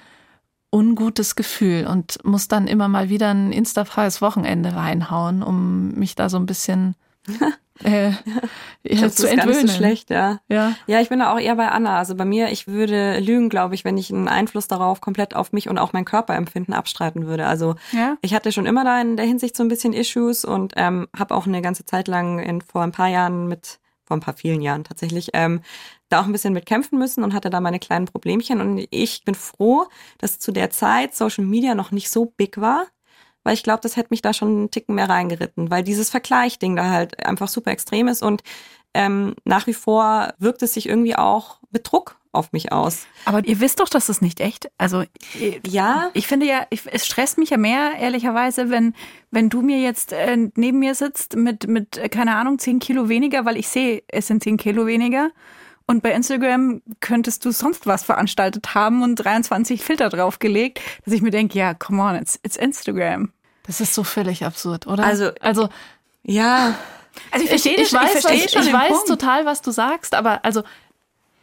ungutes 0.70 1.34
Gefühl 1.34 1.86
und 1.86 2.24
muss 2.24 2.46
dann 2.46 2.68
immer 2.68 2.88
mal 2.88 3.08
wieder 3.08 3.30
ein 3.30 3.52
instafreies 3.52 4.20
Wochenende 4.22 4.76
reinhauen, 4.76 5.42
um 5.42 5.92
mich 5.92 6.14
da 6.14 6.28
so 6.28 6.36
ein 6.36 6.46
bisschen 6.46 6.94
äh, 7.84 8.10
ja, 8.10 8.16
glaub, 8.82 8.98
zu 8.98 8.98
das 8.98 9.18
ist 9.18 9.22
gar 9.22 9.30
nicht 9.30 9.38
entwöhnen. 9.46 9.68
so 9.68 9.74
schlecht, 9.74 10.10
ja. 10.10 10.40
Ja. 10.48 10.74
Ja, 10.86 11.00
ich 11.00 11.08
bin 11.08 11.18
da 11.20 11.32
auch 11.32 11.38
eher 11.38 11.56
bei 11.56 11.68
Anna. 11.68 11.98
Also 11.98 12.14
bei 12.14 12.24
mir, 12.24 12.50
ich 12.50 12.66
würde 12.66 13.18
lügen, 13.20 13.48
glaube 13.48 13.74
ich, 13.74 13.84
wenn 13.84 13.96
ich 13.98 14.12
einen 14.12 14.28
Einfluss 14.28 14.68
darauf 14.68 15.00
komplett 15.00 15.34
auf 15.34 15.52
mich 15.52 15.68
und 15.68 15.78
auch 15.78 15.92
mein 15.92 16.04
Körperempfinden 16.04 16.74
abstreiten 16.74 17.26
würde. 17.26 17.46
Also 17.46 17.76
Ja. 17.92 18.16
ich 18.22 18.34
hatte 18.34 18.52
schon 18.52 18.66
immer 18.66 18.84
da 18.84 19.00
in 19.00 19.16
der 19.16 19.26
Hinsicht 19.26 19.56
so 19.56 19.62
ein 19.62 19.68
bisschen 19.68 19.92
Issues 19.92 20.44
und 20.44 20.72
ähm, 20.76 21.08
habe 21.16 21.34
auch 21.34 21.46
eine 21.46 21.62
ganze 21.62 21.84
Zeit 21.84 22.08
lang 22.08 22.38
in, 22.38 22.60
vor 22.60 22.82
ein 22.82 22.92
paar 22.92 23.08
Jahren 23.08 23.48
mit, 23.48 23.78
vor 24.04 24.16
ein 24.16 24.20
paar 24.20 24.34
vielen 24.34 24.60
Jahren 24.62 24.84
tatsächlich, 24.84 25.30
ähm, 25.34 25.60
da 26.08 26.20
auch 26.20 26.26
ein 26.26 26.32
bisschen 26.32 26.52
mit 26.52 26.66
kämpfen 26.66 26.98
müssen 26.98 27.22
und 27.22 27.32
hatte 27.34 27.50
da 27.50 27.60
meine 27.60 27.78
kleinen 27.78 28.06
Problemchen. 28.06 28.60
Und 28.60 28.84
ich 28.90 29.24
bin 29.24 29.36
froh, 29.36 29.86
dass 30.18 30.38
zu 30.40 30.50
der 30.52 30.70
Zeit 30.70 31.14
Social 31.14 31.44
Media 31.44 31.74
noch 31.76 31.92
nicht 31.92 32.10
so 32.10 32.26
big 32.26 32.60
war. 32.60 32.86
Weil 33.42 33.54
ich 33.54 33.62
glaube, 33.62 33.80
das 33.82 33.96
hätte 33.96 34.08
mich 34.10 34.22
da 34.22 34.32
schon 34.32 34.48
einen 34.48 34.70
Ticken 34.70 34.94
mehr 34.94 35.08
reingeritten, 35.08 35.70
weil 35.70 35.82
dieses 35.82 36.10
Vergleichding 36.10 36.76
da 36.76 36.90
halt 36.90 37.24
einfach 37.24 37.48
super 37.48 37.70
extrem 37.70 38.08
ist 38.08 38.22
und 38.22 38.42
ähm, 38.92 39.34
nach 39.44 39.66
wie 39.66 39.74
vor 39.74 40.34
wirkt 40.38 40.62
es 40.62 40.74
sich 40.74 40.88
irgendwie 40.88 41.16
auch 41.16 41.58
mit 41.70 41.90
Druck 41.90 42.16
auf 42.32 42.52
mich 42.52 42.70
aus. 42.72 43.06
Aber 43.24 43.44
ihr 43.44 43.60
wisst 43.60 43.80
doch, 43.80 43.88
dass 43.88 44.06
das 44.06 44.20
nicht 44.20 44.40
echt. 44.40 44.70
Also 44.78 45.04
Ja, 45.66 46.10
ich 46.14 46.26
finde 46.26 46.46
ja, 46.46 46.66
ich, 46.70 46.82
es 46.86 47.06
stresst 47.06 47.38
mich 47.38 47.50
ja 47.50 47.56
mehr, 47.56 47.94
ehrlicherweise, 47.98 48.70
wenn, 48.70 48.94
wenn 49.30 49.48
du 49.48 49.62
mir 49.62 49.80
jetzt 49.80 50.12
äh, 50.12 50.36
neben 50.54 50.78
mir 50.78 50.94
sitzt 50.94 51.34
mit, 51.34 51.66
mit, 51.66 51.98
äh, 51.98 52.08
keine 52.08 52.36
Ahnung, 52.36 52.58
10 52.58 52.78
Kilo 52.78 53.08
weniger, 53.08 53.44
weil 53.44 53.56
ich 53.56 53.68
sehe, 53.68 54.02
es 54.08 54.28
sind 54.28 54.42
10 54.42 54.58
Kilo 54.58 54.86
weniger. 54.86 55.30
Und 55.90 56.02
bei 56.02 56.12
Instagram 56.12 56.82
könntest 57.00 57.44
du 57.44 57.50
sonst 57.50 57.86
was 57.86 58.04
veranstaltet 58.04 58.74
haben 58.74 59.02
und 59.02 59.16
23 59.16 59.82
Filter 59.82 60.08
draufgelegt, 60.08 60.80
dass 61.04 61.12
ich 61.14 61.20
mir 61.22 61.30
denke, 61.32 61.58
ja, 61.58 61.74
come 61.74 62.00
on, 62.02 62.14
it's, 62.16 62.38
it's 62.44 62.56
Instagram. 62.56 63.32
Das 63.66 63.80
ist 63.80 63.94
so 63.94 64.04
völlig 64.04 64.44
absurd, 64.44 64.86
oder? 64.86 65.04
Also- 65.04 65.30
also 65.40 65.68
ja, 66.22 66.74
Also 67.32 67.44
ich, 67.46 67.66
ich, 67.66 67.76
das, 67.76 67.92
weiß, 67.92 68.10
verstehe 68.12 68.44
was, 68.44 68.52
schon 68.52 68.62
ich 68.62 68.68
den 68.68 68.74
weiß 68.74 68.88
Punkt. 68.88 69.08
total, 69.08 69.46
was 69.46 69.62
du 69.62 69.70
sagst, 69.72 70.14
aber 70.14 70.44
also 70.44 70.62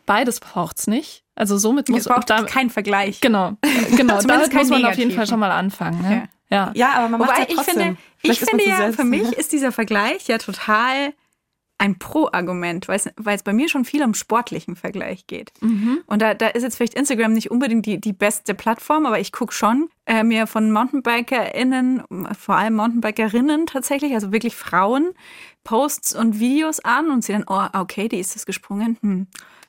beides 0.06 0.40
braucht's 0.40 0.88
nicht. 0.88 1.24
Also 1.36 1.58
somit 1.58 1.90
muss 1.90 2.00
Es 2.02 2.06
braucht 2.08 2.30
da, 2.30 2.44
keinen 2.44 2.70
Vergleich. 2.70 3.20
genau, 3.22 3.58
genau, 3.96 4.18
Zumindest 4.20 4.30
damit 4.30 4.54
muss 4.54 4.70
man 4.70 4.86
auf 4.86 4.98
jeden. 4.98 5.12
Fall 5.12 5.28
schon 5.28 5.40
mal 5.40 5.52
anfangen. 5.52 6.02
Ne? 6.02 6.30
Ja. 6.50 6.72
ja, 6.74 6.94
aber 6.94 7.10
man 7.10 7.20
macht 7.20 7.38
ja 7.38 7.46
ich 7.50 7.56
trotzdem. 7.56 7.74
finde, 7.76 7.98
ich 8.22 8.40
finde 8.40 8.64
ja, 8.66 8.78
selbst- 8.78 8.96
für 8.96 9.04
mich 9.04 9.34
ist 9.34 9.52
dieser 9.52 9.74
Vergleich 9.74 10.28
ja 10.28 10.38
total 10.38 11.14
ein 11.80 12.00
Pro-Argument, 12.00 12.88
weil 12.88 12.98
es, 12.98 13.44
bei 13.44 13.54
mir 13.54 13.70
schon 13.70 13.86
viel 13.86 14.04
um 14.04 14.14
sportlichen 14.14 14.76
Vergleich 14.76 15.28
geht. 15.28 15.52
Und 16.08 16.22
da, 16.22 16.34
da 16.34 16.48
ist 16.48 16.64
jetzt 16.64 16.78
vielleicht 16.78 16.96
Instagram 16.96 17.34
nicht 17.34 17.52
unbedingt 17.52 17.86
die, 17.86 18.00
die 18.02 18.14
beste 18.14 18.56
Plattform, 18.56 19.06
aber 19.06 19.20
ich 19.20 19.32
gucke 19.32 19.54
schon 19.54 19.90
äh, 20.06 20.24
mir 20.24 20.48
von 20.48 20.72
MountainbikerInnen, 20.72 22.04
vor 22.38 22.56
allem 22.56 22.76
Mountainbikerinnen 22.76 23.68
tatsächlich, 23.68 24.14
also 24.14 24.32
wirklich 24.32 24.56
Frauen, 24.56 25.14
Posts 25.64 26.16
und 26.16 26.40
Videos 26.40 26.80
an 26.80 27.12
und 27.12 27.24
sehe 27.24 27.38
dann, 27.38 27.46
oh, 27.48 27.80
okay, 27.80 28.08
die 28.08 28.20
ist 28.20 28.36
das 28.36 28.46
gesprungen. 28.46 28.98
Hm. 29.02 29.28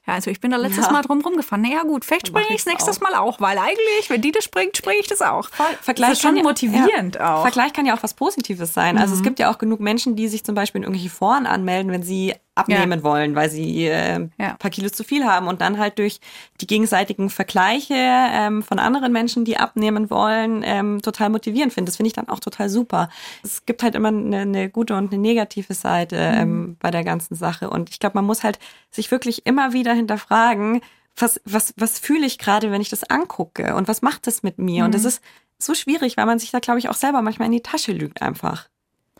Ja, 0.08 0.14
also 0.14 0.30
ich 0.30 0.40
bin 0.40 0.50
da 0.50 0.56
letztes 0.56 0.86
Ja. 0.86 0.92
Mal 0.92 1.02
drum 1.02 1.20
rumgefahren. 1.20 1.60
Naja 1.60 1.82
gut, 1.82 2.02
vielleicht 2.04 2.28
springe 2.28 2.46
ich 2.54 2.64
nächstes 2.64 2.96
auch. 2.96 3.02
Mal 3.02 3.14
auch, 3.14 3.40
weil 3.42 3.58
eigentlich, 3.58 4.08
wenn 4.08 4.22
die 4.22 4.32
das 4.32 4.42
springt, 4.42 4.74
springe 4.76 5.00
ich 5.00 5.06
das 5.06 5.20
auch. 5.20 5.50
Vergleich 5.82 6.08
das 6.10 6.18
ist 6.18 6.22
schon 6.22 6.36
ja- 6.38 6.42
motivierend 6.42 7.16
ja, 7.16 7.36
auch. 7.36 7.42
Vergleich 7.42 7.74
kann 7.74 7.84
ja 7.84 7.94
auch 7.94 8.02
was 8.02 8.14
Positives 8.14 8.72
sein. 8.72 8.96
Also 8.96 9.14
es 9.14 9.22
gibt 9.22 9.38
ja 9.38 9.50
auch 9.52 9.58
genug 9.58 9.80
Menschen, 9.80 10.16
die 10.16 10.28
sich 10.28 10.44
zum 10.44 10.54
Beispiel 10.54 10.78
in 10.78 10.84
irgendwelche 10.84 11.10
Foren 11.10 11.44
anmelden, 11.46 11.92
wenn 11.92 12.02
sie 12.02 12.34
abnehmen 12.58 13.02
wollen, 13.02 13.34
weil 13.34 13.48
sie 13.50 13.86
äh, 13.86 14.14
ein 14.16 14.32
Ja. 14.38 14.54
paar 14.58 14.70
Kilos 14.70 14.92
zu 14.92 15.04
viel 15.04 15.24
haben 15.24 15.46
und 15.48 15.60
dann 15.60 15.78
halt 15.78 15.98
durch 15.98 16.20
die 16.60 16.66
gegenseitigen 16.66 17.30
Vergleiche 17.30 17.94
ähm, 17.94 18.62
von 18.62 18.78
anderen 18.78 19.12
Menschen, 19.12 19.44
die 19.44 19.56
abnehmen 19.56 20.10
wollen, 20.10 20.62
ähm, 20.64 21.00
total 21.02 21.30
motivierend 21.30 21.72
finden. 21.72 21.86
Das 21.86 21.96
finde 21.96 22.08
ich 22.08 22.14
dann 22.14 22.28
auch 22.28 22.40
total 22.40 22.68
super. 22.68 23.08
Es 23.42 23.64
gibt 23.66 23.82
halt 23.82 23.94
immer 23.94 24.08
eine, 24.08 24.38
eine 24.40 24.68
gute 24.70 24.96
und 24.96 25.12
eine 25.12 25.20
negative 25.20 25.74
Seite 25.74 26.16
ähm, 26.16 26.76
bei 26.80 26.90
der 26.90 27.04
ganzen 27.04 27.34
Sache 27.34 27.70
und 27.70 27.90
ich 27.90 27.98
glaube, 28.00 28.18
man 28.18 28.24
muss 28.26 28.42
halt 28.44 28.58
sich 28.90 29.10
wirklich 29.10 29.46
immer 29.46 29.72
wieder 29.72 29.92
hinterfragen, 29.92 30.80
was, 31.16 31.40
was, 31.44 31.74
was 31.76 31.98
fühle 31.98 32.26
ich 32.26 32.38
gerade, 32.38 32.70
wenn 32.70 32.80
ich 32.80 32.90
das 32.90 33.04
angucke 33.04 33.74
und 33.74 33.88
was 33.88 34.02
macht 34.02 34.26
das 34.26 34.42
mit 34.42 34.58
mir? 34.58 34.84
Und 34.84 34.94
das 34.94 35.04
ist 35.04 35.22
so 35.58 35.74
schwierig, 35.74 36.16
weil 36.16 36.26
man 36.26 36.38
sich 36.38 36.52
da, 36.52 36.60
glaube 36.60 36.78
ich, 36.78 36.88
auch 36.88 36.94
selber 36.94 37.22
manchmal 37.22 37.46
in 37.46 37.52
die 37.52 37.60
Tasche 37.62 37.92
lügt 37.92 38.22
einfach. 38.22 38.68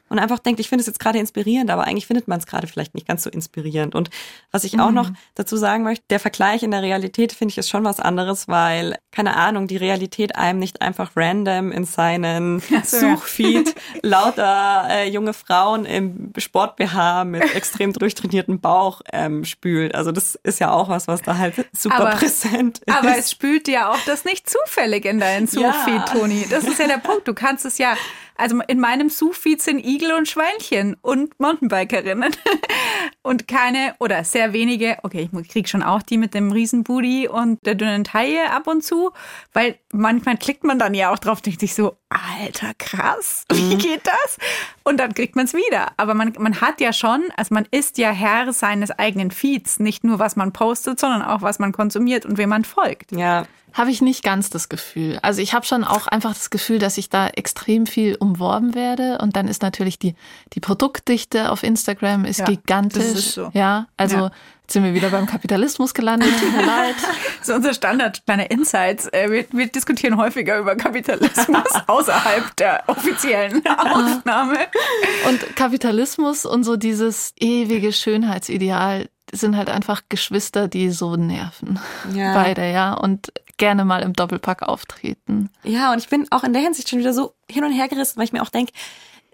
Und 0.09 0.19
einfach 0.19 0.39
denkt, 0.39 0.61
ich 0.61 0.69
finde 0.69 0.81
es 0.81 0.87
jetzt 0.87 1.01
gerade 1.01 1.19
inspirierend, 1.19 1.71
aber 1.71 1.85
eigentlich 1.85 2.07
findet 2.07 2.29
man 2.29 2.39
es 2.39 2.47
gerade 2.47 2.67
vielleicht 2.67 2.95
nicht 2.95 3.07
ganz 3.07 3.23
so 3.23 3.31
inspirierend. 3.31 3.95
Und 3.95 4.11
was 4.51 4.65
ich 4.65 4.79
auch 4.81 4.91
noch 4.91 5.11
dazu 5.35 5.57
sagen 5.57 5.85
möchte, 5.85 6.05
der 6.11 6.21
Vergleich 6.21 6.63
in 6.63 6.71
der 6.71 6.83
Realität 6.83 7.33
finde 7.33 7.53
ich 7.53 7.59
ist 7.59 7.69
schon 7.69 7.85
was 7.85 8.01
anderes, 8.01 8.49
weil, 8.49 8.97
keine 9.13 9.37
Ahnung, 9.37 9.67
die 9.67 9.77
Realität 9.77 10.37
einem 10.37 10.59
nicht 10.59 10.81
einfach 10.83 11.13
random 11.17 11.73
in 11.73 11.85
seinen 11.85 12.61
so. 12.85 12.99
Suchfeed 13.01 13.75
lauter 14.03 14.87
äh, 14.91 15.09
junge 15.09 15.33
Frauen 15.33 15.85
im 15.85 16.33
Sport-BH 16.37 17.25
mit 17.25 17.43
extrem 17.55 17.93
durchtrainiertem 17.93 18.61
Bauch 18.61 19.03
ähm, 19.13 19.45
spült. 19.45 19.95
Also 19.95 20.13
das 20.13 20.35
ist 20.37 20.59
ja 20.61 20.71
auch 20.73 20.89
was, 20.89 21.09
was 21.09 21.23
da 21.23 21.37
halt 21.39 21.55
super 21.77 21.97
Aber- 22.01 22.11
präsent 22.17 22.79
ist. 22.79 22.95
Aber 22.97 23.17
es 23.17 23.31
spült 23.31 23.67
dir 23.67 23.91
auch 23.91 23.99
das 24.07 24.25
nicht 24.25 24.49
zufällig 24.49 25.05
in 25.05 25.21
deinen 25.21 25.47
Suchfeed, 25.47 25.95
Ja. 25.95 26.05
Toni. 26.05 26.47
Das 26.51 26.65
ist 26.65 26.79
ja 26.79 26.87
der 26.87 26.99
Punkt. 26.99 27.27
Du 27.29 27.35
kannst 27.35 27.65
es 27.65 27.79
ja, 27.79 27.95
also 28.39 28.61
in 28.69 28.79
meinem 28.81 29.11
Suchfeed 29.11 29.61
sind 29.61 29.85
Igel 29.85 30.13
und 30.13 30.29
Schweinchen 30.29 30.97
und 31.03 31.39
Mountainbikerinnen. 31.39 32.35
Und 33.23 33.47
keine 33.47 33.95
oder 33.99 34.25
sehr 34.25 34.55
wenige, 34.55 34.97
okay, 35.03 35.29
ich 35.39 35.49
krieg 35.49 35.69
schon 35.69 35.83
auch 35.83 36.03
die 36.03 36.17
mit 36.17 36.33
dem 36.33 36.51
Riesenbooty 36.51 37.29
und 37.29 37.59
der 37.67 37.75
dünnen 37.75 38.05
Taille 38.05 38.51
ab 38.51 38.67
und 38.67 38.83
zu, 38.83 39.11
weil 39.53 39.79
manchmal 39.93 40.39
klickt 40.39 40.65
man 40.65 40.79
dann 40.79 40.95
ja 40.95 41.13
auch 41.13 41.19
drauf, 41.19 41.43
denkt 41.43 41.61
sich 41.61 41.75
so, 41.75 41.98
alter, 42.11 42.73
krass, 42.79 43.45
wie 43.53 43.77
geht 43.77 44.07
das? 44.07 44.37
Und 44.85 44.99
dann 44.99 45.15
kriegt 45.15 45.37
man 45.37 45.45
es 45.45 45.55
wieder. 45.55 45.89
Aber 45.97 46.15
man, 46.15 46.33
man 46.39 46.61
hat 46.61 46.81
ja 46.81 46.93
schon, 46.93 47.25
also 47.37 47.55
man 47.55 47.67
ist 47.71 47.99
ja 47.99 48.11
Herr 48.11 48.53
seines 48.53 48.91
eigenen 48.91 49.31
Feeds, 49.31 49.79
nicht 49.81 50.05
nur 50.05 50.19
was 50.19 50.37
man 50.37 50.53
postet, 50.53 50.99
sondern 50.99 51.23
auch 51.23 51.43
was 51.43 51.59
man 51.59 51.73
konsumiert 51.73 52.25
und 52.25 52.39
wem 52.39 52.49
man 52.49 52.65
folgt. 52.65 53.13
ja, 53.13 53.47
Habe 53.75 53.91
ich 53.91 54.01
nicht 54.01 54.23
ganz 54.25 54.49
das 54.49 54.69
Gefühl. 54.71 55.19
Also 55.23 55.43
ich 55.43 55.53
habe 55.53 55.67
schon 55.67 55.85
auch 55.85 56.07
einfach 56.07 56.33
das 56.33 56.49
Gefühl, 56.51 56.79
dass 56.79 56.97
ich 56.97 57.11
da 57.11 57.29
extrem 57.29 57.87
viel 57.87 58.17
umworben 58.17 58.75
werde. 58.75 59.19
Und 59.19 59.37
dann 59.37 59.47
ist 59.47 59.61
natürlich 59.63 59.99
die, 59.99 60.15
die 60.55 60.61
Produktdichte 60.61 61.51
auf 61.53 61.63
Instagram 61.63 62.25
ist 62.25 62.39
Ja, 62.41 62.47
gigantisch. 62.47 63.03
das 63.05 63.15
ist 63.15 63.33
so. 63.35 63.51
Ja, 63.53 63.87
also 63.99 64.17
Ja. 64.17 64.31
Jetzt 64.69 64.75
sind 64.75 64.85
wir 64.85 64.93
wieder 64.93 65.09
beim 65.09 65.25
Kapitalismus 65.25 65.95
gelandet. 65.95 66.29
Tut 66.39 66.53
mir 66.53 66.67
leid. 66.67 66.95
Das 67.39 67.49
ist 67.51 67.55
unser 67.55 67.73
Standard, 67.73 68.27
kleine 68.27 68.47
Insights. 68.49 69.07
Äh, 69.07 69.31
Wir, 69.31 69.47
wir 69.53 69.69
diskutieren 69.69 70.19
häufiger 70.19 70.59
über 70.59 70.77
Kapitalismus 70.77 71.65
außerhalb 71.87 72.55
der 72.57 72.83
offiziellen 72.89 73.65
Aufnahme. 73.67 74.59
Und 75.29 75.57
Kapitalismus 75.57 76.45
und 76.45 76.65
so 76.65 76.77
dieses 76.77 77.33
ewige 77.39 77.93
Schönheitsideal 77.93 79.09
sind 79.33 79.57
halt 79.57 79.71
einfach 79.71 80.03
Geschwister, 80.11 80.69
die 80.69 80.91
so 80.91 81.17
nerven. 81.17 81.79
Ja. 82.13 82.35
Beide, 82.35 82.71
ja. 82.71 82.93
Und 82.93 83.33
gerne 83.57 83.85
mal 83.87 84.03
im 84.03 84.13
Doppelpack 84.13 84.63
auftreten. 84.63 85.49
Ja, 85.63 85.93
und 85.93 85.99
ich 85.99 86.09
bin 86.09 86.27
auch 86.31 86.45
in 86.45 86.53
der 86.53 86.61
Hinsicht 86.61 86.91
schon 86.91 86.99
wieder 86.99 87.15
so 87.15 87.35
hin 87.49 87.65
und 87.65 87.73
her 87.73 87.89
gerissen, 87.89 88.19
weil 88.19 88.25
ich 88.25 88.33
mir 88.33 88.43
auch 88.43 88.51
denke, 88.51 88.73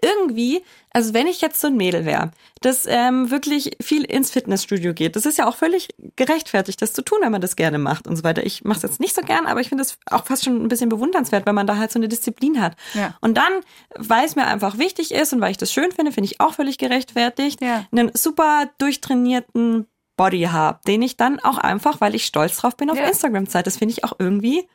irgendwie, 0.05 0.63
also 0.91 1.13
wenn 1.13 1.27
ich 1.27 1.41
jetzt 1.41 1.59
so 1.59 1.67
ein 1.67 1.75
Mädel 1.75 2.05
wäre, 2.05 2.31
das 2.61 2.85
ähm, 2.87 3.31
wirklich 3.31 3.75
viel 3.81 4.03
ins 4.05 4.31
Fitnessstudio 4.31 4.93
geht, 4.93 5.15
das 5.15 5.25
ist 5.25 5.37
ja 5.37 5.47
auch 5.47 5.55
völlig 5.55 5.89
gerechtfertigt, 6.15 6.81
das 6.81 6.93
zu 6.93 7.01
tun, 7.01 7.19
wenn 7.21 7.31
man 7.31 7.41
das 7.41 7.55
gerne 7.55 7.77
macht 7.77 8.07
und 8.07 8.15
so 8.15 8.23
weiter. 8.23 8.45
Ich 8.45 8.63
mache 8.63 8.77
es 8.77 8.83
jetzt 8.83 8.99
nicht 8.99 9.15
so 9.15 9.21
gern, 9.21 9.45
aber 9.47 9.59
ich 9.61 9.69
finde 9.69 9.83
es 9.83 9.97
auch 10.09 10.25
fast 10.25 10.45
schon 10.45 10.63
ein 10.63 10.67
bisschen 10.67 10.89
bewundernswert, 10.89 11.45
weil 11.45 11.53
man 11.53 11.67
da 11.67 11.77
halt 11.77 11.91
so 11.91 11.99
eine 11.99 12.07
Disziplin 12.07 12.61
hat. 12.61 12.75
Ja. 12.93 13.15
Und 13.21 13.35
dann, 13.37 13.51
weil 13.95 14.25
es 14.25 14.35
mir 14.35 14.45
einfach 14.47 14.77
wichtig 14.77 15.11
ist 15.13 15.33
und 15.33 15.41
weil 15.41 15.51
ich 15.51 15.57
das 15.57 15.73
schön 15.73 15.91
finde, 15.91 16.11
finde 16.11 16.29
ich 16.29 16.39
auch 16.39 16.53
völlig 16.53 16.77
gerechtfertigt, 16.77 17.61
Ja. 17.61 17.85
einen 17.91 18.11
super 18.13 18.69
durchtrainierten 18.77 19.87
Body 20.17 20.43
habe, 20.43 20.79
den 20.87 21.01
ich 21.01 21.17
dann 21.17 21.39
auch 21.41 21.57
einfach, 21.57 21.99
weil 21.99 22.15
ich 22.15 22.25
stolz 22.25 22.57
drauf 22.57 22.77
bin, 22.77 22.89
auf 22.89 22.97
Ja. 22.97 23.05
Instagram 23.07 23.47
zeige. 23.49 23.63
Das 23.63 23.77
finde 23.77 23.93
ich 23.93 24.03
auch 24.03 24.13
irgendwie 24.17 24.67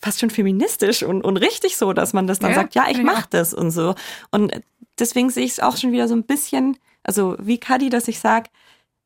fast 0.00 0.20
schon 0.20 0.30
feministisch 0.30 1.02
und, 1.02 1.22
und 1.22 1.36
richtig 1.36 1.76
so, 1.76 1.92
dass 1.92 2.12
man 2.12 2.26
das 2.26 2.38
dann 2.38 2.50
Ja, 2.50 2.56
sagt, 2.56 2.74
ja, 2.74 2.82
ich 2.88 2.96
finde 2.96 3.12
ich 3.12 3.18
mach 3.18 3.26
das 3.26 3.54
und 3.54 3.70
so. 3.70 3.94
Und 4.30 4.52
deswegen 4.98 5.30
sehe 5.30 5.44
ich 5.44 5.52
es 5.52 5.60
auch 5.60 5.76
schon 5.76 5.92
wieder 5.92 6.08
so 6.08 6.14
ein 6.14 6.24
bisschen, 6.24 6.76
also 7.02 7.36
wie 7.38 7.58
Kadi, 7.58 7.90
dass 7.90 8.08
ich 8.08 8.18
sage, 8.18 8.50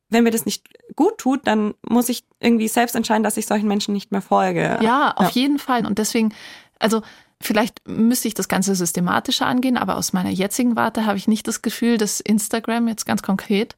wenn 0.09 0.23
mir 0.23 0.31
das 0.31 0.45
nicht 0.45 0.67
gut 0.95 1.17
tut, 1.17 1.45
dann 1.45 1.75
muss 1.87 2.09
ich 2.09 2.23
irgendwie 2.39 2.67
selbst 2.67 2.95
entscheiden, 2.95 3.23
dass 3.23 3.37
ich 3.37 3.45
solchen 3.45 3.67
Menschen 3.67 3.93
nicht 3.93 4.11
mehr 4.11 4.21
folge. 4.21 4.79
Ja, 4.81 5.11
auf 5.15 5.29
jeden 5.31 5.59
Fall. 5.59 5.85
Und 5.85 5.99
deswegen, 5.99 6.33
also 6.79 7.01
vielleicht 7.41 7.87
müsste 7.87 8.27
ich 8.27 8.33
das 8.33 8.47
Ganze 8.47 8.75
systematischer 8.75 9.45
angehen, 9.45 9.77
aber 9.77 9.97
aus 9.97 10.13
meiner 10.13 10.29
jetzigen 10.29 10.75
Warte 10.75 11.05
habe 11.05 11.17
ich 11.17 11.27
nicht 11.27 11.47
das 11.47 11.61
Gefühl, 11.61 11.97
dass 11.97 12.19
Instagram 12.19 12.87
jetzt 12.87 13.05
ganz 13.05 13.21
konkret 13.21 13.75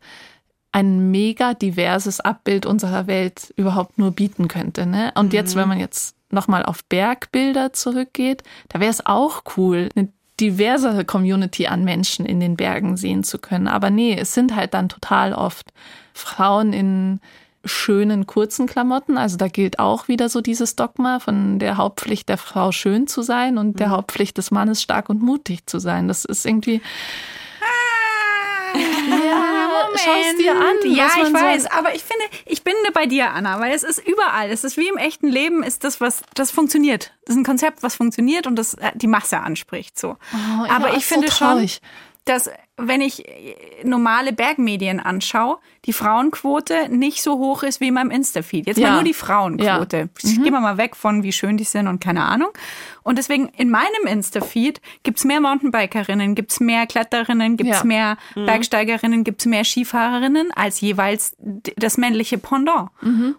ein 0.71 1.11
mega 1.11 1.53
diverses 1.53 2.19
Abbild 2.19 2.65
unserer 2.65 3.07
Welt 3.07 3.53
überhaupt 3.57 3.97
nur 3.97 4.11
bieten 4.11 4.47
könnte. 4.47 4.85
Ne? 4.85 5.11
Und 5.15 5.33
jetzt, 5.33 5.55
wenn 5.55 5.67
man 5.67 5.79
jetzt 5.79 6.15
nochmal 6.29 6.63
auf 6.63 6.83
Bergbilder 6.85 7.73
zurückgeht, 7.73 8.43
da 8.69 8.79
wäre 8.79 8.91
es 8.91 9.05
auch 9.05 9.43
cool, 9.57 9.89
eine 9.95 10.09
diversere 10.39 11.05
Community 11.05 11.67
an 11.67 11.83
Menschen 11.83 12.25
in 12.25 12.39
den 12.39 12.55
Bergen 12.55 12.97
sehen 12.97 13.23
zu 13.23 13.37
können. 13.37 13.67
Aber 13.67 13.89
nee, 13.89 14.17
es 14.17 14.33
sind 14.33 14.55
halt 14.55 14.73
dann 14.73 14.89
total 14.89 15.33
oft 15.33 15.71
Frauen 16.13 16.73
in 16.73 17.19
schönen 17.63 18.25
kurzen 18.25 18.65
Klamotten. 18.65 19.17
Also 19.17 19.37
da 19.37 19.47
gilt 19.47 19.77
auch 19.77 20.07
wieder 20.07 20.29
so 20.29 20.41
dieses 20.41 20.75
Dogma 20.75 21.19
von 21.19 21.59
der 21.59 21.77
Hauptpflicht 21.77 22.27
der 22.27 22.37
Frau 22.37 22.71
schön 22.71 23.05
zu 23.05 23.21
sein 23.21 23.59
und 23.59 23.79
der 23.79 23.91
Hauptpflicht 23.91 24.37
des 24.37 24.49
Mannes 24.49 24.81
stark 24.81 25.09
und 25.09 25.21
mutig 25.21 25.67
zu 25.67 25.77
sein. 25.77 26.07
Das 26.07 26.25
ist 26.25 26.45
irgendwie. 26.45 26.81
Ja, 28.73 29.50
schau 29.97 30.11
es 30.31 30.37
dir 30.37 30.51
an. 30.55 30.75
Ja, 30.85 31.05
was 31.05 31.15
man 31.17 31.25
ich 31.25 31.27
so- 31.27 31.33
weiß, 31.33 31.65
aber 31.77 31.95
ich 31.95 32.03
finde, 32.03 32.23
ich 32.45 32.63
bin 32.63 32.73
bei 32.93 33.05
dir, 33.05 33.31
Anna, 33.31 33.59
weil 33.59 33.73
es 33.73 33.83
ist 33.83 33.99
überall. 34.05 34.49
Es 34.49 34.63
ist 34.63 34.77
wie 34.77 34.87
im 34.87 34.97
echten 34.97 35.27
Leben, 35.27 35.63
ist 35.63 35.83
das, 35.83 36.01
was 36.01 36.21
das 36.33 36.51
funktioniert. 36.51 37.13
Das 37.25 37.35
ist 37.35 37.41
ein 37.41 37.45
Konzept, 37.45 37.83
was 37.83 37.95
funktioniert 37.95 38.47
und 38.47 38.55
das 38.55 38.73
äh, 38.75 38.91
die 38.95 39.07
Masse 39.07 39.39
anspricht. 39.39 39.99
So. 39.99 40.17
Oh, 40.33 40.65
ja, 40.65 40.71
aber 40.75 40.91
ich 40.91 40.97
ist 40.97 41.09
so 41.09 41.15
finde 41.15 41.31
schon. 41.31 41.67
Dass 42.25 42.49
wenn 42.77 43.01
ich 43.01 43.27
äh, 43.27 43.55
normale 43.83 44.31
Bergmedien 44.33 44.99
anschaue, 44.99 45.57
die 45.85 45.93
Frauenquote 45.93 46.89
nicht 46.89 47.21
so 47.21 47.37
hoch 47.37 47.63
ist 47.63 47.79
wie 47.79 47.87
in 47.89 47.93
meinem 47.93 48.11
Insta-Feed. 48.11 48.65
Jetzt 48.67 48.77
Ja. 48.77 48.89
mal 48.89 48.93
nur 48.95 49.03
die 49.03 49.13
Frauenquote. 49.13 49.97
Ja. 49.97 50.03
Mhm. 50.05 50.43
Gehen 50.43 50.53
wir 50.53 50.59
mal 50.59 50.77
weg 50.77 50.95
von, 50.95 51.21
wie 51.23 51.31
schön 51.31 51.57
die 51.57 51.63
sind 51.63 51.87
und 51.87 51.99
keine 52.01 52.23
Ahnung. 52.23 52.49
Und 53.03 53.17
deswegen 53.17 53.49
in 53.49 53.69
meinem 53.69 54.07
Insta-Feed 54.07 54.81
gibt's 55.03 55.25
mehr 55.25 55.41
Mountainbikerinnen, 55.41 56.33
gibt's 56.35 56.59
mehr 56.59 56.85
Kletterinnen, 56.87 57.57
gibt's 57.57 57.79
Ja. 57.79 57.83
mehr 57.85 58.17
Bergsteigerinnen, 58.35 59.23
gibt's 59.23 59.45
mehr 59.45 59.63
Skifahrerinnen 59.63 60.51
als 60.55 60.81
jeweils 60.81 61.35
das 61.39 61.97
männliche 61.97 62.37
Pendant. 62.37 62.89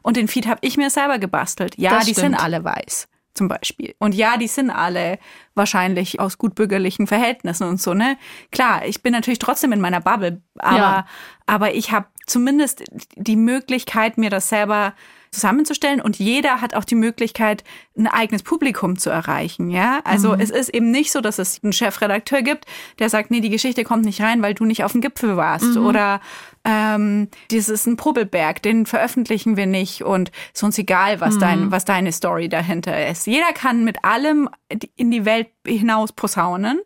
Und 0.03 0.16
den 0.16 0.29
Feed 0.29 0.47
habe 0.47 0.59
ich 0.62 0.77
mir 0.77 0.90
selber 0.90 1.18
gebastelt. 1.18 1.75
Ja, 1.79 1.90
Mhm. 1.92 1.95
Das 1.97 2.05
die 2.07 2.12
stimmt. 2.12 2.27
sind 2.38 2.42
alle 2.45 2.64
weiß 2.64 3.09
zum 3.35 3.49
Beispiel. 3.49 3.95
Und 3.99 4.14
ja, 4.14 4.37
die 4.37 4.47
sind 4.47 4.71
alle 4.71 5.18
wahrscheinlich 5.55 6.21
aus 6.21 6.38
gutbürgerlichen 6.38 7.07
Verhältnissen 7.07 7.66
und 7.68 7.81
so, 7.81 7.95
ne? 7.95 8.16
Klar, 8.51 8.87
ich 8.87 9.03
bin 9.03 9.12
natürlich 9.12 9.38
trotzdem 9.38 9.73
in 9.73 9.81
meiner 9.81 10.01
Bubble, 10.01 10.42
aber, 10.59 10.77
Ja. 10.77 11.07
aber 11.47 11.75
ich 11.75 11.92
habe 11.92 12.07
zumindest 12.27 12.85
die 13.16 13.37
Möglichkeit, 13.37 14.18
mir 14.18 14.31
das 14.31 14.49
selber 14.49 14.95
zusammenzustellen 15.31 16.03
und 16.03 16.18
jeder 16.18 16.61
hat 16.61 16.75
auch 16.75 16.85
die 16.85 16.95
Möglichkeit, 16.95 17.64
ein 17.97 18.07
eigenes 18.07 18.42
Publikum 18.42 18.99
zu 18.99 19.09
erreichen, 19.09 19.71
ja? 19.71 20.01
Also 20.05 20.35
es 20.35 20.51
ist 20.51 20.68
eben 20.68 20.90
nicht 20.90 21.11
so, 21.11 21.23
dass 21.23 21.38
es 21.38 21.62
einen 21.62 21.73
Chefredakteur 21.73 22.42
gibt, 22.42 22.66
der 22.99 23.09
sagt, 23.09 23.31
nee, 23.31 23.40
die 23.40 23.49
Geschichte 23.49 23.83
kommt 23.83 24.05
nicht 24.05 24.21
rein, 24.21 24.42
weil 24.42 24.53
du 24.53 24.66
nicht 24.66 24.85
auf 24.85 24.92
dem 24.92 25.01
Gipfel 25.01 25.38
warst 25.38 25.77
oder 25.79 26.21
ähm, 26.64 27.29
das 27.51 27.68
ist 27.68 27.87
ein 27.87 27.96
Probelberg, 27.96 28.62
den 28.62 28.87
veröffentlichen 28.87 29.57
wir 29.57 29.66
nicht 29.66 30.03
und 30.03 30.31
ist 30.55 30.62
uns 30.62 30.79
egal, 30.79 31.20
was 31.20 31.38
dein, 31.38 31.70
was 31.70 31.85
deine 31.85 32.12
Story 32.12 32.48
dahinter 32.48 33.09
ist. 33.09 33.27
Jeder 33.27 33.53
kann 33.53 33.85
mit 33.85 34.05
allem 34.05 34.48
in 34.96 35.11
die 35.11 35.25
Welt 35.25 35.48
hinaus 35.66 36.12
posaunen. 36.12 36.81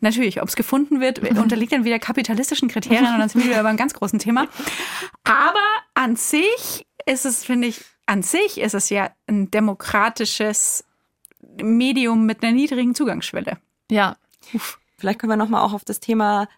Natürlich, 0.00 0.40
ob 0.40 0.48
es 0.48 0.56
gefunden 0.56 1.00
wird, 1.00 1.18
unterliegt 1.38 1.72
dann 1.72 1.84
wieder 1.84 1.98
kapitalistischen 1.98 2.68
Kriterien 2.68 3.12
und 3.12 3.18
dann 3.18 3.28
sind 3.28 3.42
wir 3.44 3.50
wieder 3.50 3.62
beim 3.62 3.76
ganz 3.76 3.94
großen 3.94 4.18
Thema. 4.18 4.46
Aber 5.24 5.58
an 5.94 6.16
sich 6.16 6.86
ist 7.04 7.26
es, 7.26 7.44
finde 7.44 7.68
ich, 7.68 7.84
an 8.06 8.22
sich 8.22 8.58
ist 8.58 8.74
es 8.74 8.90
ja 8.90 9.10
ein 9.26 9.50
demokratisches 9.50 10.84
Medium 11.62 12.26
mit 12.26 12.42
einer 12.42 12.52
niedrigen 12.52 12.94
Zugangsschwelle. 12.94 13.58
Ja, 13.90 14.16
Vielleicht 14.98 15.20
können 15.20 15.30
wir 15.30 15.36
nochmal 15.36 15.62
auch 15.62 15.72
auf 15.72 15.84
das 15.84 16.00
Thema 16.00 16.48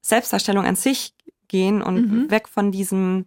Selbstdarstellung 0.00 0.64
an 0.64 0.76
sich 0.76 1.14
gehen 1.48 1.82
und 1.82 2.30
weg 2.30 2.48
von 2.48 2.70
diesem, 2.70 3.26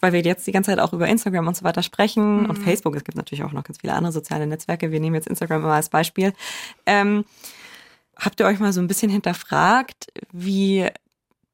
weil 0.00 0.12
wir 0.12 0.20
jetzt 0.20 0.46
die 0.46 0.52
ganze 0.52 0.70
Zeit 0.70 0.78
auch 0.78 0.92
über 0.92 1.08
Instagram 1.08 1.48
und 1.48 1.56
so 1.56 1.64
weiter 1.64 1.82
sprechen 1.82 2.46
und 2.46 2.58
Facebook. 2.58 2.94
Es 2.96 3.04
gibt 3.04 3.16
natürlich 3.16 3.44
auch 3.44 3.52
noch 3.52 3.64
ganz 3.64 3.78
viele 3.80 3.94
andere 3.94 4.12
soziale 4.12 4.46
Netzwerke. 4.46 4.90
Wir 4.90 5.00
nehmen 5.00 5.14
jetzt 5.14 5.26
Instagram 5.26 5.62
immer 5.62 5.74
als 5.74 5.88
Beispiel. 5.88 6.32
Ähm, 6.86 7.24
habt 8.16 8.40
ihr 8.40 8.46
euch 8.46 8.60
mal 8.60 8.72
so 8.72 8.80
ein 8.80 8.88
bisschen 8.88 9.10
hinterfragt, 9.10 10.06
wie 10.32 10.88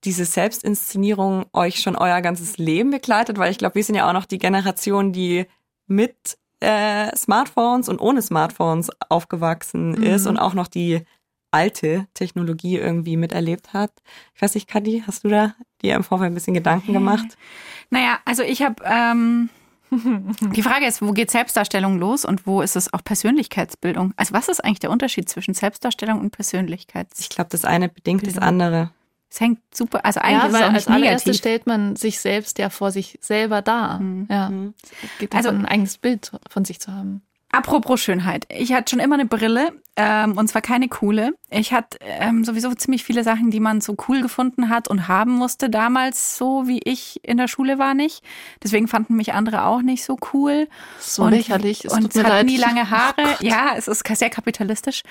diese 0.05 0.25
Selbstinszenierung 0.25 1.47
euch 1.53 1.81
schon 1.81 1.97
euer 1.97 2.21
ganzes 2.21 2.59
Leben 2.59 2.91
begleitet? 2.91 3.39
Weil 3.39 3.51
ich 3.51 3.59
glaube, 3.59 3.77
wir 3.77 3.85
sind 3.85 3.95
ja 3.95 4.09
auch 4.09 4.13
noch 4.13 4.27
die 4.27 4.39
Generation, 4.39 5.13
die 5.13 5.47
mit 5.87 6.39
äh, 6.61 7.15
Smartphones 7.17 7.89
und 7.89 8.01
ohne 8.01 8.23
Smartphones 8.23 8.91
aufgewachsen 9.09 10.03
ist 10.03 10.27
und 10.27 10.39
auch 10.39 10.55
noch 10.55 10.69
die 10.69 11.05
alte 11.51 12.07
Technologie 12.15 12.77
irgendwie 12.77 13.17
miterlebt 13.17 13.73
hat. 13.73 13.91
Ich 14.35 14.43
weiß 14.43 14.55
nicht, 14.55 14.69
Kadi, 14.69 15.03
hast 15.07 15.25
du 15.25 15.29
da 15.29 15.55
dir 15.83 15.95
im 15.95 16.05
Vorfeld 16.05 16.31
ein 16.31 16.35
bisschen 16.35 16.55
Gedanken 16.55 16.93
gemacht? 16.93 17.27
Naja, 17.91 18.19
also 18.27 18.43
ich 18.43 18.61
habe 18.61 18.83
ähm, 18.85 19.49
die 19.91 20.63
Frage 20.63 20.85
ist, 20.85 21.01
wo 21.01 21.13
geht 21.13 21.31
Selbstdarstellung 21.31 21.99
los 21.99 22.27
und 22.27 22.47
wo 22.47 22.61
ist 22.61 22.77
es 22.77 22.93
auch 22.93 23.03
Persönlichkeitsbildung? 23.03 24.13
Also 24.19 24.35
was 24.35 24.49
ist 24.49 24.63
eigentlich 24.63 24.81
der 24.81 24.91
Unterschied 24.91 25.27
zwischen 25.31 25.55
Selbstdarstellung 25.55 26.21
und 26.21 26.31
Persönlichkeit? 26.31 27.07
Ich 27.19 27.31
glaube, 27.31 27.49
das 27.51 27.65
eine 27.65 27.89
bedingt 27.89 28.21
das 28.27 28.35
Bildung. 28.35 28.47
andere. 28.49 28.91
Es 29.31 29.41
hängt 29.41 29.61
super, 29.75 30.05
also 30.05 30.21
eigentlich 30.21 30.43
ja 30.43 30.47
ist 30.49 30.55
es 30.55 30.61
auch 30.61 30.67
als 30.75 30.87
nicht 30.89 30.95
allererstes 30.95 31.25
negativ. 31.27 31.39
stellt 31.39 31.67
man 31.67 31.97
sich 31.97 32.21
selbst 32.21 32.59
ja 32.59 32.69
vor 32.69 32.91
sich 32.91 33.19
selber 33.23 33.63
dar. 33.63 34.03
Ja, 34.29 34.51
es 34.83 35.19
geht 35.19 35.35
Also- 35.35 35.49
also 35.49 35.61
ein 35.61 35.67
eigenes 35.67 35.97
Bild 35.97 36.31
von 36.51 36.67
sich 36.67 36.81
zu 36.81 36.93
haben. 36.93 37.23
Apropos 37.51 38.01
Schönheit. 38.01 38.47
Ich 38.51 38.73
hatte 38.73 38.91
schon 38.91 39.01
immer 39.01 39.15
eine 39.15 39.25
Brille 39.25 39.73
ähm, 39.97 40.37
und 40.37 40.49
zwar 40.49 40.61
keine 40.61 40.89
coole. 40.89 41.35
Ich 41.51 41.73
hatte 41.73 41.99
ähm, 42.03 42.45
sowieso 42.45 42.75
ziemlich 42.75 43.05
viele 43.05 43.25
Sachen, 43.25 43.51
die 43.51 43.59
man 43.59 43.81
so 43.81 43.97
cool 44.07 44.21
gefunden 44.21 44.69
hat 44.69 44.87
und 44.89 45.09
haben 45.09 45.33
musste 45.33 45.71
damals, 45.71 46.37
so 46.37 46.69
wie 46.69 46.81
ich 46.85 47.21
in 47.25 47.39
der 47.39 47.49
Schule 47.49 47.79
war 47.79 47.95
nicht. 47.95 48.23
Deswegen 48.63 48.87
fanden 48.87 49.17
mich 49.17 49.33
andere 49.33 49.65
auch 49.65 49.81
nicht 49.81 50.05
so 50.05 50.19
cool. 50.33 50.69
So 51.01 51.23
und, 51.25 51.31
lächerlich. 51.31 51.87
Es 51.87 51.93
und 51.93 52.13
tut 52.13 52.23
hat 52.23 52.45
nie 52.45 52.59
lange 52.59 52.91
Haare. 52.91 53.15
ja, 53.41 53.73
es 53.77 53.89
ist 53.89 54.07
sehr 54.07 54.31
kapitalistisch. 54.31 55.03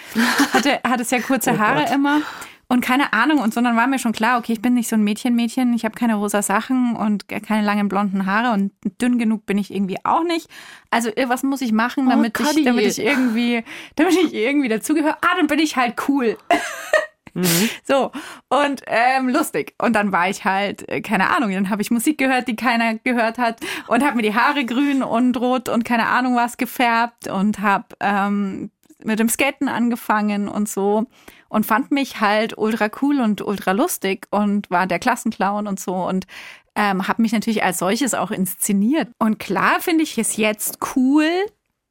Hatte, 0.53 0.79
hatte 0.87 1.03
sehr 1.03 1.21
kurze 1.21 1.53
Oh 1.53 1.57
Haare 1.57 1.85
Gott. 1.85 1.91
immer. 1.91 2.21
Und 2.69 2.81
keine 2.81 3.13
Ahnung, 3.13 3.39
und 3.39 3.53
sondern 3.53 3.77
war 3.77 3.87
mir 3.87 3.97
schon 3.97 4.11
klar, 4.11 4.37
okay, 4.37 4.51
ich 4.51 4.61
bin 4.61 4.73
nicht 4.73 4.89
so 4.89 4.97
ein 4.97 5.03
Mädchen-Mädchen, 5.03 5.73
ich 5.73 5.85
habe 5.85 5.95
keine 5.95 6.15
rosa 6.15 6.41
Sachen 6.41 6.97
und 6.97 7.29
keine 7.29 7.65
langen 7.65 7.87
blonden 7.87 8.25
Haare 8.25 8.53
und 8.53 8.73
dünn 9.01 9.17
genug 9.17 9.45
bin 9.45 9.57
ich 9.57 9.73
irgendwie 9.73 9.97
auch 10.03 10.23
nicht. 10.23 10.49
Also 10.91 11.09
was 11.27 11.43
muss 11.43 11.61
ich 11.61 11.71
machen, 11.71 12.07
Oh, 12.07 12.09
damit, 12.09 12.37
ich, 12.37 12.45
Kadi. 12.45 12.63
damit 12.65 12.85
ich 12.85 12.99
irgendwie, 12.99 13.63
damit 13.95 14.15
ich 14.15 14.33
irgendwie 14.33 14.67
dazugehöre? 14.67 15.17
Ah, 15.21 15.35
dann 15.37 15.47
bin 15.47 15.59
ich 15.59 15.77
halt 15.77 15.95
cool. 16.09 16.37
So, 17.83 18.11
und 18.49 18.81
ähm, 18.87 19.29
lustig. 19.29 19.75
Und 19.79 19.93
dann 19.95 20.11
war 20.11 20.27
ich 20.27 20.43
halt, 20.43 20.89
äh, 20.89 21.01
keine 21.01 21.29
Ahnung, 21.29 21.51
dann 21.51 21.69
habe 21.69 21.83
ich 21.83 21.91
Musik 21.91 22.17
gehört, 22.17 22.47
die 22.47 22.55
keiner 22.55 22.95
gehört 22.95 23.37
hat 23.37 23.59
und 23.87 24.03
habe 24.03 24.15
mir 24.15 24.23
die 24.23 24.33
Haare 24.33 24.65
grün 24.65 25.03
und 25.03 25.37
rot 25.37 25.69
und 25.69 25.85
keine 25.85 26.07
Ahnung 26.07 26.35
was 26.35 26.57
gefärbt 26.57 27.27
und 27.27 27.59
habe 27.59 27.85
ähm, 27.99 28.71
mit 29.03 29.19
dem 29.19 29.29
Skaten 29.29 29.67
angefangen 29.67 30.47
und 30.47 30.67
so 30.67 31.05
und 31.49 31.65
fand 31.65 31.91
mich 31.91 32.19
halt 32.21 32.57
ultra 32.57 32.89
cool 33.01 33.19
und 33.19 33.41
ultra 33.41 33.71
lustig 33.71 34.27
und 34.31 34.69
war 34.69 34.87
der 34.87 34.99
Klassenclown 34.99 35.67
und 35.67 35.79
so 35.79 35.93
und 35.95 36.25
ähm, 36.75 37.07
habe 37.07 37.21
mich 37.21 37.31
natürlich 37.31 37.63
als 37.63 37.79
solches 37.79 38.13
auch 38.13 38.31
inszeniert. 38.31 39.09
Und 39.19 39.39
klar 39.39 39.79
finde 39.79 40.03
ich 40.03 40.17
es 40.17 40.37
jetzt 40.37 40.77
cool, 40.95 41.27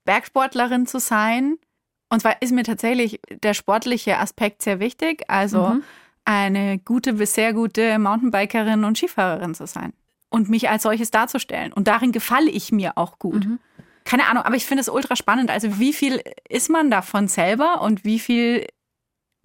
Bergsportlerin 0.05 0.87
zu 0.87 0.99
sein. 1.01 1.59
Und 2.09 2.21
zwar 2.21 2.41
ist 2.41 2.53
mir 2.53 2.63
tatsächlich 2.63 3.21
der 3.43 3.55
sportliche 3.55 4.19
Aspekt 4.19 4.63
sehr 4.63 4.79
wichtig. 4.79 5.25
Also 5.29 5.69
Mhm. 5.71 5.83
eine 6.25 6.79
gute 6.79 7.15
bis 7.15 7.35
sehr 7.35 7.53
gute 7.53 7.99
Mountainbikerin 7.99 8.85
und 8.85 8.97
Skifahrerin 8.99 9.55
zu 9.55 9.67
sein. 9.67 9.93
Und 10.31 10.49
mich 10.49 10.69
als 10.69 10.83
solches 10.85 11.11
darzustellen. 11.11 11.73
Und 11.73 11.89
darin 11.89 12.13
gefalle 12.13 12.51
ich 12.51 12.71
mir 12.73 12.97
auch 12.97 13.19
gut. 13.19 13.45
Mhm. 13.47 13.59
Keine 14.05 14.29
Ahnung, 14.29 14.45
aber 14.45 14.55
ich 14.55 14.67
finde 14.67 14.83
es 14.83 14.89
ultra 14.89 15.17
spannend. 15.17 15.51
Also 15.51 15.81
wie 15.81 15.93
viel 15.93 16.21
ist 16.49 16.71
man 16.71 16.91
davon 16.93 17.27
selber 17.27 17.81
und 17.81 18.05
wie 18.05 18.21
viel 18.21 18.67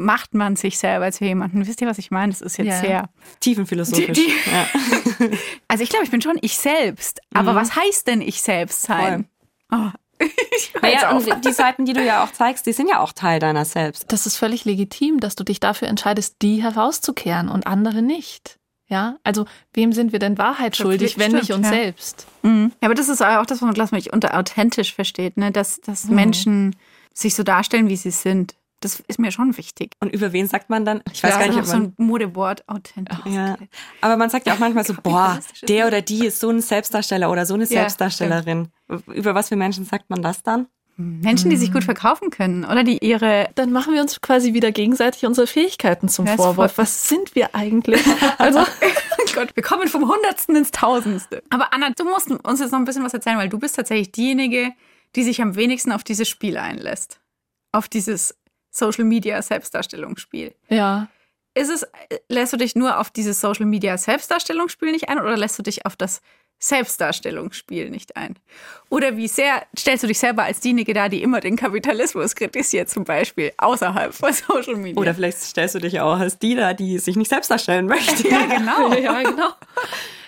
macht 0.03 0.33
man 0.33 0.55
sich 0.55 0.77
selber 0.77 1.11
zu 1.11 1.23
jemandem? 1.25 1.65
Wisst 1.67 1.81
ihr, 1.81 1.87
was 1.87 1.97
ich 1.97 2.11
meine? 2.11 2.31
Das 2.31 2.41
ist 2.41 2.57
jetzt 2.57 2.67
Ja. 2.67 2.79
sehr... 2.79 3.09
Tiefenphilosophisch. 3.39 4.07
Die- 4.07 4.25
die- 4.25 4.51
Ja. 4.51 5.29
Also 5.67 5.83
ich 5.83 5.89
glaube, 5.89 6.03
ich 6.05 6.11
bin 6.11 6.21
schon 6.21 6.37
ich 6.41 6.57
selbst. 6.57 7.21
Aber 7.33 7.53
Mhm. 7.53 7.55
was 7.57 7.75
heißt 7.75 8.07
denn 8.07 8.21
ich 8.21 8.41
selbst 8.41 8.81
sein? 8.81 9.27
Oh, 9.71 9.89
ich 10.19 10.73
Naja, 10.81 11.11
und 11.15 11.45
die 11.45 11.53
Seiten, 11.53 11.85
die 11.85 11.93
du 11.93 12.03
ja 12.03 12.23
auch 12.23 12.31
zeigst, 12.31 12.65
die 12.65 12.73
sind 12.73 12.89
ja 12.89 12.99
auch 12.99 13.13
Teil 13.13 13.39
deiner 13.39 13.63
selbst. 13.65 14.11
Das 14.11 14.25
ist 14.25 14.37
völlig 14.37 14.65
legitim, 14.65 15.19
dass 15.19 15.35
du 15.35 15.43
dich 15.43 15.59
dafür 15.59 15.87
entscheidest, 15.87 16.37
die 16.41 16.61
herauszukehren 16.61 17.49
und 17.49 17.67
andere 17.67 18.01
nicht. 18.01 18.57
Ja, 18.87 19.15
also 19.23 19.45
wem 19.73 19.93
sind 19.93 20.11
wir 20.11 20.19
denn 20.19 20.37
Wahrheit 20.37 20.75
schuldig, 20.75 21.17
wenn 21.17 21.31
nicht 21.31 21.51
uns 21.53 21.65
ja. 21.67 21.71
selbst? 21.73 22.27
Mhm. 22.41 22.73
Ja, 22.81 22.87
aber 22.87 22.95
das 22.95 23.07
ist 23.07 23.21
auch 23.23 23.45
das, 23.45 23.59
was 23.59 23.61
man, 23.61 23.73
glaube 23.73 23.97
ich, 23.97 24.11
unter 24.11 24.37
authentisch 24.37 24.93
versteht, 24.93 25.37
ne? 25.37 25.51
dass, 25.51 25.79
dass 25.79 26.05
Menschen 26.05 26.75
sich 27.13 27.33
so 27.35 27.43
darstellen, 27.43 27.87
wie 27.87 27.95
sie 27.95 28.11
sind. 28.11 28.55
Das 28.81 29.01
ist 29.07 29.19
mir 29.19 29.31
schon 29.31 29.55
wichtig. 29.57 29.91
Und 29.99 30.11
über 30.13 30.33
wen 30.33 30.47
sagt 30.47 30.69
man 30.69 30.83
dann? 30.85 31.01
Ich 31.13 31.23
weiß 31.23 31.31
ja, 31.33 31.39
gar 31.39 31.45
nicht, 31.47 31.55
noch 31.55 31.63
ob 31.63 31.69
so 31.69 31.77
ein 31.77 31.93
Modewort, 31.97 32.67
authentisch. 32.67 33.17
ja. 33.25 33.57
Aber 34.01 34.17
man 34.17 34.29
sagt 34.29 34.47
ja 34.47 34.53
auch 34.53 34.59
manchmal 34.59 34.83
so, 34.83 34.93
boah, 35.03 35.39
der 35.67 35.87
oder 35.87 36.01
die 36.01 36.25
ist 36.25 36.39
so 36.39 36.49
ein 36.49 36.61
Selbstdarsteller 36.61 37.31
oder 37.31 37.45
so 37.45 37.53
eine 37.53 37.63
Ja, 37.63 37.69
Selbstdarstellerin. 37.69 38.67
Über 39.07 39.35
was 39.35 39.49
für 39.49 39.55
Menschen 39.55 39.85
sagt 39.85 40.09
man 40.09 40.21
das 40.21 40.43
dann? 40.43 40.67
Menschen, 40.97 41.49
die 41.49 41.55
sich 41.57 41.71
gut 41.71 41.83
verkaufen 41.83 42.29
können 42.31 42.65
oder 42.65 42.83
die 42.83 42.97
ihre 43.03 43.49
Dann 43.55 43.71
machen 43.71 43.93
wir 43.93 44.01
uns 44.01 44.19
quasi 44.21 44.53
wieder 44.53 44.71
gegenseitig 44.71 45.25
unsere 45.25 45.47
Fähigkeiten 45.47 46.09
zum 46.09 46.27
Ja, 46.27 46.35
Vorwurf. 46.35 46.77
Was 46.77 47.07
sind 47.07 47.33
wir 47.33 47.55
eigentlich? 47.55 48.01
Also, 48.37 48.59
Oh 48.59 49.33
Gott, 49.35 49.55
wir 49.55 49.63
kommen 49.63 49.87
vom 49.87 50.11
Hundertsten 50.11 50.55
ins 50.55 50.71
Tausendste. 50.71 51.41
Aber 51.49 51.73
Anna, 51.73 51.91
du 51.91 52.03
musst 52.03 52.29
uns 52.29 52.59
jetzt 52.59 52.71
noch 52.71 52.79
ein 52.79 52.85
bisschen 52.85 53.03
was 53.03 53.13
erzählen, 53.13 53.37
weil 53.37 53.49
du 53.49 53.57
bist 53.59 53.75
tatsächlich 53.77 54.11
diejenige, 54.11 54.71
die 55.15 55.23
sich 55.23 55.41
am 55.41 55.55
wenigsten 55.55 55.91
auf 55.91 56.03
dieses 56.03 56.27
Spiel 56.27 56.57
einlässt. 56.57 57.19
Auf 57.71 57.87
dieses 57.87 58.35
Social 58.71 59.03
Media 59.03 59.41
Selbstdarstellungsspiel. 59.41 60.53
ja. 60.69 61.07
Ist 61.53 61.69
es, 61.69 61.85
lässt 62.29 62.53
du 62.53 62.57
dich 62.57 62.75
nur 62.75 62.97
auf 62.97 63.09
dieses 63.09 63.41
Social 63.41 63.65
Media 63.65 63.97
Selbstdarstellungsspiel 63.97 64.93
nicht 64.93 65.09
ein 65.09 65.19
oder 65.19 65.35
lässt 65.35 65.59
du 65.59 65.63
dich 65.63 65.85
auf 65.85 65.97
das 65.97 66.21
Selbstdarstellungsspiel 66.59 67.89
nicht 67.89 68.15
ein? 68.15 68.37
Oder 68.89 69.17
wie 69.17 69.27
sehr 69.27 69.63
stellst 69.77 70.03
du 70.03 70.07
dich 70.07 70.19
selber 70.19 70.43
als 70.43 70.61
diejenige 70.61 70.93
da, 70.93 71.09
die 71.09 71.21
immer 71.23 71.41
den 71.41 71.57
Kapitalismus 71.57 72.35
kritisiert, 72.35 72.89
zum 72.89 73.03
Beispiel, 73.03 73.51
außerhalb 73.57 74.13
von 74.13 74.31
Social 74.31 74.75
Media? 74.75 75.01
Oder 75.01 75.13
vielleicht 75.13 75.39
stellst 75.39 75.75
du 75.75 75.79
dich 75.79 75.99
auch 75.99 76.19
als 76.19 76.37
die 76.39 76.55
da, 76.55 76.73
die 76.73 76.99
sich 76.99 77.15
nicht 77.17 77.29
selbst 77.29 77.51
darstellen 77.51 77.87
möchte. 77.87 78.27
ja, 78.29 78.45
genau. 78.45 78.93
Ja, 79.01 79.21
genau. 79.23 79.49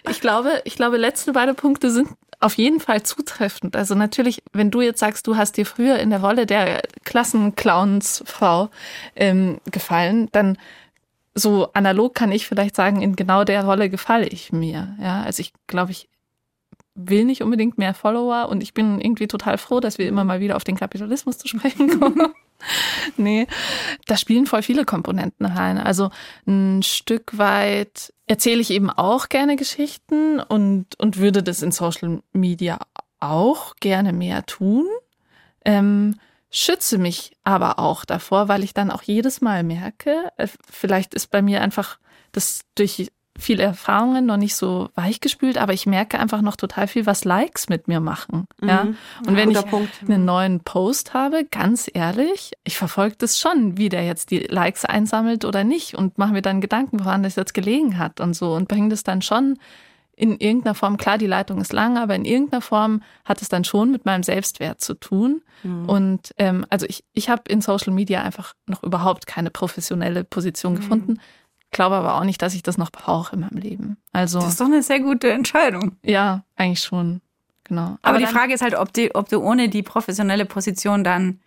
Ich 0.10 0.20
glaube, 0.20 0.62
ich 0.66 0.76
glaube, 0.76 0.98
letzte 0.98 1.32
beide 1.32 1.54
Punkte 1.54 1.92
sind 1.92 2.10
auf 2.44 2.58
jeden 2.58 2.80
Fall 2.80 3.04
zutreffend. 3.04 3.76
Also 3.76 3.96
natürlich, 3.96 4.44
wenn 4.52 4.72
du 4.72 4.82
jetzt 4.82 5.00
sagst, 5.00 5.28
du 5.28 5.38
hast 5.38 5.58
dir 5.58 5.66
früher 5.66 5.98
in 6.00 6.10
der 6.10 6.22
Rolle 6.22 6.46
der 6.46 6.82
Klassenclownsfrau 7.06 8.70
ähm, 9.16 9.60
gefallen, 9.72 10.30
dann 10.32 10.58
so 11.36 11.72
analog 11.74 12.14
kann 12.14 12.32
ich 12.32 12.46
vielleicht 12.46 12.76
sagen, 12.76 13.02
in 13.02 13.16
genau 13.16 13.44
der 13.44 13.66
Rolle 13.66 13.90
gefalle 13.90 14.28
ich 14.28 14.52
mir. 14.52 14.96
Ja, 15.02 15.24
also 15.24 15.42
ich 15.42 15.54
glaube, 15.68 15.92
ich 15.92 16.10
will 16.96 17.26
nicht 17.26 17.42
unbedingt 17.42 17.78
mehr 17.78 17.94
Follower 17.94 18.50
und 18.50 18.62
ich 18.62 18.74
bin 18.74 19.00
irgendwie 19.02 19.28
total 19.28 19.58
froh, 19.58 19.80
dass 19.80 19.98
wir 19.98 20.08
immer 20.08 20.24
mal 20.24 20.40
wieder 20.40 20.56
auf 20.56 20.64
den 20.64 20.78
Kapitalismus 20.78 21.38
zu 21.38 21.48
sprechen 21.48 22.00
kommen. 22.00 22.34
nee, 23.18 23.48
da 24.06 24.18
spielen 24.18 24.46
voll 24.46 24.62
viele 24.62 24.86
Komponenten 24.86 25.46
rein. 25.46 25.78
Also 25.78 26.12
ein 26.46 26.84
Stück 26.84 27.38
weit 27.38 28.14
erzähle 28.28 28.62
ich 28.62 28.72
eben 28.72 28.90
auch 28.90 29.30
gerne 29.30 29.56
Geschichten 29.56 30.40
und, 30.40 31.00
und 31.00 31.18
würde 31.18 31.44
das 31.44 31.62
in 31.62 31.72
Social 31.72 32.22
Media 32.32 32.80
auch 33.20 33.76
gerne 33.78 34.14
mehr 34.14 34.46
tun. 34.46 34.86
Ähm, 35.66 36.20
schütze 36.52 36.98
mich 36.98 37.36
aber 37.44 37.80
auch 37.80 38.06
davor, 38.06 38.48
weil 38.48 38.64
ich 38.64 38.74
dann 38.74 38.92
auch 38.92 39.02
jedes 39.02 39.42
Mal 39.42 39.64
merke, 39.64 40.32
äh, 40.38 40.48
vielleicht 40.70 41.14
ist 41.16 41.32
bei 41.32 41.42
mir 41.42 41.62
einfach 41.62 41.98
das 42.32 42.62
durch 42.76 43.12
viele 43.38 43.64
Erfahrungen 43.64 44.26
noch 44.26 44.38
nicht 44.38 44.56
so 44.56 44.90
weichgespült, 44.96 45.58
aber 45.58 45.74
ich 45.74 45.86
merke 45.86 46.20
einfach 46.20 46.42
noch 46.42 46.56
total 46.56 46.88
viel, 46.88 47.06
was 47.06 47.26
Likes 47.26 47.68
mit 47.68 47.88
mir 47.88 48.00
machen. 48.00 48.48
Ja. 48.62 48.84
Mhm. 48.84 48.98
Und 49.28 49.36
wenn 49.36 49.52
ich 49.52 49.66
Punkt. 49.66 49.92
einen 50.08 50.26
neuen 50.26 50.60
Post 50.60 51.14
habe, 51.14 51.46
ganz 51.46 51.90
ehrlich, 51.92 52.54
ich 52.64 52.78
verfolge 52.78 53.16
das 53.18 53.40
schon, 53.40 53.78
wie 53.78 53.90
der 53.90 54.06
jetzt 54.06 54.30
die 54.32 54.40
Likes 54.40 54.86
einsammelt 54.86 55.46
oder 55.46 55.64
nicht 55.64 55.96
und 55.96 56.18
mache 56.18 56.34
mir 56.34 56.42
dann 56.42 56.62
Gedanken, 56.62 57.00
woran 57.00 57.24
das 57.24 57.36
jetzt 57.36 57.54
gelegen 57.54 57.98
hat 57.98 58.20
und 58.20 58.36
so 58.36 58.54
und 58.54 58.68
bringe 58.68 58.90
das 58.90 59.04
dann 59.04 59.22
schon 59.22 59.58
in 60.16 60.38
irgendeiner 60.38 60.76
Form, 60.76 60.98
klar, 60.98 61.18
die 61.18 61.28
Leitung 61.28 61.60
ist 61.60 61.74
lang, 61.74 61.98
aber 61.98 62.16
in 62.16 62.26
irgendeiner 62.26 62.62
Form 62.62 63.02
hat 63.26 63.42
es 63.42 63.50
dann 63.50 63.64
schon 63.64 63.92
mit 63.92 64.06
meinem 64.06 64.22
Selbstwert 64.22 64.80
zu 64.80 64.94
tun. 64.94 65.42
Mhm. 65.64 65.90
Und 65.90 66.34
ähm, 66.38 66.66
also 66.70 66.86
ich, 66.88 67.04
ich 67.14 67.30
habe 67.30 67.44
in 67.48 67.62
Social 67.62 67.92
Media 67.92 68.22
einfach 68.22 68.54
noch 68.68 68.84
überhaupt 68.84 69.26
keine 69.26 69.50
professionelle 69.50 70.24
Position 70.24 70.76
gefunden. 70.76 71.20
Glaube 71.74 71.96
aber 71.98 72.16
auch 72.16 72.24
nicht, 72.24 72.42
dass 72.42 72.54
ich 72.54 72.64
das 72.64 72.78
noch 72.78 72.92
brauche 72.92 73.36
in 73.36 73.42
meinem 73.42 73.58
Leben. 73.58 73.98
Also 74.14 74.40
Das 74.40 74.50
ist 74.50 74.62
doch 74.62 74.68
eine 74.68 74.82
sehr 74.84 75.02
gute 75.02 75.30
Entscheidung. 75.32 75.98
ja, 76.04 76.44
eigentlich 76.56 76.80
schon. 76.82 77.20
Genau. 77.66 77.98
Aber, 78.02 78.18
die 78.20 78.24
dann- 78.26 78.34
Frage 78.34 78.54
ist 78.54 78.62
halt, 78.62 78.76
ob, 78.76 78.94
die, 78.94 79.14
ob 79.16 79.28
du 79.30 79.40
ohne 79.42 79.70
die 79.70 79.84
professionelle 79.84 80.46
Position 80.46 81.04
dann 81.04 81.40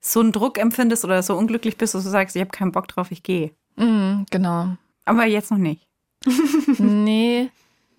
so 0.00 0.20
einen 0.20 0.32
Druck 0.32 0.58
empfindest 0.58 1.04
oder 1.04 1.22
so 1.22 1.36
unglücklich 1.36 1.76
bist, 1.76 1.94
dass 1.94 2.04
du 2.04 2.10
sagst, 2.10 2.34
ich 2.36 2.40
habe 2.40 2.50
keinen 2.50 2.72
Bock 2.72 2.88
drauf, 2.88 3.10
ich 3.10 3.22
gehe. 3.22 3.52
Mm, 3.76 4.22
genau. 4.30 4.76
Aber 5.04 5.24
jetzt 5.26 5.50
noch 5.50 5.58
nicht. 5.58 5.86
Nee, 6.78 7.50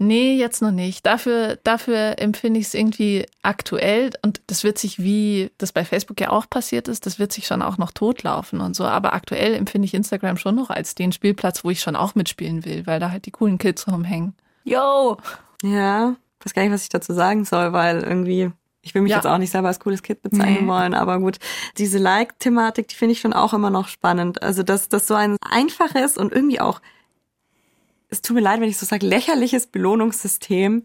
nee, 0.01 0.35
jetzt 0.35 0.61
noch 0.61 0.71
nicht. 0.71 1.05
Dafür, 1.05 1.57
dafür 1.63 2.15
empfinde 2.19 2.59
ich 2.59 2.67
es 2.67 2.73
irgendwie 2.73 3.25
aktuell 3.41 4.09
und 4.23 4.41
das 4.47 4.63
wird 4.63 4.77
sich, 4.77 4.99
wie 4.99 5.51
das 5.57 5.71
bei 5.71 5.85
Facebook 5.85 6.19
ja 6.19 6.29
auch 6.31 6.49
passiert 6.49 6.87
ist, 6.87 7.05
das 7.05 7.19
wird 7.19 7.31
sich 7.31 7.47
schon 7.47 7.61
auch 7.61 7.77
noch 7.77 7.91
totlaufen 7.91 8.59
und 8.61 8.75
so. 8.75 8.83
Aber 8.85 9.13
aktuell 9.13 9.53
empfinde 9.53 9.85
ich 9.85 9.93
Instagram 9.93 10.37
schon 10.37 10.55
noch 10.55 10.69
als 10.69 10.95
den 10.95 11.11
Spielplatz, 11.11 11.63
wo 11.63 11.69
ich 11.69 11.81
schon 11.81 11.95
auch 11.95 12.15
mitspielen 12.15 12.65
will, 12.65 12.85
weil 12.87 12.99
da 12.99 13.11
halt 13.11 13.25
die 13.25 13.31
coolen 13.31 13.57
Kids 13.57 13.87
rumhängen. 13.87 14.33
Yo! 14.63 15.17
Ja, 15.63 16.15
weiß 16.43 16.53
gar 16.53 16.63
nicht, 16.63 16.71
was 16.71 16.83
ich 16.83 16.89
dazu 16.89 17.13
sagen 17.13 17.45
soll, 17.45 17.71
weil 17.71 18.01
irgendwie, 18.01 18.51
ich 18.81 18.95
will 18.95 19.03
mich 19.03 19.11
Ja. 19.11 19.17
jetzt 19.17 19.27
auch 19.27 19.37
nicht 19.37 19.51
selber 19.51 19.67
als 19.67 19.79
cooles 19.79 20.01
Kind 20.03 20.21
bezeichnen 20.23 20.65
Nee. 20.65 20.67
wollen, 20.71 20.93
aber 20.95 21.19
gut, 21.19 21.37
diese 21.77 21.99
Like-Thematik, 21.99 22.87
die 22.87 22.95
finde 22.95 23.13
ich 23.13 23.19
schon 23.21 23.33
auch 23.33 23.53
immer 23.53 23.69
noch 23.69 23.87
spannend. 23.87 24.41
Also, 24.41 24.63
dass 24.63 24.89
das 24.89 25.05
so 25.07 25.13
ein 25.13 25.37
einfaches 25.47 26.17
und 26.17 26.31
irgendwie 26.31 26.59
auch, 26.59 26.81
es 28.11 28.21
tut 28.21 28.35
mir 28.35 28.41
leid, 28.41 28.61
wenn 28.61 28.69
ich 28.69 28.77
so 28.77 28.85
sage, 28.85 29.07
lächerliches 29.07 29.67
Belohnungssystem 29.67 30.83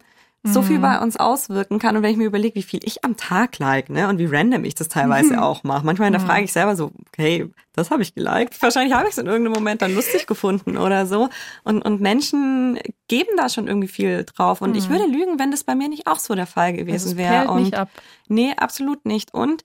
so 0.53 0.63
viel 0.63 0.79
bei 0.79 1.01
uns 1.01 1.17
auswirken 1.17 1.79
kann. 1.79 1.97
Und 1.97 2.03
wenn 2.03 2.13
ich 2.13 2.17
mir 2.17 2.27
überlege, 2.27 2.55
wie 2.55 2.63
viel 2.63 2.81
ich 2.85 3.05
am 3.05 3.17
Tag 3.17 3.59
like, 3.59 3.91
ne, 3.91 4.09
und 4.09 4.19
wie 4.19 4.27
random 4.27 4.65
ich 4.65 4.75
das 4.75 4.89
teilweise 4.89 5.43
auch 5.43 5.65
mache. 5.65 5.85
Manchmal 5.85 6.11
da 6.11 6.19
frage 6.19 6.45
ich 6.45 6.53
selber 6.53 6.77
so, 6.77 6.93
okay, 7.09 7.51
das 7.73 7.91
habe 7.91 8.03
ich 8.03 8.15
geliked. 8.15 8.61
Wahrscheinlich 8.63 8.95
habe 8.95 9.09
ich 9.09 9.13
es 9.13 9.19
in 9.19 9.27
irgendeinem 9.27 9.55
Moment 9.55 9.83
dann 9.83 9.95
lustig 9.95 10.27
gefunden 10.27 10.77
oder 10.77 11.07
so. 11.07 11.29
Und, 11.65 11.83
und 11.83 12.01
Menschen 12.01 12.79
geben 13.09 13.31
da 13.37 13.49
schon 13.49 13.67
irgendwie 13.67 13.89
viel 13.89 14.25
drauf. 14.25 14.61
Und 14.63 14.77
ich 14.77 14.89
würde 14.89 15.07
lügen, 15.07 15.39
wenn 15.39 15.51
das 15.51 15.65
bei 15.65 15.75
mir 15.75 15.89
nicht 15.89 16.07
auch 16.07 16.19
so 16.19 16.35
der 16.35 16.47
Fall 16.47 16.73
Also 16.73 16.85
gewesen 16.85 17.09
es 17.13 17.17
wäre. 17.17 17.51
Und 17.51 17.65
nicht 17.65 17.75
ab. 17.75 17.91
Nee, 18.29 18.55
absolut 18.57 19.05
nicht. 19.05 19.35
Und 19.35 19.65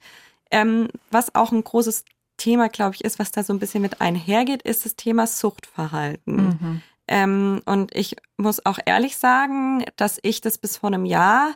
ähm, 0.49 0.87
was 1.11 1.35
auch 1.35 1.51
ein 1.51 1.63
großes 1.63 2.05
Thema, 2.37 2.69
glaube 2.69 2.95
ich, 2.95 3.03
ist, 3.03 3.19
was 3.19 3.31
da 3.31 3.43
so 3.43 3.53
ein 3.53 3.59
bisschen 3.59 3.83
mit 3.83 4.01
einhergeht, 4.01 4.63
ist 4.63 4.85
das 4.85 4.95
Thema 4.95 5.27
Suchtverhalten. 5.27 6.35
Mhm. 6.35 6.81
Ähm, 7.11 7.61
und 7.65 7.93
ich 7.93 8.15
muss 8.37 8.65
auch 8.65 8.79
ehrlich 8.85 9.17
sagen, 9.17 9.83
dass 9.97 10.17
ich 10.23 10.39
das 10.39 10.57
bis 10.57 10.77
vor 10.77 10.87
einem 10.87 11.03
Jahr 11.03 11.55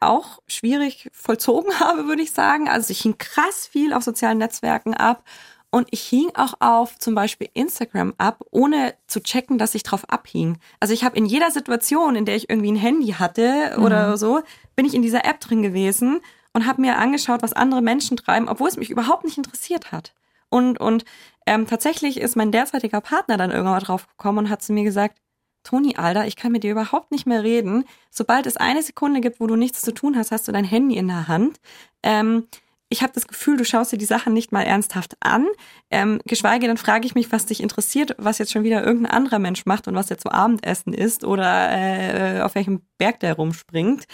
auch 0.00 0.38
schwierig 0.46 1.10
vollzogen 1.12 1.70
habe, 1.80 2.06
würde 2.06 2.22
ich 2.22 2.32
sagen. 2.32 2.70
Also 2.70 2.90
ich 2.90 3.02
hing 3.02 3.18
krass 3.18 3.66
viel 3.66 3.92
auf 3.92 4.02
sozialen 4.02 4.38
Netzwerken 4.38 4.94
ab 4.94 5.24
und 5.70 5.88
ich 5.90 6.00
hing 6.00 6.30
auch 6.34 6.54
auf 6.60 6.98
zum 6.98 7.14
Beispiel 7.14 7.50
Instagram 7.52 8.14
ab, 8.16 8.42
ohne 8.50 8.94
zu 9.06 9.22
checken, 9.22 9.58
dass 9.58 9.74
ich 9.74 9.82
drauf 9.82 10.08
abhing. 10.08 10.56
Also 10.80 10.94
ich 10.94 11.04
habe 11.04 11.18
in 11.18 11.26
jeder 11.26 11.50
Situation, 11.50 12.16
in 12.16 12.24
der 12.24 12.36
ich 12.36 12.48
irgendwie 12.48 12.72
ein 12.72 12.76
Handy 12.76 13.08
hatte 13.08 13.76
oder 13.78 14.16
so, 14.16 14.40
bin 14.74 14.86
ich 14.86 14.94
in 14.94 15.02
dieser 15.02 15.26
App 15.26 15.40
drin 15.40 15.60
gewesen 15.60 16.20
und 16.54 16.66
habe 16.66 16.80
mir 16.80 16.96
angeschaut, 16.96 17.42
was 17.42 17.52
andere 17.52 17.82
Menschen 17.82 18.16
treiben, 18.16 18.48
obwohl 18.48 18.68
es 18.68 18.78
mich 18.78 18.88
überhaupt 18.88 19.24
nicht 19.24 19.36
interessiert 19.36 19.92
hat. 19.92 20.14
Und, 20.50 20.80
und 20.80 21.04
ähm, 21.46 21.66
tatsächlich 21.66 22.18
ist 22.18 22.36
mein 22.36 22.52
derzeitiger 22.52 23.00
Partner 23.00 23.36
dann 23.36 23.50
irgendwann 23.50 23.74
mal 23.74 23.80
drauf 23.80 24.06
gekommen 24.08 24.38
und 24.38 24.50
hat 24.50 24.62
zu 24.62 24.72
mir 24.72 24.84
gesagt, 24.84 25.18
Toni, 25.64 25.96
Alter, 25.96 26.26
ich 26.26 26.36
kann 26.36 26.52
mit 26.52 26.62
dir 26.62 26.72
überhaupt 26.72 27.10
nicht 27.10 27.26
mehr 27.26 27.42
reden. 27.42 27.84
Sobald 28.10 28.46
es 28.46 28.56
eine 28.56 28.82
Sekunde 28.82 29.20
gibt, 29.20 29.40
wo 29.40 29.46
du 29.46 29.56
nichts 29.56 29.82
zu 29.82 29.92
tun 29.92 30.16
hast, 30.16 30.30
hast 30.30 30.48
du 30.48 30.52
dein 30.52 30.64
Handy 30.64 30.96
in 30.96 31.08
der 31.08 31.28
Hand. 31.28 31.58
Ähm, 32.02 32.48
ich 32.90 33.02
habe 33.02 33.12
das 33.12 33.28
Gefühl, 33.28 33.58
du 33.58 33.64
schaust 33.64 33.92
dir 33.92 33.98
die 33.98 34.06
Sachen 34.06 34.32
nicht 34.32 34.50
mal 34.50 34.62
ernsthaft 34.62 35.16
an. 35.20 35.46
Ähm, 35.90 36.20
geschweige 36.24 36.66
dann 36.66 36.78
frage 36.78 37.06
ich 37.06 37.14
mich, 37.14 37.30
was 37.32 37.44
dich 37.44 37.62
interessiert, 37.62 38.14
was 38.16 38.38
jetzt 38.38 38.50
schon 38.50 38.64
wieder 38.64 38.82
irgendein 38.82 39.12
anderer 39.12 39.38
Mensch 39.38 39.66
macht 39.66 39.88
und 39.88 39.94
was 39.94 40.08
jetzt 40.08 40.22
so 40.22 40.30
Abendessen 40.30 40.94
ist 40.94 41.24
oder 41.24 41.70
äh, 41.70 42.40
auf 42.40 42.54
welchem 42.54 42.80
Berg 42.96 43.20
der 43.20 43.34
rumspringt. 43.34 44.06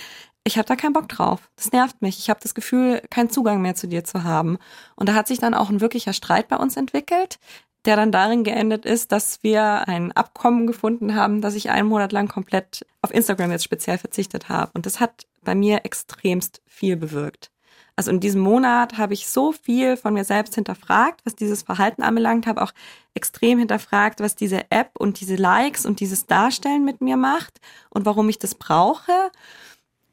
Ich 0.47 0.59
habe 0.59 0.69
da 0.69 0.77
keinen 0.77 0.93
Bock 0.93 1.09
drauf. 1.09 1.49
Das 1.57 1.73
nervt 1.73 2.03
mich. 2.03 2.19
Ich 2.19 2.29
habe 2.29 2.41
das 2.43 2.55
Gefühl, 2.55 3.03
keinen 3.09 3.31
Zugang 3.31 3.63
mehr 3.63 3.75
zu 3.75 3.89
dir 3.89 4.05
zu 4.05 4.25
haben. 4.25 4.59
Und 4.95 5.09
da 5.09 5.15
hat 5.15 5.27
sich 5.27 5.39
dann 5.39 5.55
auch 5.55 5.71
ein 5.71 5.81
wirklicher 5.81 6.13
Streit 6.13 6.49
bei 6.49 6.57
uns 6.57 6.77
entwickelt, 6.77 7.39
der 7.87 7.97
dann 7.97 8.13
darin 8.13 8.45
geendet 8.45 8.85
ist, 8.85 9.11
dass 9.11 9.43
wir 9.43 9.89
ein 9.89 10.13
Abkommen 10.13 10.67
gefunden 10.67 11.15
haben, 11.15 11.41
dass 11.41 11.55
ich 11.55 11.71
einen 11.71 11.89
Monat 11.89 12.13
lang 12.13 12.29
komplett 12.29 12.87
auf 13.01 13.13
Instagram 13.13 13.53
jetzt 13.53 13.65
speziell 13.65 13.97
verzichtet 13.97 14.51
habe. 14.51 14.71
Und 14.75 14.85
das 14.85 15.01
hat 15.01 15.27
bei 15.43 15.55
mir 15.55 15.85
extremst 15.85 16.61
viel 16.67 16.97
bewirkt. 16.97 17.51
Also 17.97 18.11
in 18.11 18.21
diesem 18.21 18.41
Monat 18.41 18.99
habe 18.99 19.15
ich 19.15 19.29
so 19.29 19.53
viel 19.53 19.97
von 19.97 20.15
mir 20.15 20.25
selbst 20.25 20.57
hinterfragt, 20.57 21.21
was 21.25 21.37
dieses 21.37 21.63
Verhalten 21.63 22.03
anbelangt, 22.03 22.47
habe 22.47 22.61
auch 22.63 22.73
extrem 23.15 23.61
hinterfragt, 23.61 24.21
was 24.21 24.35
diese 24.35 24.71
App 24.71 24.91
und 24.99 25.21
diese 25.21 25.37
Likes 25.37 25.87
und 25.87 26.01
dieses 26.01 26.27
Darstellen 26.27 26.85
mit 26.85 27.01
mir 27.01 27.17
macht 27.17 27.61
und 27.91 28.05
warum 28.05 28.29
ich 28.29 28.39
das 28.39 28.57
brauche. 28.57 29.31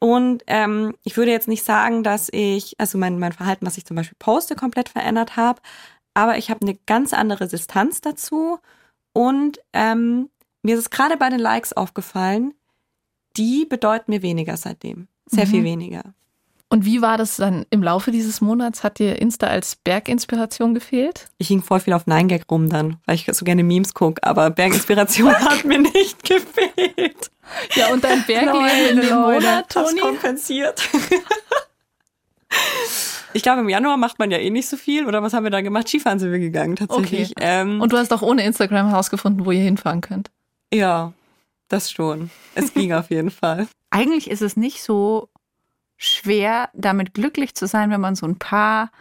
Und 0.04 0.44
ähm, 0.48 0.96
ich 1.04 1.16
würde 1.16 1.30
jetzt 1.30 1.48
nicht 1.48 1.64
sagen, 1.64 2.02
dass 2.04 2.28
ich, 2.32 2.74
also 2.80 2.98
mein, 2.98 3.20
mein 3.20 3.34
Verhalten, 3.34 3.68
was 3.68 3.78
ich 3.78 3.86
zum 3.86 3.96
Beispiel 3.96 4.18
poste, 4.18 4.56
komplett 4.56 4.90
verändert 4.90 5.38
habe, 5.38 5.62
aber 6.16 6.40
ich 6.40 6.50
habe 6.50 6.62
eine 6.64 6.76
ganz 6.88 7.14
andere 7.14 7.48
Distanz 7.48 8.02
dazu. 8.02 8.58
Und 9.14 9.60
ähm, 9.74 10.30
mir 10.64 10.74
ist 10.74 10.82
es 10.82 10.90
gerade 10.90 11.18
bei 11.18 11.30
den 11.30 11.40
Likes 11.40 11.74
aufgefallen, 11.74 12.56
die 13.38 13.66
bedeuten 13.66 14.12
mir 14.12 14.24
weniger 14.24 14.58
seitdem. 14.58 15.08
Sehr 15.28 15.46
viel 15.48 15.64
weniger. 15.64 16.04
Und 16.68 16.86
wie 16.86 17.02
war 17.02 17.18
das 17.18 17.36
dann 17.36 17.66
im 17.70 17.84
Laufe 17.84 18.12
dieses 18.12 18.42
Monats? 18.42 18.84
Hat 18.84 18.98
dir 18.98 19.22
Insta 19.22 19.48
als 19.48 19.76
Berginspiration 19.76 20.74
gefehlt? 20.74 21.30
Ich 21.38 21.50
hing 21.50 21.62
voll 21.62 21.80
viel 21.80 21.94
auf 21.94 22.08
9gag 22.08 22.44
rum 22.50 22.70
dann, 22.70 22.98
weil 23.06 23.16
ich 23.16 23.28
so 23.32 23.46
gerne 23.46 23.64
Memes 23.64 23.94
gucke, 23.94 24.24
aber 24.24 24.50
Berginspiration 24.50 25.34
hat 25.50 25.64
mir 25.64 25.80
nicht 25.80 26.24
gefehlt. 26.28 27.31
Ja, 27.76 27.92
und 27.92 28.04
dein 28.04 28.24
Bergleben 28.26 28.90
in 28.90 29.02
dem 29.02 29.16
Monat, 29.16 29.70
Toni? 29.70 30.00
kompensiert. 30.00 30.82
Ich 33.34 33.44
glaube, 33.44 33.62
im 33.62 33.70
Januar 33.70 33.98
macht 33.98 34.20
man 34.20 34.30
ja 34.30 34.38
eh 34.38 34.50
nicht 34.50 34.68
so 34.68 34.78
viel. 34.78 35.08
Oder 35.08 35.24
was 35.24 35.34
haben 35.34 35.44
wir 35.44 35.52
da 35.52 35.62
gemacht? 35.62 35.88
Skifahren 35.88 36.20
sind 36.20 36.32
wir 36.32 36.40
gegangen 36.40 36.76
tatsächlich. 36.76 37.32
Okay. 37.32 37.40
Ähm, 37.40 37.80
und 37.82 37.94
du 37.94 37.98
hast 37.98 38.12
auch 38.12 38.22
ohne 38.22 38.44
Instagram 38.44 38.90
herausgefunden, 38.90 39.46
wo 39.46 39.52
ihr 39.52 39.62
hinfahren 39.62 40.02
könnt. 40.02 40.30
Ja, 40.74 41.14
das 41.70 41.92
schon. 41.92 42.30
Es 42.56 42.74
ging 42.74 42.94
auf 42.94 43.10
jeden 43.10 43.32
Fall. 43.32 43.68
Eigentlich 43.90 44.30
ist 44.30 44.42
es 44.42 44.58
nicht 44.58 44.84
so 44.84 45.30
schwer, 45.98 46.70
damit 46.74 47.14
glücklich 47.14 47.56
zu 47.56 47.68
sein, 47.68 47.90
wenn 47.92 48.02
man 48.02 48.16
so 48.16 48.26
ein 48.26 48.38
paar 48.38 48.92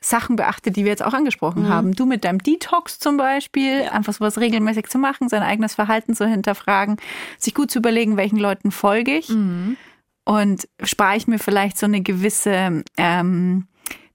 Sachen 0.00 0.36
beachtet, 0.36 0.76
die 0.76 0.84
wir 0.84 0.92
jetzt 0.92 1.04
auch 1.04 1.12
angesprochen 1.12 1.64
mhm. 1.64 1.68
haben. 1.68 1.92
Du 1.92 2.06
mit 2.06 2.24
deinem 2.24 2.38
Detox 2.38 2.98
zum 2.98 3.16
Beispiel, 3.16 3.84
ja. 3.84 3.92
einfach 3.92 4.12
sowas 4.12 4.38
regelmäßig 4.38 4.86
zu 4.86 4.98
machen, 4.98 5.28
sein 5.28 5.42
eigenes 5.42 5.74
Verhalten 5.74 6.14
zu 6.14 6.26
hinterfragen, 6.26 6.96
sich 7.38 7.54
gut 7.54 7.70
zu 7.70 7.80
überlegen, 7.80 8.16
welchen 8.16 8.38
Leuten 8.38 8.70
folge 8.70 9.16
ich 9.16 9.28
mhm. 9.30 9.76
und 10.24 10.68
spare 10.82 11.16
ich 11.16 11.26
mir 11.26 11.38
vielleicht 11.38 11.78
so 11.78 11.86
eine 11.86 12.00
gewisse 12.00 12.84
ähm, 12.96 13.66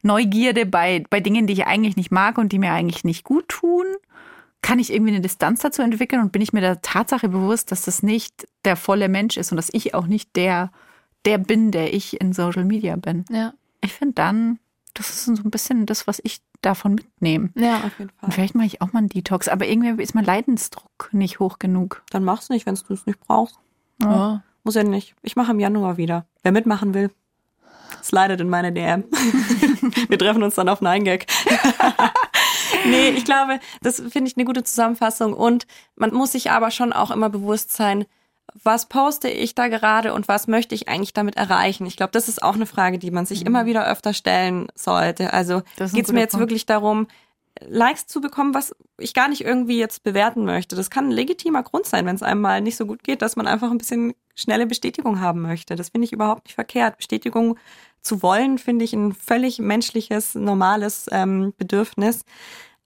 Neugierde 0.01 0.65
bei, 0.65 1.03
bei 1.09 1.19
Dingen, 1.19 1.47
die 1.47 1.53
ich 1.53 1.67
eigentlich 1.67 1.97
nicht 1.97 2.11
mag 2.11 2.37
und 2.37 2.51
die 2.51 2.59
mir 2.59 2.71
eigentlich 2.71 3.03
nicht 3.03 3.23
gut 3.23 3.49
tun. 3.49 3.85
Kann 4.61 4.79
ich 4.79 4.93
irgendwie 4.93 5.11
eine 5.11 5.21
Distanz 5.21 5.59
dazu 5.59 5.81
entwickeln 5.81 6.21
und 6.21 6.31
bin 6.31 6.41
ich 6.41 6.53
mir 6.53 6.61
der 6.61 6.81
Tatsache 6.81 7.27
bewusst, 7.27 7.71
dass 7.73 7.83
das 7.83 8.03
nicht 8.03 8.47
der 8.63 8.77
volle 8.77 9.09
Mensch 9.09 9.35
ist 9.35 9.51
und 9.51 9.57
dass 9.57 9.69
ich 9.73 9.93
auch 9.93 10.07
nicht 10.07 10.35
der 10.37 10.71
der 11.25 11.37
bin, 11.37 11.71
der 11.71 11.93
ich 11.93 12.19
in 12.19 12.33
Social 12.33 12.65
Media 12.65 12.95
bin. 12.95 13.25
Ja. 13.29 13.53
Ich 13.81 13.93
finde 13.93 14.15
dann, 14.15 14.59
das 14.93 15.09
ist 15.09 15.25
so 15.25 15.43
ein 15.43 15.51
bisschen 15.51 15.85
das, 15.85 16.07
was 16.07 16.19
ich 16.23 16.41
davon 16.61 16.95
mitnehme. 16.95 17.49
Ja, 17.55 17.77
auf 17.77 17.99
jeden 17.99 18.11
Fall. 18.11 18.27
Und 18.27 18.33
vielleicht 18.33 18.55
mache 18.55 18.67
ich 18.67 18.81
auch 18.81 18.93
mal 18.93 18.99
einen 18.99 19.09
Detox, 19.09 19.47
aber 19.47 19.67
irgendwie 19.67 20.01
ist 20.01 20.15
mein 20.15 20.25
Leidensdruck 20.25 21.09
nicht 21.11 21.39
hoch 21.39 21.59
genug. 21.59 22.03
Dann 22.11 22.23
mach's 22.23 22.49
nicht, 22.49 22.65
wenn 22.65 22.75
du 22.75 22.93
es 22.93 23.05
nicht 23.05 23.19
brauchst. 23.19 23.57
Ja. 24.01 24.11
ja. 24.11 24.43
Muss 24.63 24.75
ja 24.75 24.83
nicht. 24.83 25.15
Ich 25.21 25.35
mache 25.35 25.51
im 25.51 25.59
Januar 25.59 25.97
wieder. 25.97 26.25
Wer 26.41 26.53
mitmachen 26.53 26.93
will, 26.93 27.11
slidet 28.01 28.39
in 28.41 28.49
meine 28.49 28.71
DM. 28.71 29.03
Wir 30.07 30.17
treffen 30.17 30.43
uns 30.43 30.55
dann 30.55 30.69
auf 30.69 30.81
9gag. 30.81 31.25
nee, 32.85 33.09
ich 33.09 33.25
glaube, 33.25 33.59
das 33.81 33.97
finde 33.97 34.29
ich 34.29 34.37
eine 34.37 34.45
gute 34.45 34.63
Zusammenfassung. 34.63 35.33
Und 35.33 35.67
man 35.95 36.13
muss 36.13 36.31
sich 36.31 36.51
aber 36.51 36.71
schon 36.71 36.93
auch 36.93 37.11
immer 37.11 37.29
bewusst 37.29 37.73
sein, 37.73 38.05
was 38.63 38.87
poste 38.87 39.29
ich 39.29 39.55
da 39.55 39.67
gerade 39.67 40.13
und 40.13 40.27
was 40.27 40.47
möchte 40.47 40.75
ich 40.75 40.87
eigentlich 40.87 41.13
damit 41.13 41.37
erreichen? 41.37 41.85
Ich 41.85 41.97
glaube, 41.97 42.11
das 42.11 42.27
ist 42.27 42.43
auch 42.43 42.55
eine 42.55 42.65
Frage, 42.65 42.99
die 42.99 43.11
man 43.11 43.25
sich 43.25 43.41
mhm. 43.41 43.47
immer 43.47 43.65
wieder 43.65 43.87
öfter 43.87 44.13
stellen 44.13 44.67
sollte. 44.75 45.33
Also 45.33 45.61
geht 45.77 46.05
es 46.05 46.11
mir 46.11 46.19
jetzt 46.19 46.31
Punkt. 46.31 46.43
wirklich 46.43 46.65
darum, 46.65 47.07
Likes 47.61 48.07
zu 48.07 48.19
bekommen, 48.19 48.53
was 48.53 48.75
ich 48.97 49.13
gar 49.13 49.27
nicht 49.27 49.43
irgendwie 49.43 49.77
jetzt 49.77 50.03
bewerten 50.03 50.43
möchte. 50.43 50.75
Das 50.75 50.89
kann 50.89 51.09
ein 51.09 51.11
legitimer 51.11 51.63
Grund 51.63 51.85
sein, 51.85 52.05
wenn 52.05 52.15
es 52.15 52.23
einem 52.23 52.41
mal 52.41 52.61
nicht 52.61 52.77
so 52.77 52.85
gut 52.85 53.03
geht, 53.03 53.21
dass 53.21 53.35
man 53.35 53.47
einfach 53.47 53.71
ein 53.71 53.77
bisschen 53.77 54.13
schnelle 54.35 54.65
Bestätigung 54.65 55.19
haben 55.19 55.41
möchte. 55.41 55.75
Das 55.75 55.89
finde 55.89 56.05
ich 56.05 56.13
überhaupt 56.13 56.45
nicht 56.45 56.55
verkehrt. 56.55 56.97
Bestätigung 56.97 57.57
zu 58.01 58.21
wollen, 58.21 58.57
finde 58.57 58.85
ich 58.85 58.93
ein 58.93 59.13
völlig 59.13 59.59
menschliches, 59.59 60.35
normales 60.35 61.07
ähm, 61.11 61.53
Bedürfnis. 61.57 62.25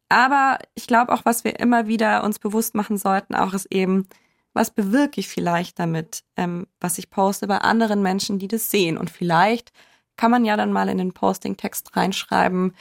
Aber 0.09 0.59
ich 0.75 0.87
glaube 0.87 1.13
auch, 1.13 1.25
was 1.25 1.43
wir 1.43 1.59
immer 1.59 1.87
wieder 1.87 2.23
uns 2.23 2.39
bewusst 2.39 2.75
machen 2.75 2.97
sollten, 2.97 3.35
auch 3.35 3.53
ist 3.53 3.67
eben, 3.71 4.07
was 4.57 4.71
bewirke 4.71 5.19
ich 5.19 5.27
vielleicht 5.27 5.79
damit, 5.79 6.23
ähm, 6.35 6.67
was 6.81 6.97
ich 6.97 7.09
poste 7.09 7.47
bei 7.47 7.59
anderen 7.59 8.01
Menschen, 8.01 8.39
die 8.39 8.47
das 8.47 8.69
sehen. 8.69 8.97
Und 8.97 9.09
vielleicht 9.09 9.71
kann 10.17 10.31
man 10.31 10.43
ja 10.43 10.57
dann 10.57 10.73
mal 10.73 10.89
in 10.89 10.97
den 10.97 11.13
Posting-Text 11.13 11.95
reinschreiben, 11.95 12.73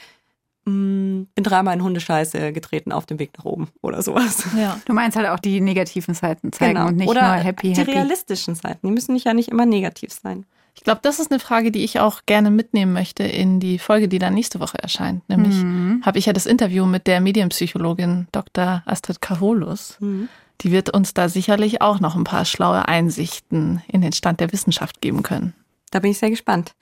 mm, 0.65 1.23
bin 1.35 1.43
dreimal 1.43 1.75
in 1.75 1.83
Hundescheiße 1.83 2.51
getreten 2.51 2.91
auf 2.91 3.05
dem 3.05 3.19
Weg 3.19 3.37
nach 3.37 3.45
oben 3.45 3.69
oder 3.81 4.01
sowas. 4.01 4.45
Ja. 4.57 4.79
Du 4.85 4.93
meinst 4.93 5.15
halt 5.15 5.27
auch 5.27 5.39
die 5.39 5.61
negativen 5.61 6.13
Seiten 6.13 6.51
zeigen 6.51 6.75
genau. 6.75 6.87
und 6.87 6.97
nicht 6.97 7.07
oder 7.07 7.35
nur 7.35 7.43
happy, 7.43 7.73
die 7.73 7.79
happy. 7.79 7.91
realistischen 7.91 8.55
Seiten. 8.55 8.87
Die 8.87 8.93
müssen 8.93 9.13
nicht 9.13 9.25
ja 9.25 9.33
nicht 9.33 9.49
immer 9.49 9.65
negativ 9.65 10.11
sein. 10.11 10.45
Ich 10.75 10.83
glaube, 10.83 10.99
das 11.01 11.19
ist 11.19 11.31
eine 11.31 11.39
Frage, 11.39 11.71
die 11.71 11.83
ich 11.83 11.99
auch 11.99 12.21
gerne 12.27 12.51
mitnehmen 12.51 12.93
möchte 12.93 13.23
in 13.23 13.59
die 13.59 13.79
Folge, 13.79 14.07
die 14.07 14.19
dann 14.19 14.35
nächste 14.35 14.59
Woche 14.59 14.77
erscheint. 14.77 15.27
Nämlich 15.27 15.55
mhm. 15.55 16.03
habe 16.05 16.19
ich 16.19 16.27
ja 16.27 16.33
das 16.33 16.45
Interview 16.45 16.85
mit 16.85 17.07
der 17.07 17.19
Medienpsychologin 17.19 18.27
Dr. 18.31 18.83
Astrid 18.85 19.21
Karolus. 19.21 19.97
Mhm 19.99 20.29
die 20.61 20.71
wird 20.71 20.93
uns 20.93 21.13
da 21.13 21.29
sicherlich 21.29 21.81
auch 21.81 21.99
noch 21.99 22.15
ein 22.15 22.23
paar 22.23 22.45
schlaue 22.45 22.87
Einsichten 22.87 23.81
in 23.87 24.01
den 24.01 24.13
Stand 24.13 24.39
der 24.39 24.51
Wissenschaft 24.51 25.01
geben 25.01 25.23
können. 25.23 25.53
Da 25.91 25.99
bin 25.99 26.11
ich 26.11 26.19
sehr 26.19 26.29
gespannt. 26.29 26.73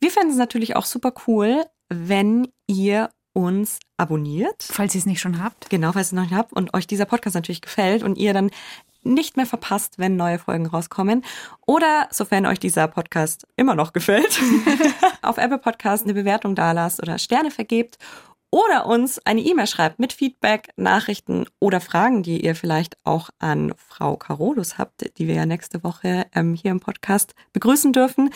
Wir 0.00 0.10
fänden 0.10 0.30
es 0.30 0.38
natürlich 0.38 0.76
auch 0.76 0.86
super 0.86 1.12
cool, 1.26 1.64
wenn 1.88 2.48
ihr 2.66 3.10
uns 3.32 3.78
abonniert. 3.96 4.62
Falls 4.62 4.94
ihr 4.94 5.00
es 5.00 5.06
nicht 5.06 5.20
schon 5.20 5.42
habt. 5.42 5.70
Genau, 5.70 5.92
falls 5.92 6.08
ihr 6.08 6.10
es 6.10 6.12
noch 6.12 6.22
nicht 6.22 6.34
habt 6.34 6.52
und 6.52 6.74
euch 6.74 6.86
dieser 6.86 7.04
Podcast 7.04 7.34
natürlich 7.34 7.60
gefällt 7.60 8.02
und 8.02 8.16
ihr 8.16 8.32
dann 8.32 8.50
nicht 9.02 9.36
mehr 9.36 9.46
verpasst, 9.46 9.98
wenn 9.98 10.16
neue 10.16 10.38
Folgen 10.38 10.66
rauskommen. 10.66 11.24
Oder 11.66 12.08
sofern 12.10 12.46
euch 12.46 12.58
dieser 12.58 12.88
Podcast 12.88 13.46
immer 13.56 13.74
noch 13.74 13.92
gefällt, 13.92 14.40
auf 15.22 15.38
Apple 15.38 15.58
Podcast 15.58 16.04
eine 16.04 16.14
Bewertung 16.14 16.54
da 16.54 16.72
lasst 16.72 17.02
oder 17.02 17.18
Sterne 17.18 17.50
vergebt 17.50 17.98
oder 18.50 18.86
uns 18.86 19.18
eine 19.26 19.40
E-Mail 19.40 19.66
schreibt 19.66 19.98
mit 19.98 20.12
Feedback, 20.12 20.70
Nachrichten 20.76 21.46
oder 21.58 21.80
Fragen, 21.80 22.22
die 22.22 22.44
ihr 22.44 22.54
vielleicht 22.54 22.96
auch 23.04 23.30
an 23.38 23.74
Frau 23.76 24.16
Carolus 24.16 24.78
habt, 24.78 25.18
die 25.18 25.26
wir 25.26 25.34
ja 25.34 25.46
nächste 25.46 25.84
Woche 25.84 26.26
ähm, 26.34 26.54
hier 26.54 26.70
im 26.70 26.80
Podcast 26.80 27.34
begrüßen 27.52 27.92
dürfen. 27.92 28.30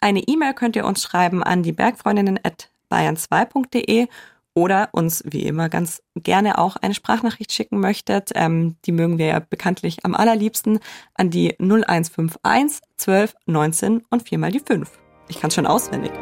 Eine 0.00 0.20
E-Mail 0.20 0.54
könnt 0.54 0.76
ihr 0.76 0.84
uns 0.84 1.02
schreiben 1.02 1.42
an 1.42 1.62
die 1.62 1.72
Bergfreundinnen 1.72 2.38
at 2.42 2.70
bayern2.de 2.90 4.08
oder 4.54 4.88
uns 4.92 5.22
wie 5.26 5.42
immer 5.42 5.68
ganz 5.68 6.02
gerne 6.14 6.58
auch 6.58 6.76
eine 6.76 6.94
Sprachnachricht 6.94 7.52
schicken 7.52 7.78
möchtet. 7.78 8.30
Ähm, 8.34 8.76
die 8.86 8.92
mögen 8.92 9.18
wir 9.18 9.26
ja 9.26 9.38
bekanntlich 9.38 10.04
am 10.04 10.14
allerliebsten 10.14 10.80
an 11.14 11.30
die 11.30 11.56
0151 11.58 12.80
12 12.96 13.34
19 13.46 14.02
und 14.08 14.28
viermal 14.28 14.52
die 14.52 14.60
5. 14.60 14.90
Ich 15.28 15.40
kann 15.40 15.48
es 15.48 15.54
schon 15.54 15.66
auswendig. 15.66 16.12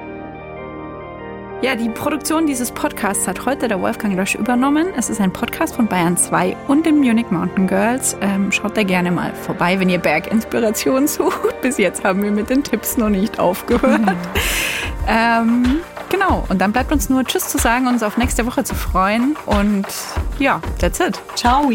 Ja, 1.64 1.74
die 1.74 1.88
Produktion 1.88 2.46
dieses 2.46 2.70
Podcasts 2.70 3.26
hat 3.26 3.46
heute 3.46 3.68
der 3.68 3.80
Wolfgang 3.80 4.14
Lösch 4.14 4.34
übernommen. 4.34 4.88
Es 4.98 5.08
ist 5.08 5.18
ein 5.18 5.32
Podcast 5.32 5.74
von 5.74 5.86
Bayern 5.86 6.14
2 6.14 6.54
und 6.68 6.84
den 6.84 6.98
Munich 6.98 7.30
Mountain 7.30 7.66
Girls. 7.66 8.18
Ähm, 8.20 8.52
schaut 8.52 8.76
da 8.76 8.82
gerne 8.82 9.10
mal 9.10 9.34
vorbei, 9.34 9.80
wenn 9.80 9.88
ihr 9.88 9.98
Berginspiration 9.98 11.08
sucht. 11.08 11.62
Bis 11.62 11.78
jetzt 11.78 12.04
haben 12.04 12.22
wir 12.22 12.30
mit 12.32 12.50
den 12.50 12.62
Tipps 12.62 12.98
noch 12.98 13.08
nicht 13.08 13.38
aufgehört. 13.38 14.02
Mhm. 14.02 14.08
Ähm, 15.06 15.80
genau, 16.08 16.44
und 16.48 16.62
dann 16.62 16.72
bleibt 16.72 16.90
uns 16.90 17.10
nur 17.10 17.24
Tschüss 17.24 17.48
zu 17.48 17.58
sagen, 17.58 17.88
uns 17.88 18.02
auf 18.02 18.16
nächste 18.16 18.46
Woche 18.46 18.64
zu 18.64 18.74
freuen. 18.74 19.36
Und 19.44 19.84
ja, 20.38 20.62
that's 20.78 20.98
it. 20.98 21.20
Ciao. 21.34 21.70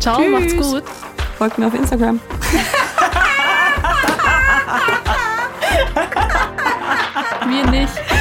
Ciao, 0.00 0.20
Tschüss. 0.20 0.30
macht's 0.30 0.56
gut. 0.56 0.82
Folgt 1.38 1.56
mir 1.56 1.68
auf 1.68 1.74
Instagram. 1.74 2.20
Mir 7.48 7.70
nicht. 7.70 8.13